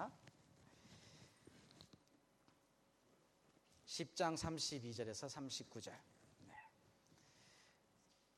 하겠습니다. 0.00 0.10
10장 3.86 4.36
32절에서 4.36 5.28
39절. 5.28 5.92
네. 6.46 6.54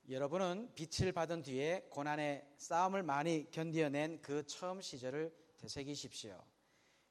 여러분은 0.08 0.72
빛을 0.74 1.12
받은 1.12 1.42
뒤에 1.42 1.88
고난의 1.90 2.54
싸움을 2.56 3.02
많이 3.02 3.50
견디어낸 3.50 4.20
그 4.22 4.44
처음 4.46 4.80
시절을 4.80 5.34
되새기십시오. 5.58 6.42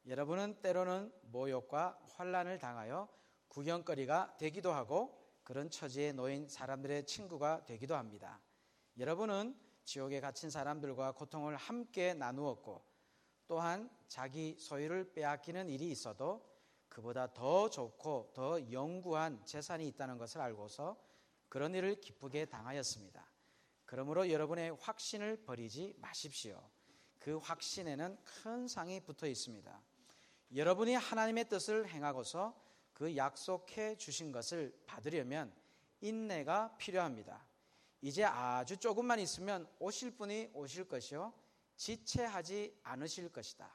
여러분은 0.07 0.61
때로는 0.61 1.13
모욕과 1.23 1.99
환란을 2.15 2.57
당하여 2.57 3.07
구경거리가 3.47 4.37
되기도 4.37 4.73
하고 4.73 5.21
그런 5.43 5.69
처지에 5.69 6.13
놓인 6.13 6.47
사람들의 6.47 7.05
친구가 7.05 7.65
되기도 7.65 7.95
합니다. 7.95 8.41
여러분은 8.97 9.55
지옥에 9.83 10.19
갇힌 10.19 10.49
사람들과 10.49 11.13
고통을 11.13 11.55
함께 11.55 12.13
나누었고 12.13 12.90
또한 13.51 13.89
자기 14.07 14.55
소유를 14.57 15.11
빼앗기는 15.11 15.67
일이 15.67 15.91
있어도 15.91 16.41
그보다 16.87 17.33
더 17.33 17.69
좋고 17.69 18.31
더 18.33 18.71
영구한 18.71 19.45
재산이 19.45 19.85
있다는 19.89 20.17
것을 20.17 20.39
알고서 20.39 20.97
그런 21.49 21.75
일을 21.75 21.99
기쁘게 21.99 22.45
당하였습니다. 22.45 23.29
그러므로 23.83 24.31
여러분의 24.31 24.77
확신을 24.79 25.43
버리지 25.43 25.97
마십시오. 25.97 26.65
그 27.19 27.39
확신에는 27.39 28.17
큰 28.23 28.69
상이 28.69 29.01
붙어 29.01 29.27
있습니다. 29.27 29.81
여러분이 30.55 30.93
하나님의 30.95 31.49
뜻을 31.49 31.89
행하고서 31.89 32.55
그 32.93 33.17
약속해 33.17 33.97
주신 33.97 34.31
것을 34.31 34.73
받으려면 34.85 35.53
인내가 35.99 36.73
필요합니다. 36.77 37.45
이제 37.99 38.23
아주 38.23 38.77
조금만 38.77 39.19
있으면 39.19 39.67
오실 39.77 40.11
분이 40.11 40.51
오실 40.53 40.87
것이요. 40.87 41.40
지체하지 41.81 42.79
않으실 42.83 43.29
것이다. 43.29 43.67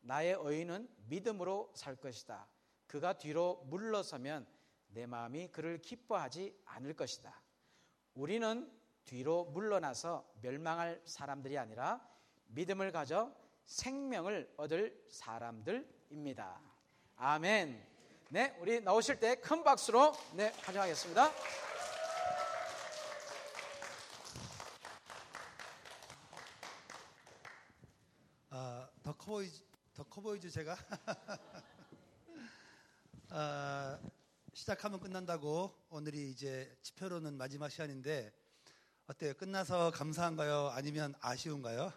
나의 0.00 0.36
의인은 0.40 0.88
믿음으로 1.06 1.70
살 1.76 1.94
것이다. 1.94 2.48
그가 2.88 3.12
뒤로 3.12 3.62
물러서면 3.66 4.44
내 4.88 5.06
마음이 5.06 5.52
그를 5.52 5.80
기뻐하지 5.80 6.60
않을 6.64 6.94
것이다. 6.94 7.40
우리는 8.14 8.68
뒤로 9.04 9.44
물러나서 9.44 10.28
멸망할 10.40 11.00
사람들이 11.04 11.56
아니라 11.56 12.04
믿음을 12.46 12.90
가져 12.90 13.32
생명을 13.66 14.52
얻을 14.56 15.06
사람들입니다. 15.08 16.60
아멘. 17.16 17.86
네, 18.30 18.56
우리 18.58 18.80
나오실 18.80 19.20
때 19.20 19.36
큰 19.36 19.62
박수로 19.62 20.12
네, 20.32 20.52
환영하겠습니다. 20.62 21.30
아, 28.56 28.88
더 29.02 29.12
커 29.24 29.32
보이죠, 29.32 29.62
더 29.94 30.04
커 30.04 30.20
보이죠 30.20 30.50
제가 30.50 30.76
아, 33.30 33.98
시작하면 34.52 35.00
끝난다고 35.00 35.74
오늘이 35.88 36.30
이제 36.30 36.76
집회로는 36.82 37.38
마지막 37.38 37.70
시간인데 37.70 38.30
어때요? 39.06 39.32
끝나서 39.32 39.90
감사한가요? 39.92 40.68
아니면 40.74 41.14
아쉬운가요? 41.20 41.90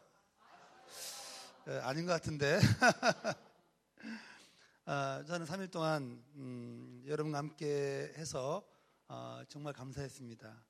에, 1.67 1.77
아닌 1.79 2.05
것 2.05 2.13
같은데 2.13 2.59
아, 4.85 5.21
저는 5.27 5.45
3일 5.45 5.69
동안 5.69 6.23
음, 6.35 7.03
여러분과 7.05 7.39
함께 7.39 8.13
해서 8.15 8.65
어, 9.09 9.41
정말 9.49 9.73
감사했습니다. 9.73 10.63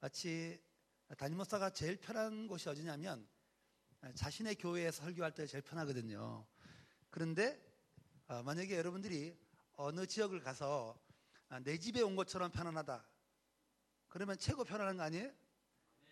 마치 0.00 0.58
담임 1.18 1.36
목사가 1.36 1.68
제일 1.68 2.00
편한 2.00 2.46
곳이 2.46 2.66
어디냐면 2.70 3.28
자신의 4.14 4.56
교회에서 4.56 5.04
설교할 5.04 5.32
때 5.32 5.46
제일 5.46 5.62
편하거든요. 5.62 6.44
그런데 7.10 7.58
어, 8.26 8.42
만약에 8.42 8.76
여러분들이 8.76 9.38
어느 9.74 10.06
지역을 10.06 10.40
가서 10.40 11.00
아, 11.48 11.60
내 11.60 11.78
집에 11.78 12.02
온 12.02 12.16
것처럼 12.16 12.50
편안하다. 12.50 13.06
그러면 14.08 14.36
최고 14.38 14.64
편안한 14.64 14.96
거 14.96 15.04
아니에요? 15.04 15.30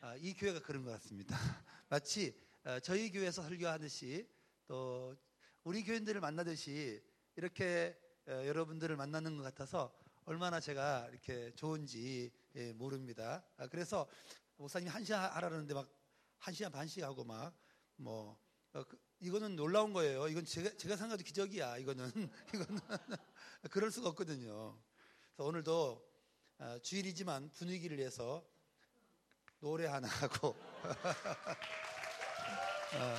아, 0.01 0.15
이 0.17 0.35
교회가 0.35 0.61
그런 0.61 0.85
것 0.85 0.93
같습니다. 0.93 1.37
마치 1.89 2.39
어, 2.65 2.79
저희 2.79 3.11
교회에서 3.11 3.43
설교하듯이 3.43 4.29
또 4.67 5.17
우리 5.65 5.83
교인들을 5.83 6.21
만나듯이 6.21 7.03
이렇게 7.37 7.99
어, 8.29 8.31
여러분들을 8.47 8.97
만나는 8.97 9.37
것 9.37 9.43
같아서 9.43 9.93
얼마나 10.25 10.61
제가 10.61 11.09
이렇게 11.11 11.53
좋은지 11.57 12.31
예, 12.55 12.73
모릅니다. 12.73 13.45
아, 13.57 13.67
그래서 13.67 14.09
목사님이 14.57 14.91
한 14.91 15.05
시간 15.05 15.31
하라는데 15.33 15.75
막 15.75 16.01
한 16.41 16.55
시간 16.55 16.73
반씩 16.73 17.05
하고 17.05 17.23
막 17.23 17.55
뭐, 18.01 18.39
어, 18.73 18.83
그, 18.85 18.99
이거는 19.21 19.57
놀라운 19.57 19.93
거예요. 19.93 20.27
이건 20.29 20.47
제가, 20.47 20.71
제가 20.79 20.97
생각해도 20.97 21.23
기적이야. 21.23 21.77
이거는. 21.79 22.11
이거는. 22.55 22.81
그럴 23.71 23.91
수가 23.91 24.09
없거든요. 24.11 24.79
그래서 25.37 25.49
오늘도 25.49 26.11
어, 26.59 26.79
주일이지만 26.83 27.53
분위기를 27.53 27.99
위해서 27.99 28.43
노래 29.61 29.87
하나 29.87 30.09
하고. 30.25 30.57
어, 32.95 33.17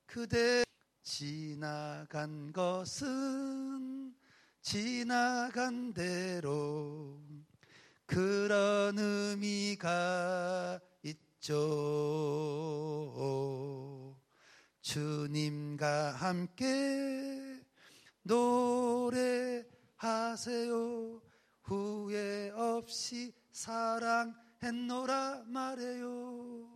그대 0.06 0.65
지나간 1.06 2.52
것은 2.52 4.12
지나간 4.60 5.94
대로 5.94 7.22
그런 8.06 8.98
의미가 8.98 10.80
있죠. 11.04 11.54
주님과 14.80 16.10
함께 16.10 17.62
노래하세요. 18.24 19.62
후회 21.62 22.50
없이 22.50 23.32
사랑했노라 23.52 25.44
말해요. 25.46 26.75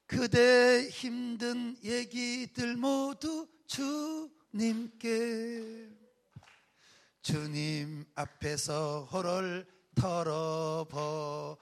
그대 0.06 0.89
힘든 0.89 1.77
얘기들 1.83 2.75
모두 2.75 3.47
주님께 4.51 5.89
주님 7.21 8.06
앞에서 8.15 9.06
호를 9.12 9.68
털어버리고 9.94 11.59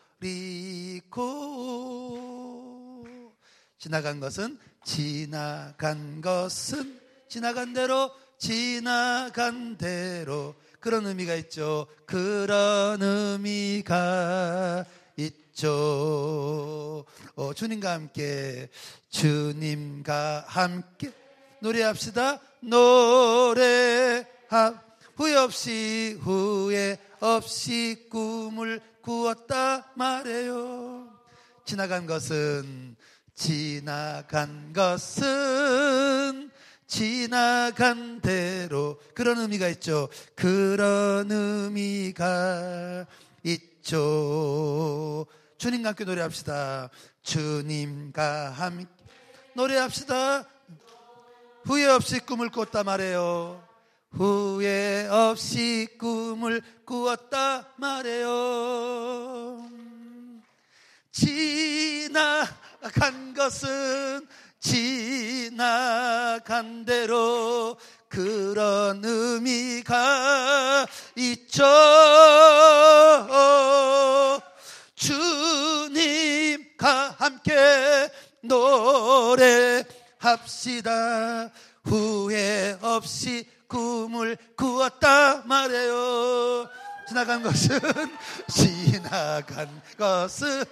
지나간 3.77 4.19
것은 4.19 4.57
지나간 4.87 6.21
것은 6.21 7.01
지나간 7.27 7.73
대로 7.73 8.09
지나간 8.37 9.77
대로 9.77 10.55
그런 10.79 11.05
의미가 11.05 11.35
있죠. 11.35 11.87
그런 12.05 13.01
의미가 13.01 14.85
있죠. 15.17 17.03
어, 17.35 17.53
주님과 17.53 17.91
함께 17.91 18.69
주님과 19.09 20.45
함께 20.47 21.11
노래합시다. 21.59 22.39
노래합 22.61 24.25
후회 25.17 25.35
없이 25.35 26.17
후회 26.21 26.97
없이 27.19 28.07
꿈을 28.09 28.79
꾸었다 29.01 29.91
말해요. 29.95 31.09
지나간 31.65 32.05
것은 32.05 32.95
지나간 33.37 34.73
것은 34.73 36.49
지나간 36.87 38.19
대로 38.19 38.99
그런 39.13 39.37
의미가 39.37 39.67
있죠. 39.69 40.09
그런 40.35 41.31
의미가 41.31 43.05
있죠. 43.43 45.27
주님과 45.59 45.89
함께 45.89 46.03
노래합시다. 46.03 46.89
주님과 47.21 48.49
함께 48.49 48.87
노래합시다. 49.53 50.47
후회 51.63 51.85
없이 51.85 52.19
꿈을 52.19 52.49
꿨다 52.49 52.83
말해요. 52.83 53.63
후회 54.09 55.07
없이 55.11 55.87
꿈을 55.99 56.63
꾸었다 56.85 57.67
말해요. 57.77 59.69
지나 61.11 62.47
간 62.93 63.33
것은 63.33 64.27
지나간 64.59 65.55
대로 66.85 67.77
그런 68.09 69.01
의미가 69.03 70.85
있죠. 71.15 71.63
주님과 74.95 77.15
함께 77.17 78.09
노래합시다. 80.17 81.51
후회 81.83 82.77
없이 82.81 83.47
꿈을 83.67 84.37
꾸었다 84.55 85.43
말해요. 85.45 86.67
지나간 87.07 87.43
것은 87.43 87.79
지나간 88.51 89.81
것은 89.97 90.63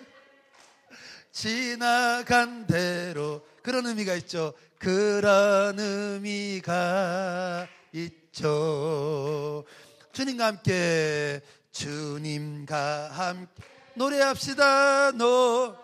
지나간 1.36 2.66
대로 2.66 3.46
그런 3.62 3.86
의미가 3.86 4.16
있죠. 4.16 4.54
그런 4.80 5.78
의미가 5.78 7.68
있죠. 7.92 9.66
주님과 10.14 10.46
함께 10.46 11.42
주님과 11.74 13.10
함께 13.12 13.52
노래합시다. 13.96 15.12
노 15.12 15.76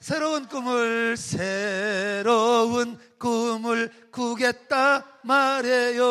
새로운 0.00 0.48
꿈을 0.48 1.16
새로운 1.16 2.98
꿈을 3.16 4.10
꾸겠다 4.10 5.20
말해요. 5.22 6.02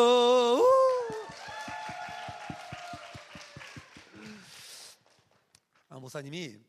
아, 5.90 5.98
목사님이 6.00 6.63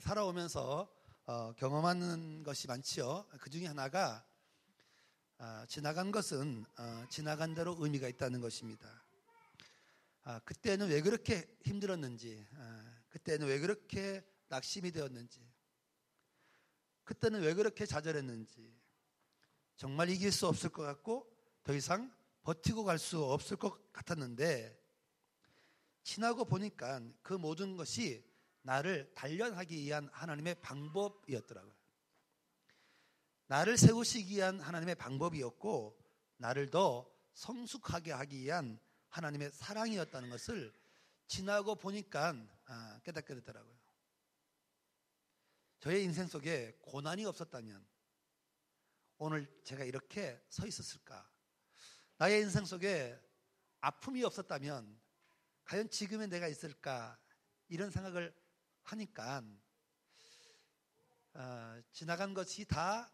살아오면서 0.00 0.92
어, 1.26 1.52
경험하는 1.52 2.42
것이 2.42 2.66
많지요. 2.66 3.24
그 3.40 3.50
중에 3.50 3.66
하나가 3.66 4.26
아, 5.38 5.64
지나간 5.68 6.10
것은 6.10 6.64
어, 6.76 7.04
지나간 7.08 7.54
대로 7.54 7.76
의미가 7.78 8.08
있다는 8.08 8.40
것입니다. 8.40 9.04
아, 10.24 10.40
그때는 10.40 10.88
왜 10.88 11.00
그렇게 11.02 11.48
힘들었는지, 11.62 12.44
아, 12.56 12.94
그때는 13.10 13.46
왜 13.46 13.60
그렇게 13.60 14.26
낙심이 14.48 14.90
되었는지, 14.90 15.40
그때는 17.04 17.42
왜 17.42 17.54
그렇게 17.54 17.86
좌절했는지, 17.86 18.76
정말 19.76 20.10
이길 20.10 20.32
수 20.32 20.48
없을 20.48 20.70
것 20.70 20.82
같고 20.82 21.32
더 21.62 21.72
이상 21.72 22.12
버티고 22.42 22.82
갈 22.82 22.98
수 22.98 23.22
없을 23.24 23.56
것 23.56 23.92
같았는데 23.92 24.76
지나고 26.02 26.44
보니까 26.44 27.00
그 27.22 27.34
모든 27.34 27.76
것이 27.76 28.25
나를 28.66 29.08
단련하기 29.14 29.76
위한 29.76 30.08
하나님의 30.12 30.56
방법이었더라고요. 30.56 31.72
나를 33.46 33.78
세우시기 33.78 34.36
위한 34.36 34.60
하나님의 34.60 34.96
방법이었고 34.96 35.96
나를 36.38 36.70
더 36.70 37.08
성숙하게 37.34 38.10
하기 38.10 38.40
위한 38.40 38.80
하나님의 39.08 39.52
사랑이었다는 39.52 40.30
것을 40.30 40.74
지나고 41.28 41.76
보니까 41.76 42.34
아, 42.64 43.00
깨닫게 43.04 43.36
되더라고요. 43.36 43.76
저의 45.78 46.02
인생 46.02 46.26
속에 46.26 46.76
고난이 46.82 47.24
없었다면 47.24 47.86
오늘 49.18 49.46
제가 49.62 49.84
이렇게 49.84 50.44
서 50.48 50.66
있었을까? 50.66 51.30
나의 52.16 52.42
인생 52.42 52.64
속에 52.64 53.16
아픔이 53.80 54.24
없었다면 54.24 55.00
과연 55.62 55.88
지금의 55.88 56.28
내가 56.28 56.48
있을까? 56.48 57.16
이런 57.68 57.90
생각을 57.90 58.34
하니까 58.86 59.42
어, 61.34 61.82
지나간 61.92 62.34
것이 62.34 62.64
다 62.64 63.12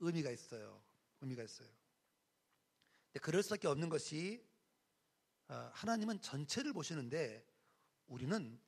의미가 0.00 0.30
있어요. 0.30 0.82
의미가 1.20 1.42
있어요. 1.42 1.68
근데 3.06 3.20
그럴 3.20 3.42
수밖에 3.42 3.68
없는 3.68 3.88
것이 3.88 4.46
어, 5.48 5.70
하나님은 5.74 6.20
전체를 6.20 6.72
보시는데 6.72 7.44
우리는 8.06 8.60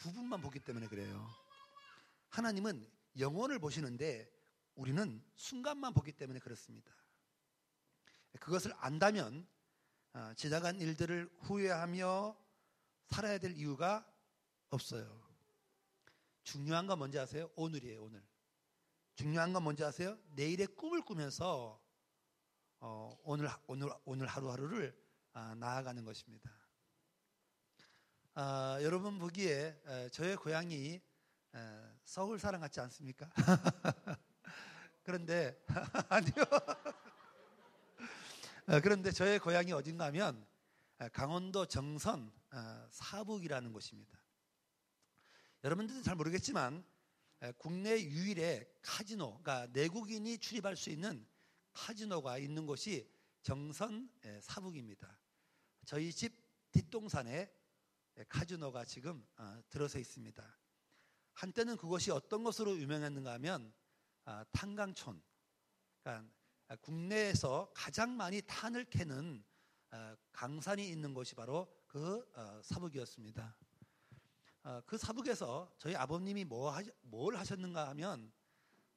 부분만 0.00 0.40
보기 0.40 0.60
때문에 0.60 0.88
그래요. 0.88 1.26
하나님은 2.28 2.86
영혼을 3.18 3.58
보시는데 3.58 4.30
우리는 4.74 5.24
순간만 5.36 5.94
보기 5.94 6.12
때문에 6.12 6.38
그렇습니다. 6.40 6.92
그것을 8.40 8.74
안다면 8.78 9.48
어, 10.12 10.32
지나간 10.34 10.80
일들을 10.80 11.30
후회하며 11.40 12.36
살아야 13.06 13.38
될 13.38 13.52
이유가 13.52 14.06
없어요. 14.70 15.25
중요한 16.46 16.86
건 16.86 16.98
뭔지 16.98 17.18
아세요? 17.18 17.50
오늘이에요, 17.56 18.04
오늘. 18.04 18.24
중요한 19.16 19.52
건 19.52 19.64
뭔지 19.64 19.82
아세요? 19.82 20.16
내일의 20.36 20.68
꿈을 20.68 21.02
꾸면서 21.02 21.82
어, 22.78 23.18
오늘 23.24 23.50
오늘 23.66 23.90
오늘 24.04 24.28
하루하루를 24.28 24.96
아, 25.32 25.56
나아가는 25.56 26.04
것입니다. 26.04 26.48
아, 28.34 28.78
여러분 28.80 29.18
보기에 29.18 29.82
에, 29.86 30.08
저의 30.10 30.36
고향이 30.36 31.02
에, 31.54 31.60
서울 32.04 32.38
사람 32.38 32.60
같지 32.60 32.78
않습니까? 32.78 33.28
그런데 35.02 35.60
아니요. 36.08 36.44
어, 38.68 38.80
그런데 38.80 39.10
저의 39.10 39.40
고향이 39.40 39.72
어딘가 39.72 40.04
하면 40.06 40.46
강원도 41.12 41.66
정선 41.66 42.32
어, 42.52 42.86
사북이라는 42.92 43.72
곳입니다. 43.72 44.25
여러분들도 45.64 46.02
잘 46.02 46.16
모르겠지만 46.16 46.84
국내 47.58 48.00
유일의 48.02 48.68
카지노, 48.82 49.38
그러니까 49.42 49.66
내국인이 49.72 50.38
출입할 50.38 50.76
수 50.76 50.90
있는 50.90 51.26
카지노가 51.72 52.38
있는 52.38 52.66
곳이 52.66 53.10
정선 53.42 54.10
사북입니다. 54.40 55.18
저희 55.84 56.12
집 56.12 56.34
뒷동산에 56.72 57.50
카지노가 58.28 58.84
지금 58.84 59.26
어, 59.36 59.60
들어서 59.68 59.98
있습니다. 59.98 60.58
한때는 61.34 61.76
그것이 61.76 62.10
어떤 62.10 62.44
것으로 62.44 62.78
유명했는가 62.78 63.32
하면 63.34 63.72
아, 64.24 64.44
탄강촌, 64.52 65.22
그러니까 66.02 66.32
국내에서 66.80 67.70
가장 67.74 68.16
많이 68.16 68.40
탄을 68.42 68.86
캐는 68.86 69.44
아, 69.90 70.16
강산이 70.32 70.88
있는 70.88 71.14
곳이 71.14 71.34
바로 71.34 71.72
그 71.86 72.26
어, 72.34 72.60
사북이었습니다. 72.62 73.56
어, 74.66 74.82
그 74.84 74.98
사북에서 74.98 75.72
저희 75.78 75.94
아버님이 75.94 76.44
뭐뭘 76.44 77.36
하셨는가 77.36 77.86
하면 77.90 78.32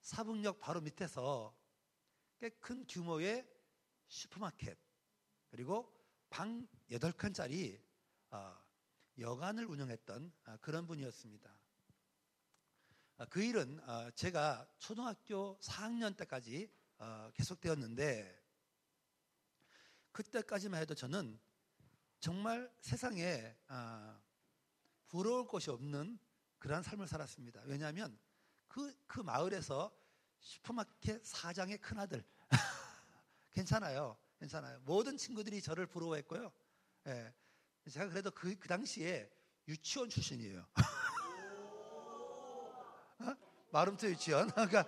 사북역 0.02 0.60
바로 0.60 0.82
밑에서 0.82 1.56
꽤 2.40 2.50
큰 2.60 2.88
규모의 2.88 3.48
슈퍼마켓 4.08 4.80
그리고 5.52 5.94
방 6.32 6.68
8칸짜리 6.90 7.80
어, 8.32 8.58
여관을 9.20 9.66
운영했던 9.66 10.34
그런 10.60 10.88
분이었습니다. 10.88 11.56
아, 13.18 13.26
그 13.26 13.44
일은 13.44 13.80
아, 13.84 14.10
제가 14.16 14.68
초등학교 14.80 15.60
4학년 15.60 16.18
때까지 16.18 16.74
어, 16.98 17.30
계속되었는데 17.36 18.44
그때까지만 20.14 20.82
해도 20.82 20.96
저는 20.96 21.40
정말 22.20 22.74
세상에 22.80 23.56
아, 23.68 24.20
부러울 25.10 25.48
것이 25.48 25.70
없는 25.70 26.18
그러한 26.60 26.84
삶을 26.84 27.08
살았습니다. 27.08 27.62
왜냐하면 27.66 28.18
그, 28.68 28.96
그 29.08 29.20
마을에서 29.20 29.92
슈퍼마켓 30.40 31.26
사장의 31.26 31.80
큰아들 31.80 32.24
괜찮아요. 33.52 34.18
괜찮아요. 34.40 34.80
모든 34.86 35.18
친구들이 35.18 35.62
저를 35.62 35.86
부러워했고요. 35.88 36.52
예. 37.08 37.34
제가 37.92 38.08
그래도 38.08 38.32
그, 38.32 38.56
그 38.58 38.68
당시에 38.68 39.30
유치원 39.68 40.10
출신이에요. 40.10 40.66
마름트 43.72 44.06
유치원. 44.08 44.50
그러니까 44.54 44.86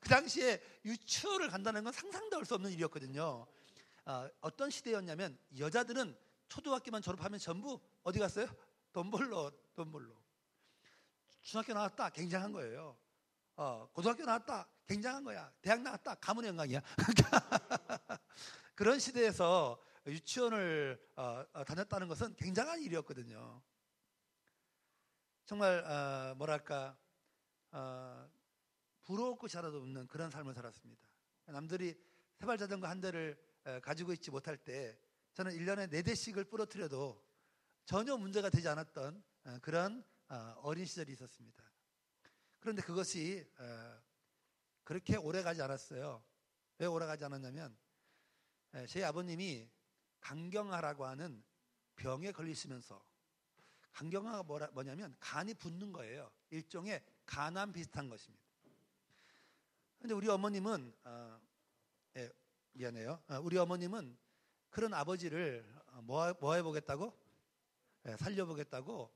그 0.00 0.08
당시에 0.08 0.62
유치원을 0.84 1.48
간다는 1.50 1.84
건 1.84 1.92
상상도 1.92 2.36
할 2.36 2.44
수 2.44 2.54
없는 2.54 2.70
일이었거든요. 2.72 3.46
어, 4.06 4.28
어떤 4.40 4.70
시대였냐면 4.70 5.38
여자들은 5.58 6.16
초등학교만 6.48 7.02
졸업하면 7.02 7.38
전부 7.40 7.80
어디 8.04 8.18
갔어요? 8.18 8.46
돈 8.96 9.10
벌러, 9.10 9.52
돈 9.74 9.92
벌러. 9.92 10.10
중학교 11.42 11.74
나왔다, 11.74 12.08
굉장한 12.08 12.50
거예요. 12.50 12.96
어, 13.56 13.86
고등학교 13.92 14.24
나왔다, 14.24 14.66
굉장한 14.86 15.22
거야. 15.22 15.52
대학 15.60 15.82
나왔다, 15.82 16.14
가문의 16.14 16.48
영광이야. 16.48 16.80
그런 18.74 18.98
시대에서 18.98 19.78
유치원을 20.06 20.98
어, 21.14 21.44
어, 21.52 21.64
다녔다는 21.64 22.08
것은 22.08 22.36
굉장한 22.36 22.80
일이었거든요. 22.80 23.60
정말 25.44 25.84
어, 25.84 26.34
뭐랄까 26.36 26.96
어, 27.72 28.26
부러울 29.04 29.36
것이 29.36 29.58
하나도 29.58 29.76
없는 29.76 30.06
그런 30.06 30.30
삶을 30.30 30.54
살았습니다. 30.54 31.06
남들이 31.48 32.02
세발 32.38 32.56
자전거 32.56 32.86
한 32.86 33.02
대를 33.02 33.38
가지고 33.82 34.14
있지 34.14 34.30
못할 34.30 34.56
때 34.56 34.98
저는 35.34 35.52
1년에 35.52 35.92
4대씩을 35.92 36.48
부러뜨려도 36.48 37.25
전혀 37.86 38.16
문제가 38.16 38.50
되지 38.50 38.66
않았던 38.68 39.22
어, 39.44 39.58
그런 39.62 40.04
어, 40.28 40.56
어린 40.62 40.84
시절이 40.84 41.12
있었습니다. 41.12 41.62
그런데 42.58 42.82
그것이 42.82 43.48
그렇게 44.82 45.16
오래 45.16 45.44
가지 45.44 45.62
않았어요. 45.62 46.20
왜 46.78 46.86
오래 46.86 47.06
가지 47.06 47.24
않았냐면 47.24 47.76
제 48.88 49.04
아버님이 49.04 49.70
강경하라고 50.20 51.06
하는 51.06 51.44
병에 51.94 52.32
걸리시면서 52.32 53.00
간경화가 53.92 54.42
뭐라, 54.42 54.66
뭐냐면 54.72 55.14
간이 55.20 55.54
붓는 55.54 55.92
거예요. 55.92 56.28
일종의 56.50 57.04
간암 57.24 57.72
비슷한 57.72 58.08
것입니다. 58.08 58.44
근데 60.00 60.12
우리 60.12 60.28
어머님은 60.28 60.92
어, 61.04 61.40
예, 62.16 62.32
미안해요. 62.72 63.22
어, 63.28 63.40
우리 63.40 63.56
어머님은 63.58 64.18
그런 64.70 64.92
아버지를 64.92 65.64
어, 65.92 66.02
뭐, 66.02 66.34
뭐 66.40 66.54
해보겠다고? 66.54 67.25
예, 68.08 68.16
살려보겠다고 68.16 69.12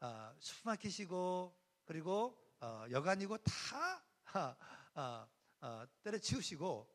어, 0.00 0.34
슈퍼마켓이고 0.40 1.54
그리고 1.84 2.34
어, 2.60 2.86
여간이고 2.90 3.36
다 3.36 4.56
어, 4.94 5.28
어, 5.60 5.84
때려치우시고 6.02 6.90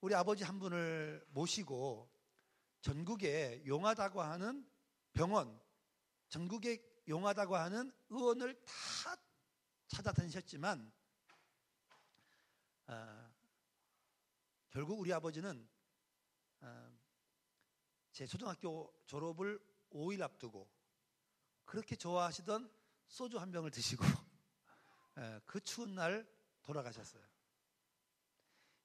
우리 0.00 0.14
아버지 0.14 0.42
한 0.42 0.58
분을 0.58 1.22
모시고 1.32 2.10
전국에 2.80 3.62
용하다고 3.66 4.22
하는 4.22 4.66
병원, 5.12 5.60
전국에 6.30 6.82
용하다고 7.06 7.56
하는 7.56 7.92
의원을 8.08 8.58
다 8.64 9.16
찾아다니셨지만 9.86 10.90
어, 12.86 13.30
결국 14.70 14.98
우리 14.98 15.12
아버지는 15.12 15.68
어, 16.62 16.98
제 18.12 18.26
초등학교 18.26 18.90
졸업을 19.04 19.69
5일 19.90 20.22
앞두고 20.22 20.68
그렇게 21.64 21.96
좋아하시던 21.96 22.72
소주 23.06 23.38
한 23.38 23.50
병을 23.50 23.70
드시고 23.70 24.04
어, 25.16 25.40
그 25.46 25.60
추운 25.60 25.94
날 25.94 26.28
돌아가셨어요. 26.62 27.22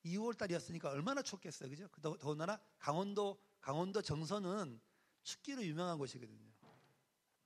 2월 0.06 0.38
달이었으니까 0.38 0.90
얼마나 0.90 1.22
춥겠어요, 1.22 1.70
그죠? 1.70 1.88
더군다나 2.02 2.60
강원도 2.78 3.42
강원도 3.60 4.02
정선은 4.02 4.80
춥기로 5.24 5.64
유명한 5.64 5.98
곳이거든요. 5.98 6.54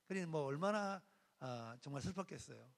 그러니 0.06 0.26
뭐 0.26 0.44
얼마나 0.44 1.02
어, 1.40 1.74
정말 1.80 2.02
슬펐겠어요. 2.02 2.70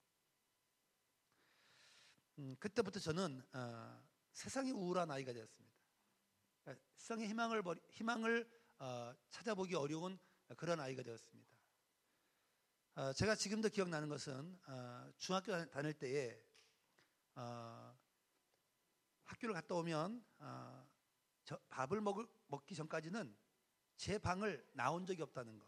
음, 2.39 2.57
그때부터 2.61 3.01
저는 3.01 3.43
어, 3.53 4.03
세상이 4.33 4.71
우울한 4.71 5.11
아이가 5.11 5.33
되었습니다. 5.33 5.77
그러니까 6.63 6.85
세상의 6.95 7.29
희망을 7.29 7.63
희망을 7.91 8.49
어, 8.79 9.13
찾아보기 9.31 9.75
어려운 9.75 10.19
그런 10.57 10.81
아이가 10.81 11.03
되었습니다. 11.03 11.53
어, 12.95 13.13
제가 13.15 13.35
지금도 13.35 13.71
기억나는 13.71 14.09
것은 14.09 14.61
어, 14.67 15.11
중학교 15.17 15.65
다닐 15.71 15.95
때에 15.95 16.39
어, 17.35 17.97
학교를 19.25 19.55
갔다 19.55 19.75
오면 19.75 20.25
어, 20.41 20.89
밥을 21.69 22.01
먹을, 22.01 22.27
먹기 22.49 22.75
전까지는 22.75 23.35
제 23.97 24.19
방을 24.19 24.69
나온 24.73 25.07
적이 25.07 25.23
없다는 25.23 25.59
거. 25.59 25.67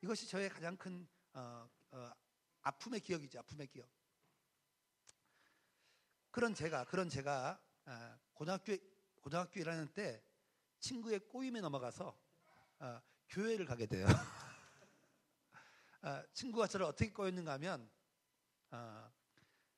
이것이 0.00 0.26
저의 0.28 0.48
가장 0.48 0.76
큰 0.76 1.06
어, 1.34 1.68
어, 1.90 2.10
아픔의 2.62 3.00
기억이죠. 3.00 3.38
아픔의 3.40 3.66
기억. 3.66 3.88
그런 6.30 6.54
제가 6.54 6.84
그런 6.84 7.08
제가 7.08 7.60
어, 7.86 8.18
고등학교 8.32 8.76
고등학교 9.20 9.60
1학년 9.60 9.92
때 9.92 10.22
친구의 10.78 11.20
꼬임에 11.28 11.60
넘어가서 11.60 12.18
어, 12.80 13.02
교회를 13.28 13.66
가게 13.66 13.86
돼요. 13.86 14.06
어, 16.02 16.22
친구가 16.34 16.66
저를 16.66 16.86
어떻게 16.86 17.12
꼬였는가 17.12 17.52
하면 17.54 17.90
어, 18.70 19.12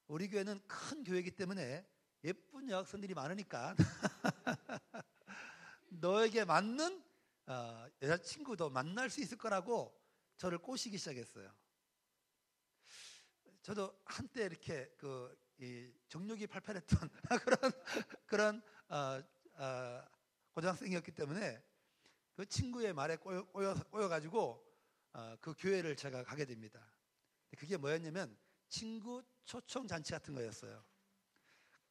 우리 0.08 0.28
교회는 0.28 0.60
큰 0.66 1.04
교회이기 1.04 1.32
때문에 1.32 1.86
예쁜 2.24 2.68
여학생들이 2.68 3.14
많으니까 3.14 3.74
너에게 5.88 6.44
맞는 6.44 7.02
어, 7.46 7.86
여자친구도 8.02 8.70
만날 8.70 9.10
수 9.10 9.20
있을 9.20 9.38
거라고 9.38 9.96
저를 10.36 10.58
꼬시기 10.58 10.98
시작했어요. 10.98 11.52
저도 13.62 14.00
한때 14.04 14.44
이렇게 14.44 14.92
그 14.96 15.36
정력이 16.08 16.46
팔팔했던 16.46 17.10
그런 17.42 17.72
그런 18.26 18.62
고등학생이었기 20.52 21.12
때문에 21.12 21.62
그 22.37 22.45
친구의 22.47 22.93
말에 22.93 23.16
꼬여, 23.16 23.45
꼬여, 23.47 23.75
꼬여 23.90 24.09
가지고 24.09 24.62
어, 25.14 25.37
그 25.40 25.55
교회를 25.59 25.97
제가 25.97 26.23
가게 26.23 26.45
됩니다. 26.45 26.87
그게 27.57 27.78
뭐였냐면 27.78 28.37
친구 28.69 29.23
초청 29.47 29.87
잔치 29.88 30.12
같은 30.12 30.35
거였어요. 30.35 30.85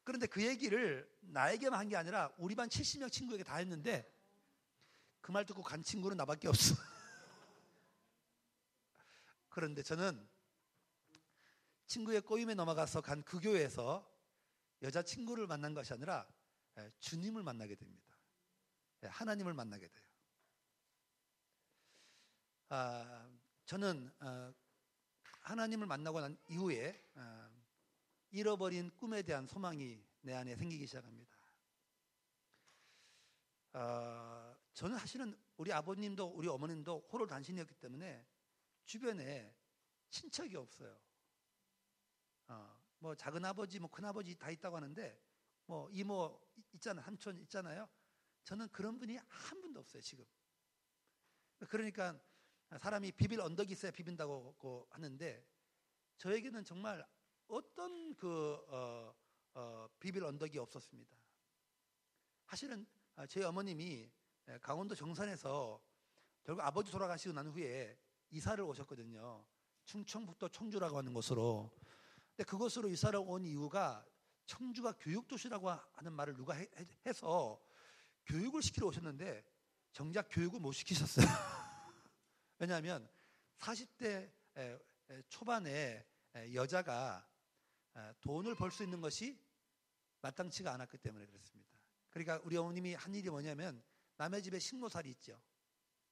그런데 0.04 0.28
그 0.28 0.46
얘기를 0.46 1.10
나에게만 1.22 1.80
한 1.80 1.90
게 1.90 1.96
아니라 1.98 2.32
우리 2.38 2.54
반 2.54 2.70
70명 2.70 3.12
친구에게 3.12 3.44
다 3.44 3.56
했는데 3.58 4.08
그 5.22 5.32
말 5.32 5.44
듣고 5.48 5.64
간 5.64 5.82
친구는 5.82 6.16
나밖에 6.18 6.48
없어. 6.48 6.76
그런데 9.50 9.82
저는 9.82 10.28
친구의 11.88 12.22
꼬임에 12.22 12.54
넘어가서 12.54 13.02
간 13.02 13.24
그 13.24 13.40
교회에서 13.40 14.08
여자친구를 14.84 15.48
만난 15.48 15.74
것이 15.74 15.92
아니라 15.94 16.28
예, 16.78 16.92
주님을 17.00 17.42
만나게 17.42 17.74
됩니다. 17.74 18.14
예, 19.04 19.08
하나님을 19.08 19.54
만나게 19.56 19.88
돼요. 19.88 20.05
아, 22.70 23.30
저는 23.66 24.12
어, 24.22 24.54
하나님을 25.42 25.86
만나고 25.86 26.20
난 26.20 26.36
이후에 26.50 27.00
어, 27.16 27.50
잃어버린 28.32 28.90
꿈에 28.98 29.22
대한 29.22 29.46
소망이 29.46 30.04
내 30.22 30.34
안에 30.34 30.56
생기기 30.56 30.88
시작합니다. 30.88 31.36
어, 33.74 34.56
저는 34.74 34.98
사실은 34.98 35.38
우리 35.58 35.72
아버님도 35.72 36.26
우리 36.26 36.48
어머님도 36.48 37.08
호로 37.12 37.28
단신이었기 37.28 37.76
때문에 37.76 38.26
주변에 38.86 39.56
친척이 40.10 40.56
없어요. 40.56 41.00
어, 42.48 42.82
뭐 42.98 43.16
작은 43.16 43.46
아버지, 43.46 43.80
뭐 43.80 43.90
큰 43.92 44.06
아버지 44.06 44.36
다 44.36 44.50
있다고 44.50 44.78
하는데 44.78 45.22
뭐 45.68 45.90
이모 45.92 46.42
있잖아, 46.74 47.02
삼촌 47.04 47.38
있잖아요. 47.42 47.88
저는 48.44 48.70
그런 48.70 48.98
분이 48.98 49.18
한 49.18 49.62
분도 49.62 49.82
없어요 49.82 50.02
지금. 50.02 50.26
그러니까 51.70 52.20
사람이 52.80 53.12
비빌 53.14 53.40
언덕이 53.40 53.72
있어야 53.74 53.92
비빈다고 53.92 54.88
하는데 54.90 55.46
저에게는 56.18 56.64
정말 56.64 57.06
어떤 57.48 58.16
그 58.16 58.56
어, 58.70 59.14
어, 59.54 59.88
비빌 60.00 60.24
언덕이 60.24 60.58
없었습니다. 60.58 61.16
사실은 62.48 62.86
아, 63.16 63.26
제 63.26 63.44
어머님이 63.44 64.12
예, 64.48 64.60
강원도 64.60 64.94
정선에서 64.94 65.82
결국 66.44 66.62
아버지 66.62 66.92
돌아가시고 66.92 67.34
난 67.34 67.48
후에 67.48 67.98
이사를 68.30 68.64
오셨거든요. 68.64 69.46
충청북도 69.86 70.50
청주라고 70.50 70.98
하는 70.98 71.14
곳으로. 71.14 71.72
근데 72.30 72.44
그곳으로 72.44 72.90
이사를 72.90 73.20
온 73.26 73.46
이유가 73.46 74.06
청주가 74.46 74.94
교육도시라고 75.00 75.72
하는 75.72 76.14
말을 76.14 76.36
누가 76.36 76.54
해, 76.54 76.68
서 77.14 77.60
교육을 78.26 78.62
시키러 78.62 78.88
오셨는데 78.88 79.44
정작 79.92 80.28
교육을 80.30 80.60
못 80.60 80.74
시키셨어요. 80.74 81.26
왜냐하면 82.60 83.08
40대 83.58 84.32
초반에 85.30 86.06
여자가 86.54 87.28
돈을 88.22 88.56
벌 88.56 88.72
수 88.72 88.84
있는 88.84 89.02
것이 89.02 89.40
마땅치가 90.22 90.74
않았기 90.74 90.98
때문에 90.98 91.26
그렇습니다. 91.26 91.72
그러니까 92.10 92.40
우리 92.44 92.58
어머님이 92.58 92.94
한 92.96 93.14
일이 93.14 93.30
뭐냐면 93.30 93.84
남의 94.18 94.42
집에 94.44 94.60
식모살이 94.60 95.10
있죠. 95.12 95.40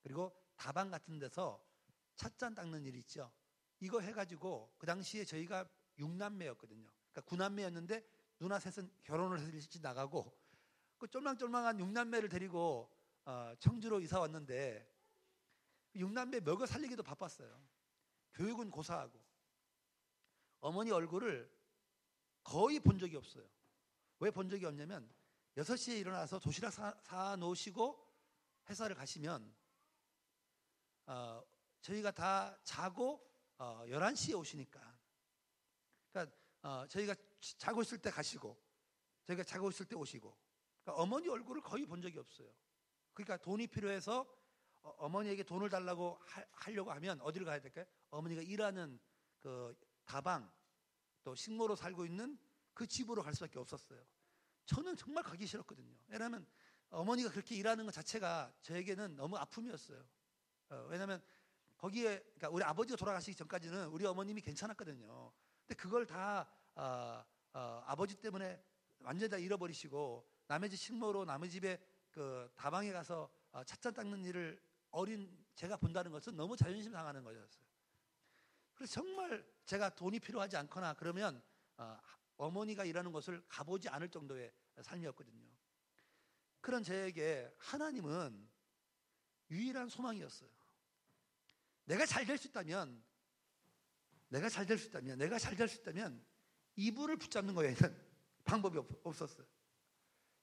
그리고 0.02 0.34
다방 0.56 0.92
같은 0.92 1.18
데서 1.20 1.66
찻잔 2.16 2.54
닦는 2.54 2.86
일이 2.86 3.00
있죠. 3.00 3.32
이거 3.80 4.00
해가지고 4.02 4.76
그 4.78 4.86
당시에 4.86 5.26
저희가 5.26 5.68
6남매였거든요. 5.98 6.90
그러니까 7.12 7.22
9남매였는데 7.22 8.06
누나 8.40 8.60
셋은 8.60 8.92
결혼을 9.04 9.40
해서 9.40 9.50
일찍 9.52 9.82
나가고 9.82 10.38
그 10.98 11.08
쫄망쫄망한 11.08 11.78
6남매를 11.78 12.30
데리고 12.30 12.90
어, 13.26 13.54
청주로 13.60 14.00
이사 14.00 14.20
왔는데 14.20 14.93
6남매 15.96 16.44
먹여 16.44 16.66
살리기도 16.66 17.04
바빴어요. 17.04 17.62
교육은 18.34 18.72
고사하고 18.72 19.24
어머니 20.62 20.92
얼굴을 20.92 21.52
거의 22.44 22.80
본 22.80 22.98
적이 23.00 23.18
없어요. 23.18 23.48
왜 24.20 24.32
본 24.32 24.50
적이 24.50 24.66
없냐면 24.68 25.14
6시에 25.58 26.00
일어나서 26.00 26.40
도시락 26.40 26.72
사, 26.72 26.96
사 27.04 27.36
놓으시고 27.36 28.12
회사를 28.70 28.96
가시면 28.96 29.54
어, 31.06 31.44
저희가 31.82 32.12
다 32.12 32.58
자고 32.64 33.22
어, 33.58 33.84
11시에 33.88 34.38
오시니까 34.40 34.80
그러니까 36.12 36.36
어, 36.62 36.88
저희가 36.88 37.14
자고 37.58 37.82
있을 37.82 37.98
때 37.98 38.10
가시고 38.10 38.58
저희가 39.26 39.44
자고 39.44 39.70
있을 39.70 39.86
때 39.86 39.96
오시고 39.96 40.36
그러니까 40.84 41.02
어머니 41.04 41.28
얼굴을 41.28 41.62
거의 41.62 41.86
본 41.86 42.02
적이 42.02 42.20
없어요. 42.20 42.50
그러니까 43.14 43.38
돈이 43.38 43.68
필요해서 43.68 44.26
어, 44.84 45.10
머니에게 45.10 45.44
돈을 45.44 45.70
달라고 45.70 46.20
하, 46.52 46.70
려고 46.72 46.92
하면 46.92 47.20
어디를 47.22 47.46
가야 47.46 47.60
될까요? 47.60 47.86
어머니가 48.10 48.42
일하는 48.42 49.00
그 49.40 49.76
다방 50.06 50.52
또 51.24 51.34
식모로 51.34 51.76
살고 51.76 52.06
있는 52.06 52.38
그 52.74 52.86
집으로 52.86 53.24
갈 53.24 53.34
수밖에 53.34 53.60
없었어요. 53.60 54.04
저는 54.66 54.96
정말 54.96 55.24
가기 55.24 55.46
싫었거든요. 55.46 55.96
왜냐하면 56.08 56.46
어머니가 56.90 57.30
그렇게 57.30 57.56
일하는 57.56 57.86
것 57.86 57.92
자체가 57.94 58.54
저에게는 58.62 59.16
너무 59.16 59.38
아픔이었어요. 59.38 60.06
어, 60.70 60.88
왜냐하면 60.90 61.22
거기에 61.78 62.20
그러니까 62.20 62.50
우리 62.50 62.64
아버지가 62.64 62.98
돌아가시기 62.98 63.36
전까지는 63.36 63.88
우리 63.88 64.06
어머님이 64.06 64.42
괜찮았거든요. 64.42 65.32
근데 65.66 65.76
그걸 65.76 66.06
다 66.06 66.48
어, 66.76 67.24
어, 67.54 67.84
아버지 67.86 68.16
때문에 68.16 68.62
완전히 69.00 69.30
다 69.30 69.38
잃어버리시고 69.38 70.28
남의 70.48 70.70
집 70.70 70.78
식모로 70.78 71.26
남의 71.26 71.50
집에 71.50 71.80
그 72.12 72.50
다방에 72.56 72.92
가서 72.92 73.30
어, 73.52 73.64
찻잔 73.64 73.94
닦는 73.94 74.24
일을 74.26 74.62
어린 74.94 75.46
제가 75.56 75.78
본다는 75.78 76.12
것은 76.12 76.36
너무 76.36 76.56
자존심 76.56 76.92
상하는 76.92 77.24
거였어요. 77.24 77.66
그래서 78.76 78.94
정말 78.94 79.46
제가 79.66 79.90
돈이 79.96 80.20
필요하지 80.20 80.56
않거나 80.58 80.94
그러면 80.94 81.44
어, 81.78 82.00
어머니가 82.38 82.86
일하는 82.86 83.12
것을 83.12 83.44
가보지 83.50 83.90
않을 83.90 84.10
정도의 84.10 84.52
삶이었거든요. 84.82 85.44
그런 86.62 86.84
저에게 86.84 87.54
하나님은 87.60 88.50
유일한 89.52 89.90
소망이었어요. 89.90 90.50
내가 91.86 92.06
잘 92.06 92.26
될 92.26 92.38
수 92.38 92.48
있다면, 92.48 93.04
내가 94.30 94.48
잘 94.50 94.66
될 94.66 94.78
수 94.78 94.88
있다면, 94.88 95.18
내가 95.18 95.38
잘 95.38 95.56
될 95.56 95.68
수 95.68 95.82
있다면 95.82 96.24
이불을 96.76 97.18
붙잡는 97.18 97.54
거에는 97.54 97.76
방법이 98.46 98.78
없, 98.78 99.06
었어요 99.06 99.46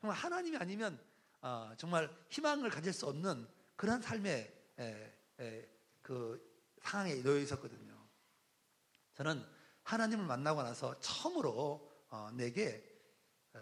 정말 0.00 0.16
하나님이 0.16 0.56
아니면 0.56 1.02
어, 1.40 1.72
정말 1.76 2.14
희망을 2.28 2.70
가질 2.70 2.92
수 2.92 3.06
없는 3.06 3.48
그런 3.80 4.02
삶의 4.02 4.72
에, 4.78 5.18
에, 5.40 5.68
그 6.02 6.38
상황에 6.82 7.14
놓여 7.22 7.38
있었거든요. 7.38 7.96
저는 9.14 9.42
하나님을 9.84 10.26
만나고 10.26 10.62
나서 10.62 11.00
처음으로 11.00 11.90
어, 12.10 12.30
내게 12.34 12.86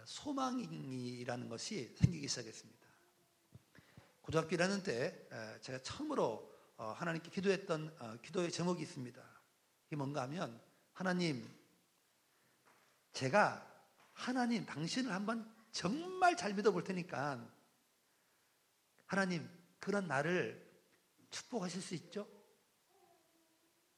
소망이라는 0.07 1.49
것이 1.49 1.95
생기기 1.97 2.27
시작했습니다. 2.27 2.85
고등학교 4.21 4.57
1학년 4.57 4.83
때 4.83 5.29
제가 5.61 5.81
처음으로 5.85 6.53
어, 6.79 6.87
하나님께 6.87 7.31
기도했던 7.31 7.97
어, 8.01 8.17
기도의 8.21 8.51
제목이 8.51 8.83
있습니다. 8.83 9.23
이게 9.87 9.95
뭔가 9.95 10.23
하면 10.23 10.61
하나님 10.95 11.49
제가 13.13 13.65
하나님 14.15 14.67
당신을 14.67 15.13
한번 15.13 15.49
정말 15.71 16.37
잘 16.37 16.55
믿어 16.55 16.73
볼 16.73 16.83
테니까 16.83 17.49
하나님 19.07 19.58
그런 19.81 20.07
나를 20.07 20.67
축복하실 21.31 21.83
수 21.83 21.95
있죠? 21.95 22.27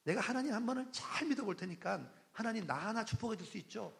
내가 0.03 0.21
하나님 0.21 0.53
한 0.53 0.65
번은 0.65 0.91
잘 0.91 1.27
믿어볼 1.27 1.55
테니까 1.55 2.11
하나님 2.31 2.65
나 2.65 2.73
하나 2.75 3.05
축복해 3.05 3.37
줄 3.37 3.45
수 3.47 3.57
있죠? 3.59 3.95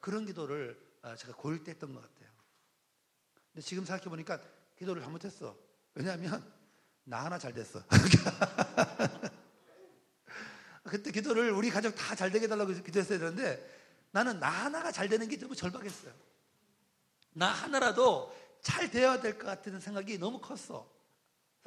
그런 0.00 0.24
기도를 0.24 0.80
어, 1.02 1.14
제가 1.16 1.34
고1 1.34 1.64
때 1.64 1.72
했던 1.72 1.92
것 1.92 2.00
같아요. 2.00 2.30
근데 3.52 3.66
지금 3.66 3.84
생각해 3.84 4.08
보니까 4.08 4.40
기도를 4.76 5.02
잘못했어. 5.02 5.56
왜냐하면 5.94 6.50
나 7.04 7.24
하나 7.24 7.38
잘 7.38 7.52
됐어. 7.52 7.82
그때 10.84 11.10
기도를 11.10 11.50
우리 11.50 11.70
가족 11.70 11.94
다 11.94 12.14
잘 12.14 12.30
되게 12.30 12.44
해달라고 12.44 12.72
기도했어야 12.72 13.18
되는데 13.18 13.80
나는 14.10 14.38
나 14.40 14.48
하나가 14.48 14.92
잘 14.92 15.08
되는 15.08 15.28
게 15.28 15.38
너무 15.38 15.54
절박했어요. 15.54 16.12
나 17.34 17.48
하나라도 17.48 18.34
잘 18.60 18.90
되어야 18.90 19.20
될 19.20 19.38
것 19.38 19.46
같은 19.46 19.80
생각이 19.80 20.18
너무 20.18 20.40
컸어. 20.40 20.90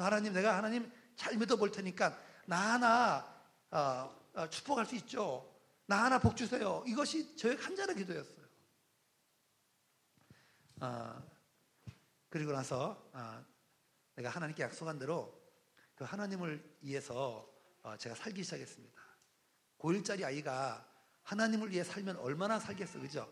하나님, 0.04 0.34
내가 0.34 0.58
하나님 0.58 0.92
잘 1.16 1.38
믿어볼 1.38 1.72
테니까 1.72 2.18
나 2.46 2.74
하나 2.74 3.36
어, 3.72 4.16
어, 4.34 4.50
축복할 4.50 4.86
수 4.86 4.96
있죠. 4.96 5.54
나 5.86 6.06
하나 6.06 6.20
복 6.20 6.36
주세요. 6.36 6.84
이것이 6.88 7.36
저의 7.38 7.58
간절한 7.58 7.96
기도였어요. 7.96 8.46
어, 10.82 11.24
그리고 12.30 12.52
나서 12.52 13.10
어, 13.14 13.46
내가 14.16 14.30
하나님께 14.30 14.64
약속한 14.64 15.00
대로 15.00 15.42
그 15.96 16.04
하나님을 16.04 16.78
위해서 16.82 17.50
어, 17.84 17.96
제가 17.98 18.16
살기 18.16 18.44
시작했습니다. 18.44 19.02
고1짜리 19.80 20.24
아이가 20.24 20.86
하나님을 21.24 21.72
위해 21.72 21.84
살면 21.84 22.18
얼마나 22.18 22.60
살겠어, 22.60 23.00
그죠? 23.00 23.32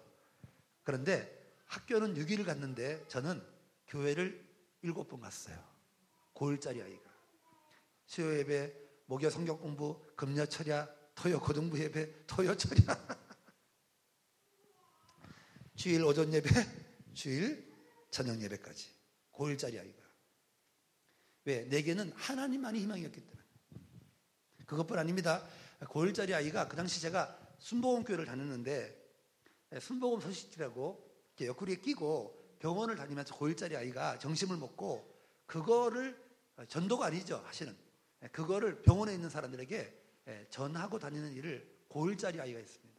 그런데 0.84 1.44
학교는 1.66 2.16
6일을 2.16 2.46
갔는데 2.46 3.08
저는 3.08 3.44
교회를 3.88 4.44
7번 4.84 5.20
갔어요. 5.20 5.73
고1짜리 6.44 6.84
아이가. 6.84 7.10
수요 8.06 8.38
예배, 8.38 8.74
목요 9.06 9.30
성경 9.30 9.58
공부, 9.58 10.02
금요 10.16 10.46
철야, 10.46 10.88
토요 11.16 11.40
고등부 11.40 11.80
예배, 11.80 12.26
토요 12.28 12.56
철야. 12.56 12.84
주일 15.76 16.04
오전 16.04 16.34
예배, 16.34 16.50
주일 17.14 17.74
저녁 18.12 18.42
예배까지. 18.42 18.92
고1짜리 19.32 19.80
아이가. 19.80 20.04
왜? 21.46 21.64
내게는 21.64 22.12
하나님만이 22.16 22.82
희망이었기 22.82 23.22
때문에. 23.22 23.44
그것뿐 24.66 25.00
아닙니다. 25.00 25.48
고1짜리 25.82 26.34
아이가 26.34 26.68
그 26.68 26.76
당시 26.76 27.02
제가 27.02 27.40
순복음 27.60 28.04
교회를 28.04 28.26
다녔는데 28.26 29.02
예, 29.74 29.80
순복음 29.80 30.22
소식지라고 30.22 31.12
옆구리에 31.42 31.78
끼고 31.78 32.58
병원을 32.60 32.96
다니면서 32.96 33.36
고1짜리 33.36 33.76
아이가 33.76 34.20
정심을 34.20 34.58
먹고 34.58 35.12
그거를 35.46 36.18
어, 36.18 36.23
전도가 36.68 37.08
아니죠 37.08 37.44
하시는 37.46 37.76
예, 38.24 38.28
그거를 38.28 38.82
병원에 38.82 39.14
있는 39.14 39.30
사람들에게 39.30 40.04
예, 40.28 40.48
전하고 40.50 41.00
다니는 41.00 41.34
일을 41.34 41.86
고1짜리 41.90 42.40
아이가 42.40 42.60
했습니다. 42.60 42.94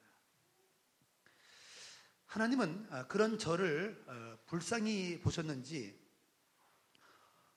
하나님은 2.26 2.88
아, 2.90 3.06
그런 3.06 3.38
저를 3.38 4.04
어, 4.06 4.38
불쌍히 4.46 5.20
보셨는지 5.20 5.98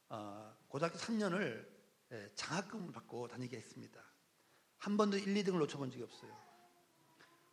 어, 0.09 0.55
고등학교 0.67 0.97
3년을 0.97 1.77
장학금을 2.35 2.93
받고 2.93 3.27
다니게 3.27 3.57
했습니다. 3.57 4.01
한 4.77 4.95
번도 4.95 5.17
1, 5.17 5.25
2등을 5.25 5.57
놓쳐본 5.57 5.91
적이 5.91 6.03
없어요. 6.03 6.31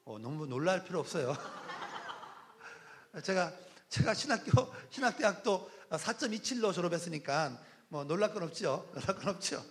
어, 0.04 0.18
너무 0.18 0.46
놀랄 0.46 0.84
필요 0.84 1.00
없어요. 1.00 1.34
제가 3.24 3.52
제가 3.88 4.12
신학교 4.12 4.72
신학대학도 4.90 5.70
4.27로 5.90 6.72
졸업했으니까 6.74 7.60
뭐 7.88 8.04
놀랄 8.04 8.32
건 8.32 8.44
없죠. 8.44 8.90
놀랄 8.94 9.16
건 9.16 9.28
없죠. 9.34 9.64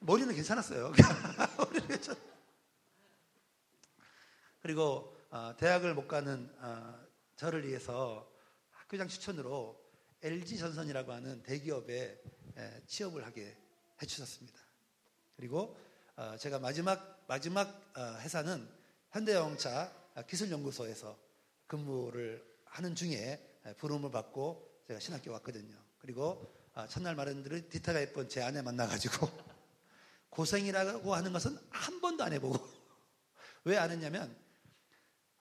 머리는 0.00 0.34
괜찮았어요. 0.34 0.92
머리는 1.56 1.88
괜찮. 1.88 2.16
그리고 4.60 5.16
어, 5.30 5.54
대학을 5.56 5.94
못 5.94 6.06
가는 6.06 6.50
어, 6.60 6.98
저를 7.36 7.66
위해서 7.66 8.30
학교장 8.70 9.08
추천으로 9.08 9.82
LG 10.22 10.58
전선이라고 10.58 11.12
하는 11.12 11.42
대기업에 11.42 12.22
에, 12.56 12.82
취업을 12.86 13.24
하게 13.26 13.56
해주셨습니다. 14.00 14.60
그리고 15.36 15.76
어, 16.16 16.36
제가 16.38 16.58
마지막 16.58 17.24
마지막 17.26 17.68
어, 17.96 18.18
회사는 18.20 18.68
현대자동차 19.10 19.92
기술연구소에서 20.28 21.18
근무를 21.66 22.44
하는 22.66 22.94
중에 22.94 23.60
부름을 23.78 24.10
받고 24.10 24.82
제가 24.86 25.00
신학교 25.00 25.32
왔거든요. 25.32 25.76
그리고 25.98 26.63
아, 26.74 26.86
첫날 26.88 27.14
말씀드린 27.14 27.68
디타가 27.68 28.00
예쁜 28.00 28.28
제 28.28 28.42
아내 28.42 28.62
만나가지고 28.62 29.28
고생이라고 30.30 31.14
하는 31.14 31.32
것은 31.32 31.56
한 31.70 32.00
번도 32.00 32.24
안 32.24 32.32
해보고 32.32 32.58
왜 33.64 33.78
안 33.78 33.90
했냐면 33.90 34.34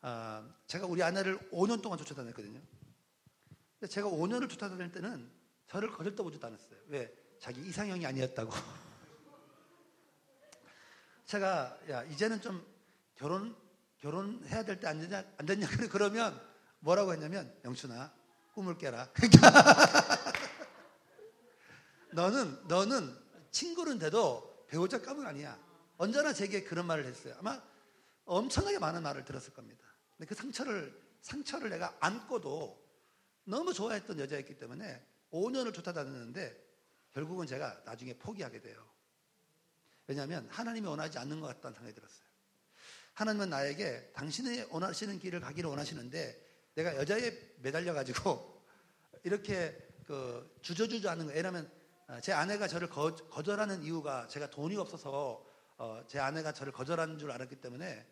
아, 0.01 0.47
제가 0.67 0.85
우리 0.85 1.01
아내를 1.01 1.39
5년 1.51 1.81
동안 1.81 1.97
쫓아다녔거든요. 1.97 2.61
근데 3.79 3.91
제가 3.91 4.07
5년을 4.09 4.49
쫓아다닐 4.49 4.91
때는 4.91 5.29
저를 5.67 5.89
거절도 5.91 6.23
보지도 6.23 6.45
않았어요. 6.47 6.77
왜? 6.87 7.11
자기 7.41 7.61
이상형이 7.61 8.05
아니었다고. 8.05 8.51
제가 11.25 11.77
야 11.89 12.03
이제는 12.03 12.41
좀 12.41 12.65
결혼 13.15 13.55
결혼해야 13.99 14.63
될 14.65 14.79
때 14.79 14.87
안 14.87 14.99
되냐, 14.99 15.23
안 15.37 15.45
됐냐, 15.45 15.67
그러면 15.89 16.39
뭐라고 16.79 17.13
했냐면, 17.13 17.57
영춘아, 17.63 18.11
꿈을 18.53 18.77
깨라. 18.77 19.07
너는, 22.13 22.67
너는 22.67 23.15
친구는 23.51 23.99
돼도 23.99 24.65
배우자 24.67 25.01
값은 25.01 25.25
아니야. 25.25 25.59
언제나 25.97 26.33
제게 26.33 26.63
그런 26.63 26.85
말을 26.85 27.05
했어요. 27.05 27.35
아마 27.39 27.61
엄청나게 28.25 28.79
많은 28.79 29.03
말을 29.03 29.25
들었을 29.25 29.53
겁니다. 29.53 29.85
근데 30.17 30.27
그 30.27 30.35
상처를, 30.35 30.99
상처를 31.21 31.69
내가 31.69 31.95
안고도 31.99 32.81
너무 33.45 33.73
좋아했던 33.73 34.19
여자였기 34.19 34.57
때문에 34.57 35.05
5년을 35.31 35.73
쫓아다녔는데 35.73 36.63
결국은 37.11 37.45
제가 37.45 37.81
나중에 37.85 38.13
포기하게 38.17 38.61
돼요. 38.61 38.83
왜냐하면 40.07 40.47
하나님이 40.49 40.87
원하지 40.87 41.17
않는 41.19 41.39
것 41.39 41.47
같다는 41.47 41.75
생각이 41.75 41.95
들었어요. 41.95 42.27
하나님은 43.13 43.49
나에게 43.49 44.11
당신이 44.13 44.65
원하시는 44.69 45.19
길을 45.19 45.39
가기를 45.39 45.69
원하시는데 45.69 46.71
내가 46.75 46.95
여자에 46.95 47.55
매달려 47.59 47.93
가지고 47.93 48.63
이렇게 49.23 49.77
그 50.05 50.57
주저주저 50.61 51.09
하는 51.09 51.27
거. 51.27 51.33
왜냐하면 51.33 51.65
어, 51.65 51.82
제 52.21 52.33
아내가 52.33 52.67
저를 52.67 52.89
거, 52.89 53.15
절하는 53.15 53.83
이유가 53.83 54.27
제가 54.27 54.49
돈이 54.49 54.75
없어서 54.75 55.45
어, 55.77 56.03
제 56.07 56.19
아내가 56.19 56.51
저를 56.51 56.71
거절하는 56.71 57.17
줄 57.17 57.31
알았기 57.31 57.57
때문에 57.57 58.05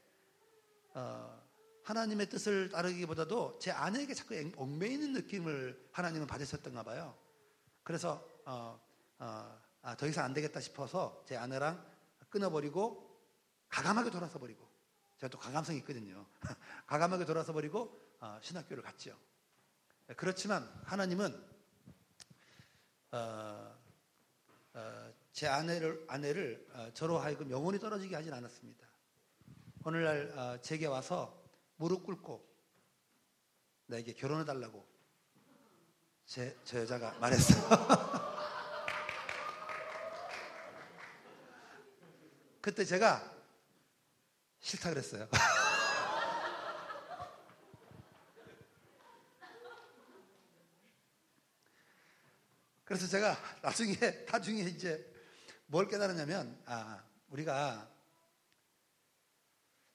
어, 0.94 1.42
하나님의 1.84 2.30
뜻을 2.30 2.70
따르기보다도 2.70 3.60
제 3.60 3.72
아내에게 3.72 4.14
자꾸 4.14 4.36
얽매이는 4.56 5.14
느낌을 5.14 5.90
하나님은 5.92 6.28
받으셨던가 6.28 6.84
봐요. 6.84 7.16
그래서 7.84 8.26
어, 8.46 8.80
어, 9.20 9.62
아, 9.82 9.96
더 9.96 10.08
이상 10.08 10.26
안 10.26 10.34
되겠다 10.34 10.60
싶어서 10.60 11.24
제 11.28 11.36
아내랑 11.36 11.84
끊어버리고 12.30 13.10
가감하게 13.70 14.10
돌아서 14.10 14.40
버리고 14.40 14.68
제가 15.18 15.30
또 15.30 15.38
가감성이 15.38 15.80
있거든요. 15.80 16.26
가감하게 16.88 17.26
돌아서 17.26 17.54
버리고 17.54 18.00
어, 18.20 18.40
신학교를 18.42 18.84
갔죠. 18.84 19.18
그렇지만 20.18 20.70
하나님은 20.86 21.52
어, 23.14 23.18
어, 23.18 23.81
제 25.34 25.48
아내를 25.48 26.06
아내를 26.08 26.68
어, 26.74 26.90
저로 26.94 27.18
하여금 27.18 27.50
영원히 27.50 27.80
떨어지게 27.80 28.16
하진 28.16 28.34
않았습니다. 28.34 28.88
오늘날 29.84 30.32
어, 30.38 30.62
제게 30.62 30.86
와서 30.86 31.42
무릎 31.78 32.04
꿇고 32.04 32.48
나에게 33.88 34.14
결혼해 34.14 34.46
달라고 34.46 34.86
제, 36.26 36.56
저 36.64 36.80
여자가 36.80 37.18
말했어요. 37.20 37.62
그때 42.62 42.86
제가 42.86 43.30
싫다 44.60 44.92
그랬어요. 44.92 45.28
그래서 52.92 53.08
제가 53.08 53.38
나중에 53.62 53.96
나중에 54.30 54.64
이제 54.64 55.10
뭘 55.66 55.88
깨달았냐면 55.88 56.62
아 56.66 57.02
우리가 57.30 57.90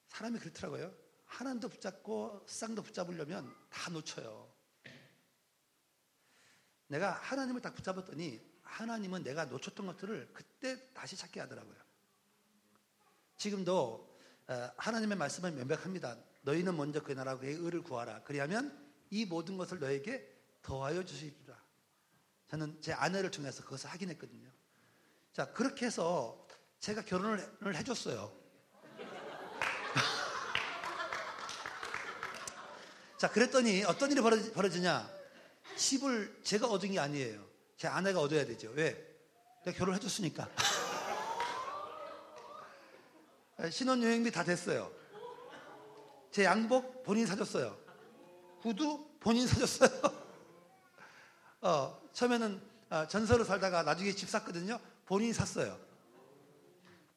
사람이 0.07 0.39
그렇더라고요. 0.39 0.91
하나님도 1.25 1.69
붙잡고 1.69 2.47
쌍도 2.47 2.81
붙잡으려면 2.81 3.55
다 3.69 3.91
놓쳐요. 3.91 4.51
내가 6.87 7.11
하나님을 7.11 7.61
딱 7.61 7.75
붙잡았더니 7.75 8.41
하나님은 8.63 9.21
내가 9.21 9.45
놓쳤던 9.45 9.85
것들을 9.85 10.31
그때 10.33 10.91
다시 10.95 11.15
찾게 11.15 11.39
하더라고요. 11.41 11.77
지금도 13.35 14.17
어, 14.47 14.71
하나님의 14.75 15.19
말씀은 15.19 15.55
명백합니다. 15.55 16.17
너희는 16.41 16.75
먼저 16.75 17.03
그 17.03 17.11
나라 17.11 17.37
그의 17.37 17.57
의를 17.57 17.83
구하라. 17.83 18.23
그리하면 18.23 18.91
이 19.11 19.23
모든 19.25 19.55
것을 19.55 19.77
너에게 19.77 20.35
더하여 20.63 21.05
주시리라. 21.05 21.66
저는 22.49 22.81
제 22.81 22.93
아내를 22.93 23.31
통해서 23.31 23.63
그것을 23.63 23.89
확인했거든요. 23.89 24.49
자, 25.33 25.51
그렇게 25.51 25.85
해서 25.85 26.47
제가 26.79 27.03
결혼을 27.03 27.75
해줬어요. 27.75 28.31
자, 33.17 33.29
그랬더니 33.29 33.83
어떤 33.83 34.11
일이 34.11 34.21
벌어지냐? 34.21 35.09
집을 35.75 36.39
제가 36.43 36.67
얻은 36.67 36.91
게 36.91 36.99
아니에요. 36.99 37.43
제 37.77 37.87
아내가 37.87 38.21
얻어야 38.21 38.45
되죠. 38.45 38.69
왜? 38.71 38.93
내가 39.65 39.77
결혼을 39.77 39.97
해줬으니까. 39.97 40.47
신혼여행비 43.71 44.31
다 44.31 44.43
됐어요. 44.43 44.91
제 46.31 46.45
양복 46.45 47.03
본인 47.03 47.25
사줬어요. 47.25 47.77
구두 48.61 49.09
본인 49.19 49.47
사줬어요. 49.47 49.89
어, 51.61 51.99
처음에는 52.13 52.61
어, 52.89 53.07
전설로 53.07 53.43
살다가 53.43 53.83
나중에 53.83 54.13
집 54.13 54.29
샀거든요. 54.29 54.79
본인이 55.05 55.33
샀어요. 55.33 55.77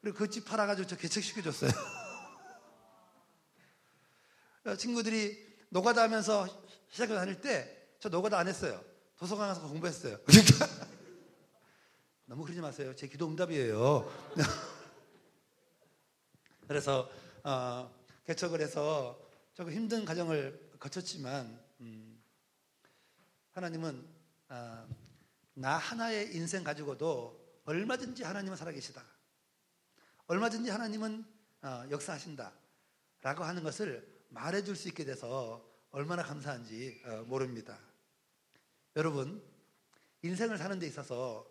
그리고 0.01 0.17
그 0.17 0.29
집 0.29 0.45
팔아가지고 0.45 0.87
저 0.87 0.97
개척시켜줬어요. 0.97 1.71
어, 4.65 4.75
친구들이 4.75 5.37
노가다 5.69 6.03
하면서 6.03 6.47
시작해 6.89 7.13
다닐 7.13 7.39
때 7.41 7.81
저 8.01 8.09
노가다 8.09 8.39
안 8.39 8.47
했어요. 8.47 8.83
도서관 9.15 9.49
가서 9.49 9.61
공부했어요. 9.67 10.17
그러니까 10.25 10.65
너무 12.25 12.41
그러지 12.43 12.61
마세요. 12.61 12.95
제 12.95 13.07
기도 13.07 13.27
응답이에요. 13.27 14.11
그래서 16.67 17.07
어, 17.43 17.93
개척을 18.25 18.59
해서 18.59 19.19
조금 19.53 19.71
힘든 19.71 20.03
과정을 20.03 20.71
거쳤지만 20.79 21.63
음, 21.81 22.19
하나님은 23.51 24.03
어, 24.51 24.85
나 25.53 25.77
하나의 25.77 26.35
인생 26.35 26.65
가지고도 26.65 27.61
얼마든지 27.63 28.23
하나님은 28.23 28.57
살아계시다. 28.57 29.01
얼마든지 30.27 30.69
하나님은 30.69 31.25
어, 31.61 31.85
역사하신다. 31.89 32.51
라고 33.21 33.45
하는 33.45 33.63
것을 33.63 34.25
말해줄 34.27 34.75
수 34.75 34.89
있게 34.89 35.05
돼서 35.05 35.65
얼마나 35.91 36.21
감사한지 36.21 37.01
어, 37.05 37.23
모릅니다. 37.27 37.79
여러분, 38.97 39.41
인생을 40.21 40.57
사는 40.57 40.77
데 40.79 40.85
있어서 40.85 41.49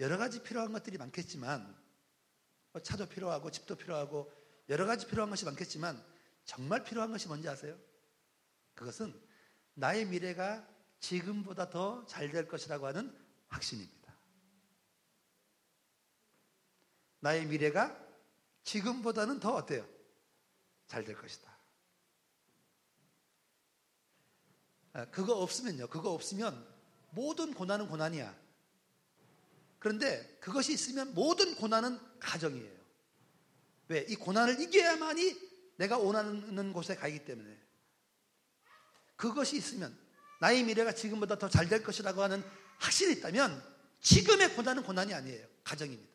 여러 0.00 0.18
가지 0.18 0.42
필요한 0.42 0.72
것들이 0.72 0.98
많겠지만, 0.98 1.76
뭐 2.72 2.82
차도 2.82 3.06
필요하고 3.06 3.52
집도 3.52 3.76
필요하고 3.76 4.32
여러 4.68 4.86
가지 4.86 5.06
필요한 5.06 5.30
것이 5.30 5.44
많겠지만, 5.44 6.04
정말 6.44 6.82
필요한 6.82 7.12
것이 7.12 7.28
뭔지 7.28 7.48
아세요? 7.48 7.78
그것은 8.74 9.14
나의 9.74 10.06
미래가 10.06 10.66
지금보다 11.00 11.70
더 11.70 12.04
잘 12.06 12.30
될 12.30 12.46
것이라고 12.46 12.86
하는 12.86 13.14
확신입니다. 13.48 14.14
나의 17.20 17.46
미래가 17.46 17.98
지금보다는 18.64 19.40
더 19.40 19.54
어때요? 19.54 19.86
잘 20.86 21.04
될 21.04 21.16
것이다. 21.16 21.50
아, 24.92 25.04
그거 25.06 25.34
없으면요. 25.36 25.88
그거 25.88 26.10
없으면 26.12 26.66
모든 27.10 27.54
고난은 27.54 27.88
고난이야. 27.88 28.36
그런데 29.78 30.38
그것이 30.40 30.72
있으면 30.72 31.14
모든 31.14 31.54
고난은 31.54 31.98
과정이에요. 32.18 32.80
왜? 33.88 34.00
이 34.08 34.14
고난을 34.16 34.60
이겨야만이 34.60 35.50
내가 35.76 35.98
원하는 35.98 36.72
곳에 36.72 36.94
가기 36.94 37.24
때문에. 37.24 37.58
그것이 39.16 39.56
있으면 39.56 39.96
나의 40.40 40.64
미래가 40.64 40.92
지금보다 40.92 41.38
더 41.38 41.48
잘 41.48 41.68
될 41.68 41.82
것이라고 41.82 42.22
하는 42.22 42.42
확신이 42.78 43.12
있다면 43.14 43.62
지금의 44.00 44.54
고난은 44.54 44.82
고난이 44.82 45.12
아니에요. 45.14 45.46
과정입니다. 45.64 46.10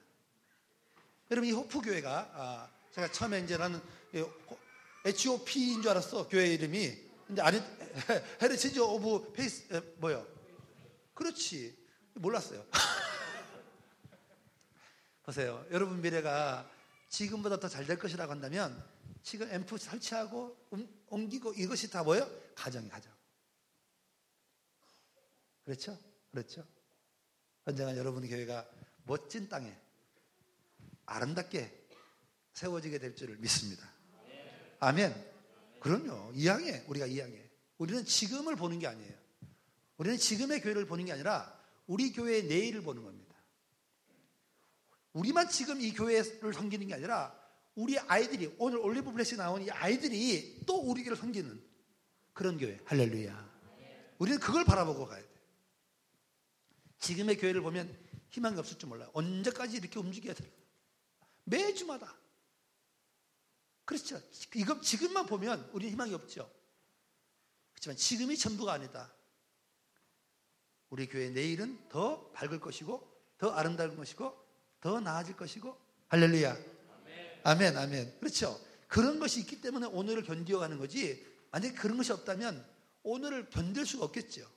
여러분 1.31 1.49
이 1.49 1.53
호프 1.53 1.81
교회가 1.81 2.31
아, 2.33 2.69
제가 2.91 3.11
처음에 3.11 3.39
이제 3.41 3.57
나는 3.57 3.81
HOPE인 5.05 5.81
줄 5.81 5.91
알았어 5.91 6.27
교회 6.27 6.53
이름이 6.53 7.05
근데 7.27 7.41
아니 7.41 7.61
Heritage 8.41 8.79
of 8.79 9.31
Faith 9.33 9.65
에, 9.73 9.79
뭐요? 9.97 10.25
그렇지 11.13 11.75
몰랐어요. 12.15 12.65
보세요. 15.23 15.65
여러분 15.71 16.01
미래가 16.01 16.69
지금보다 17.09 17.59
더 17.59 17.67
잘 17.69 17.85
될 17.85 17.97
것이라고 17.97 18.31
한다면 18.31 18.83
지금 19.23 19.51
앰프 19.51 19.77
설치하고 19.77 20.55
옮기고 21.09 21.53
이것이 21.53 21.89
다 21.89 22.03
뭐예요? 22.03 22.29
가정이 22.55 22.89
가정. 22.89 23.11
그렇죠? 25.65 25.97
그렇죠? 26.31 26.65
언젠가 27.65 27.97
여러분의 27.97 28.29
교회가 28.29 28.65
멋진 29.05 29.49
땅에 29.49 29.75
아름답게 31.05 31.87
세워지게 32.53 32.99
될 32.99 33.15
줄을 33.15 33.37
믿습니다. 33.37 33.87
아멘. 34.79 35.13
그럼요. 35.79 36.31
이양해. 36.33 36.83
우리가 36.87 37.05
이양해. 37.07 37.49
우리는 37.77 38.05
지금을 38.05 38.55
보는 38.55 38.79
게 38.79 38.87
아니에요. 38.87 39.13
우리는 39.97 40.17
지금의 40.17 40.61
교회를 40.61 40.85
보는 40.85 41.05
게 41.05 41.11
아니라 41.11 41.59
우리 41.87 42.11
교회의 42.11 42.45
내일을 42.45 42.81
보는 42.81 43.03
겁니다. 43.03 43.35
우리만 45.13 45.49
지금 45.49 45.81
이 45.81 45.93
교회를 45.93 46.53
섬기는 46.53 46.87
게 46.87 46.93
아니라 46.93 47.37
우리 47.75 47.97
아이들이 47.99 48.53
오늘 48.57 48.79
올리브 48.79 49.11
블레스에 49.11 49.37
나온 49.37 49.61
이 49.63 49.69
아이들이 49.69 50.61
또 50.65 50.77
우리 50.79 51.03
교회를 51.03 51.17
섬기는 51.17 51.63
그런 52.33 52.57
교회. 52.57 52.79
할렐루야. 52.85 53.55
우리는 54.17 54.39
그걸 54.39 54.63
바라보고 54.65 55.07
가야 55.07 55.21
돼. 55.21 55.34
지금의 57.05 57.37
교회를 57.37 57.61
보면 57.61 57.95
희망이 58.29 58.57
없을 58.57 58.79
줄 58.79 58.89
몰라요. 58.89 59.11
언제까지 59.13 59.77
이렇게 59.77 59.99
움직여야 59.99 60.33
돼? 60.33 60.51
매주마다 61.43 62.15
그렇죠. 63.85 64.19
이거 64.55 64.81
지금만 64.81 65.27
보면 65.27 65.69
우리는 65.71 65.93
희망이 65.93 66.13
없죠. 66.15 66.51
그렇지만 67.73 67.95
지금이 67.97 68.35
전부가 68.35 68.73
아니다. 68.73 69.13
우리 70.89 71.07
교회 71.07 71.29
내일은 71.29 71.87
더 71.89 72.31
밝을 72.31 72.59
것이고 72.59 73.07
더 73.37 73.51
아름다울 73.51 73.95
것이고 73.95 74.35
더 74.81 74.99
나아질 74.99 75.37
것이고 75.37 75.77
할렐루야. 76.07 76.57
아멘, 77.43 77.77
아멘. 77.77 78.19
그렇죠. 78.19 78.59
그런 78.87 79.19
것이 79.19 79.41
있기 79.41 79.61
때문에 79.61 79.85
오늘을 79.85 80.23
견디어가는 80.23 80.79
거지. 80.79 81.23
만약에 81.51 81.75
그런 81.75 81.97
것이 81.97 82.11
없다면 82.11 82.65
오늘을 83.03 83.51
견딜 83.51 83.85
수가 83.85 84.05
없겠죠. 84.05 84.49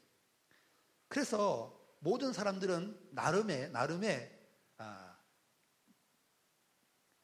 그래서 1.08 1.77
모든 2.00 2.32
사람들은 2.32 3.08
나름의 3.12 3.70
나름의 3.70 4.38
아, 4.78 5.16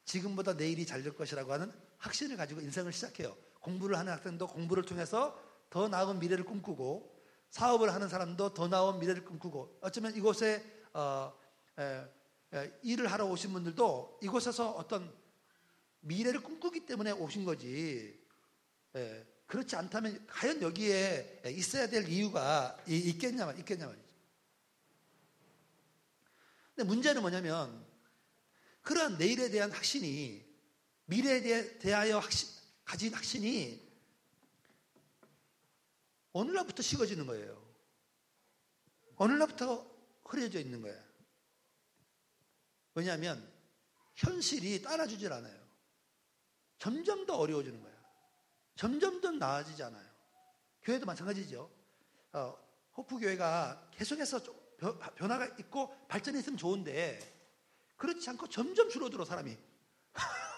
지금보다 0.05 0.53
내일이 0.53 0.85
잘 0.85 1.03
될 1.03 1.15
것이라고 1.15 1.51
하는 1.53 1.71
확신을 1.97 2.37
가지고 2.37 2.61
인생을 2.61 2.91
시작해요. 2.93 3.35
공부를 3.61 3.97
하는 3.97 4.13
학생도 4.13 4.47
공부를 4.47 4.83
통해서 4.83 5.41
더 5.69 5.87
나은 5.87 6.19
미래를 6.19 6.45
꿈꾸고 6.45 7.15
사업을 7.49 7.93
하는 7.93 8.09
사람도 8.09 8.53
더 8.53 8.67
나은 8.67 8.99
미래를 8.99 9.25
꿈꾸고 9.25 9.79
어쩌면 9.81 10.15
이곳에 10.15 10.63
어, 10.93 11.33
에, 11.79 12.05
예, 12.53 12.79
일을 12.83 13.11
하러 13.11 13.25
오신 13.25 13.51
분들도 13.53 14.19
이곳에서 14.21 14.71
어떤 14.71 15.11
미래를 16.01 16.41
꿈꾸기 16.41 16.85
때문에 16.85 17.11
오신 17.11 17.43
거지. 17.43 18.23
예, 18.95 19.25
그렇지 19.47 19.75
않다면 19.75 20.25
과연 20.27 20.61
여기에 20.61 21.41
있어야 21.47 21.87
될 21.87 22.07
이유가 22.07 22.77
있겠냐, 22.87 23.51
있겠냐 23.53 23.87
말이죠. 23.87 24.04
근데 26.75 26.87
문제는 26.87 27.21
뭐냐면 27.21 27.85
그러한 28.81 29.17
내일에 29.17 29.49
대한 29.49 29.71
확신이 29.71 30.45
미래에 31.05 31.79
대하여 31.79 32.19
확신, 32.19 32.49
가진 32.83 33.13
확신이 33.13 33.81
어느 36.33 36.51
날부터 36.51 36.83
식어지는 36.83 37.25
거예요. 37.27 37.65
어느 39.15 39.31
날부터 39.33 39.89
흐려져 40.25 40.59
있는 40.59 40.81
거예요. 40.81 41.01
왜냐하면 42.93 43.51
현실이 44.15 44.81
따라주질 44.81 45.31
않아요. 45.31 45.65
점점 46.77 47.25
더 47.25 47.37
어려워지는 47.37 47.81
거예요. 47.81 47.95
점점 48.75 49.21
더 49.21 49.31
나아지지 49.31 49.81
않아요. 49.83 50.05
교회도 50.83 51.05
마찬가지죠. 51.05 51.71
어, 52.33 52.57
호프교회가 52.97 53.91
계속해서 53.91 54.64
변화가 55.15 55.55
있고 55.59 55.95
발전이 56.07 56.39
있으면 56.39 56.57
좋은데 56.57 57.19
그렇지 57.97 58.29
않고 58.29 58.49
점점 58.49 58.89
줄어들어 58.89 59.25
사람이. 59.25 59.57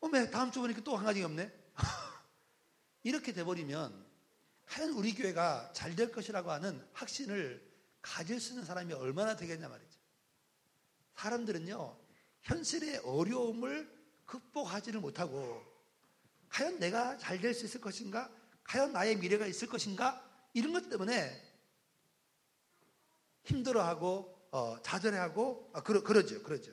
어메 0.00 0.30
다음 0.30 0.50
주 0.50 0.60
보니까 0.60 0.82
또 0.82 0.96
한 0.96 1.04
가지가 1.04 1.26
없네. 1.26 1.52
이렇게 3.02 3.32
돼버리면 3.32 4.06
과연 4.66 4.90
우리 4.90 5.14
교회가 5.14 5.72
잘 5.72 5.96
될 5.96 6.12
것이라고 6.12 6.50
하는 6.50 6.86
확신을 6.92 7.66
가질 8.02 8.40
수 8.40 8.52
있는 8.52 8.64
사람이 8.64 8.92
얼마나 8.92 9.34
되겠냐 9.34 9.68
말이죠. 9.68 9.98
사람들은요, 11.16 11.98
현실의 12.42 12.98
어려움을 12.98 13.90
극복하지를 14.26 15.00
못하고, 15.00 15.64
과연 16.48 16.78
내가 16.78 17.16
잘 17.18 17.40
될 17.40 17.54
수 17.54 17.64
있을 17.64 17.80
것인가? 17.80 18.30
과연 18.64 18.92
나의 18.92 19.16
미래가 19.16 19.46
있을 19.46 19.68
것인가? 19.68 20.22
이런 20.52 20.72
것 20.72 20.88
때문에 20.88 21.47
힘들어하고, 23.48 24.48
어, 24.52 24.76
좌절해하고, 24.82 25.70
아, 25.72 25.82
그러, 25.82 26.02
그러죠, 26.02 26.42
그러죠. 26.42 26.72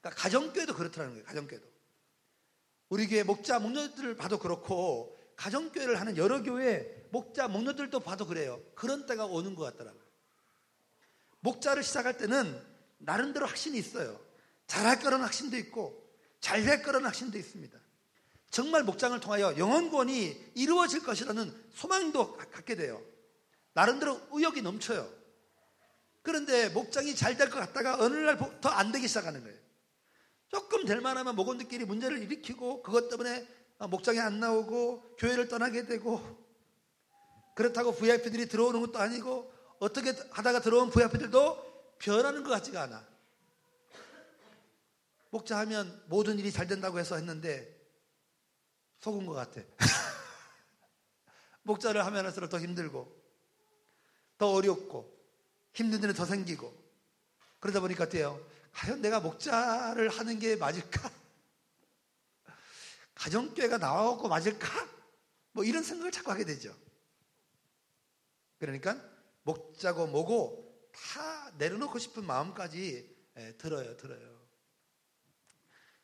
그러니까 0.00 0.22
가정교회도 0.22 0.74
그렇더라는 0.74 1.14
거예요, 1.14 1.26
가정교회도. 1.26 1.66
우리 2.90 3.08
교회 3.08 3.22
목자, 3.22 3.58
목녀들을 3.58 4.16
봐도 4.16 4.38
그렇고, 4.38 5.18
가정교회를 5.36 6.00
하는 6.00 6.16
여러 6.16 6.42
교회 6.42 7.06
목자, 7.10 7.48
목녀들도 7.48 8.00
봐도 8.00 8.26
그래요. 8.26 8.62
그런 8.74 9.06
때가 9.06 9.26
오는 9.26 9.54
것 9.54 9.64
같더라고요. 9.64 10.02
목자를 11.40 11.82
시작할 11.82 12.16
때는 12.16 12.60
나름대로 12.98 13.46
확신이 13.46 13.78
있어요. 13.78 14.20
잘할 14.66 15.00
거라는 15.00 15.24
확신도 15.24 15.56
있고, 15.58 16.06
잘될 16.40 16.82
거라는 16.82 17.06
확신도 17.06 17.38
있습니다. 17.38 17.78
정말 18.50 18.84
목장을 18.84 19.18
통하여 19.20 19.56
영원권이 19.58 20.52
이루어질 20.54 21.02
것이라는 21.02 21.52
소망도 21.74 22.36
갖게 22.36 22.74
돼요. 22.74 23.02
나름대로 23.76 24.18
의욕이 24.30 24.62
넘쳐요. 24.62 25.06
그런데 26.22 26.70
목장이 26.70 27.14
잘 27.14 27.36
될 27.36 27.50
것 27.50 27.58
같다가 27.60 28.02
어느 28.02 28.16
날더안 28.16 28.90
되기 28.90 29.06
시작하는 29.06 29.42
거예요. 29.44 29.56
조금 30.48 30.86
될 30.86 31.02
만하면 31.02 31.36
목원들끼리 31.36 31.84
문제를 31.84 32.22
일으키고 32.22 32.82
그것 32.82 33.10
때문에 33.10 33.46
목장에 33.90 34.18
안 34.18 34.40
나오고 34.40 35.16
교회를 35.18 35.48
떠나게 35.48 35.84
되고 35.84 36.22
그렇다고 37.54 37.94
VIP들이 37.94 38.48
들어오는 38.48 38.80
것도 38.80 38.98
아니고 38.98 39.52
어떻게 39.78 40.12
하다가 40.30 40.60
들어온 40.60 40.88
VIP들도 40.90 41.96
변하는 41.98 42.42
것 42.42 42.50
같지가 42.50 42.82
않아. 42.82 43.06
목자 45.30 45.58
하면 45.58 46.02
모든 46.06 46.38
일이 46.38 46.50
잘 46.50 46.66
된다고 46.66 46.98
해서 46.98 47.16
했는데 47.16 47.76
속은 49.00 49.26
것 49.26 49.34
같아. 49.34 49.60
목자를 51.64 52.06
하면 52.06 52.24
할수록 52.24 52.48
더 52.48 52.58
힘들고 52.58 53.25
더 54.38 54.52
어렵고 54.52 55.14
힘든 55.72 56.02
일이 56.02 56.14
더 56.14 56.24
생기고 56.24 56.74
그러다 57.60 57.80
보니까 57.80 58.04
어때요? 58.04 58.40
과연 58.72 59.00
내가 59.00 59.20
목자를 59.20 60.08
하는 60.08 60.38
게 60.38 60.56
맞을까? 60.56 61.10
가정교회가 63.14 63.78
나오고 63.78 64.28
맞을까? 64.28 64.68
뭐 65.52 65.64
이런 65.64 65.82
생각을 65.82 66.12
자꾸 66.12 66.30
하게 66.30 66.44
되죠. 66.44 66.76
그러니까 68.58 69.00
목자고 69.42 70.06
뭐고 70.06 70.90
다 70.92 71.50
내려놓고 71.56 71.98
싶은 71.98 72.24
마음까지 72.24 73.16
예, 73.38 73.56
들어요, 73.56 73.96
들어요. 73.96 74.18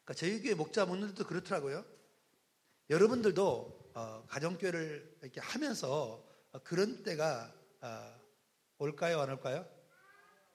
그러니까 0.05 0.15
저희 0.15 0.43
교회 0.43 0.55
목자 0.55 0.85
목들도 0.87 1.27
그렇더라고요. 1.27 1.85
여러분들도 2.91 3.91
어, 3.95 4.25
가정교회를 4.29 5.19
이렇게 5.23 5.41
하면서 5.41 6.27
어, 6.53 6.59
그런 6.63 7.03
때가 7.03 7.53
어, 7.81 8.22
올까요, 8.83 9.21
안 9.21 9.31
올까요? 9.31 9.65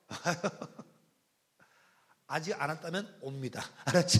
아직 2.27 2.61
안 2.61 2.69
왔다면 2.69 3.19
옵니다. 3.21 3.63
알았죠? 3.87 4.19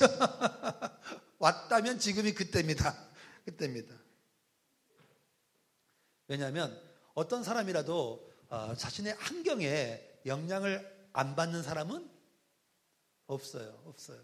왔다면 1.39 1.99
지금이 1.99 2.33
그때입니다. 2.33 2.95
그때입니다. 3.43 3.93
왜냐하면 6.29 6.81
어떤 7.15 7.43
사람이라도 7.43 8.33
어, 8.47 8.75
자신의 8.75 9.13
환경에 9.15 10.01
영향을 10.25 11.09
안 11.11 11.35
받는 11.35 11.61
사람은 11.63 12.09
없어요. 13.25 13.81
없어요. 13.85 14.23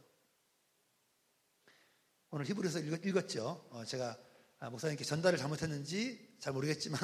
오늘 2.30 2.46
히브리서 2.46 2.80
읽었, 2.80 3.28
죠 3.28 3.68
어, 3.70 3.84
제가 3.84 4.18
아, 4.60 4.70
목사님께 4.70 5.04
전달을 5.04 5.38
잘못했는지 5.38 6.38
잘 6.40 6.54
모르겠지만 6.54 7.00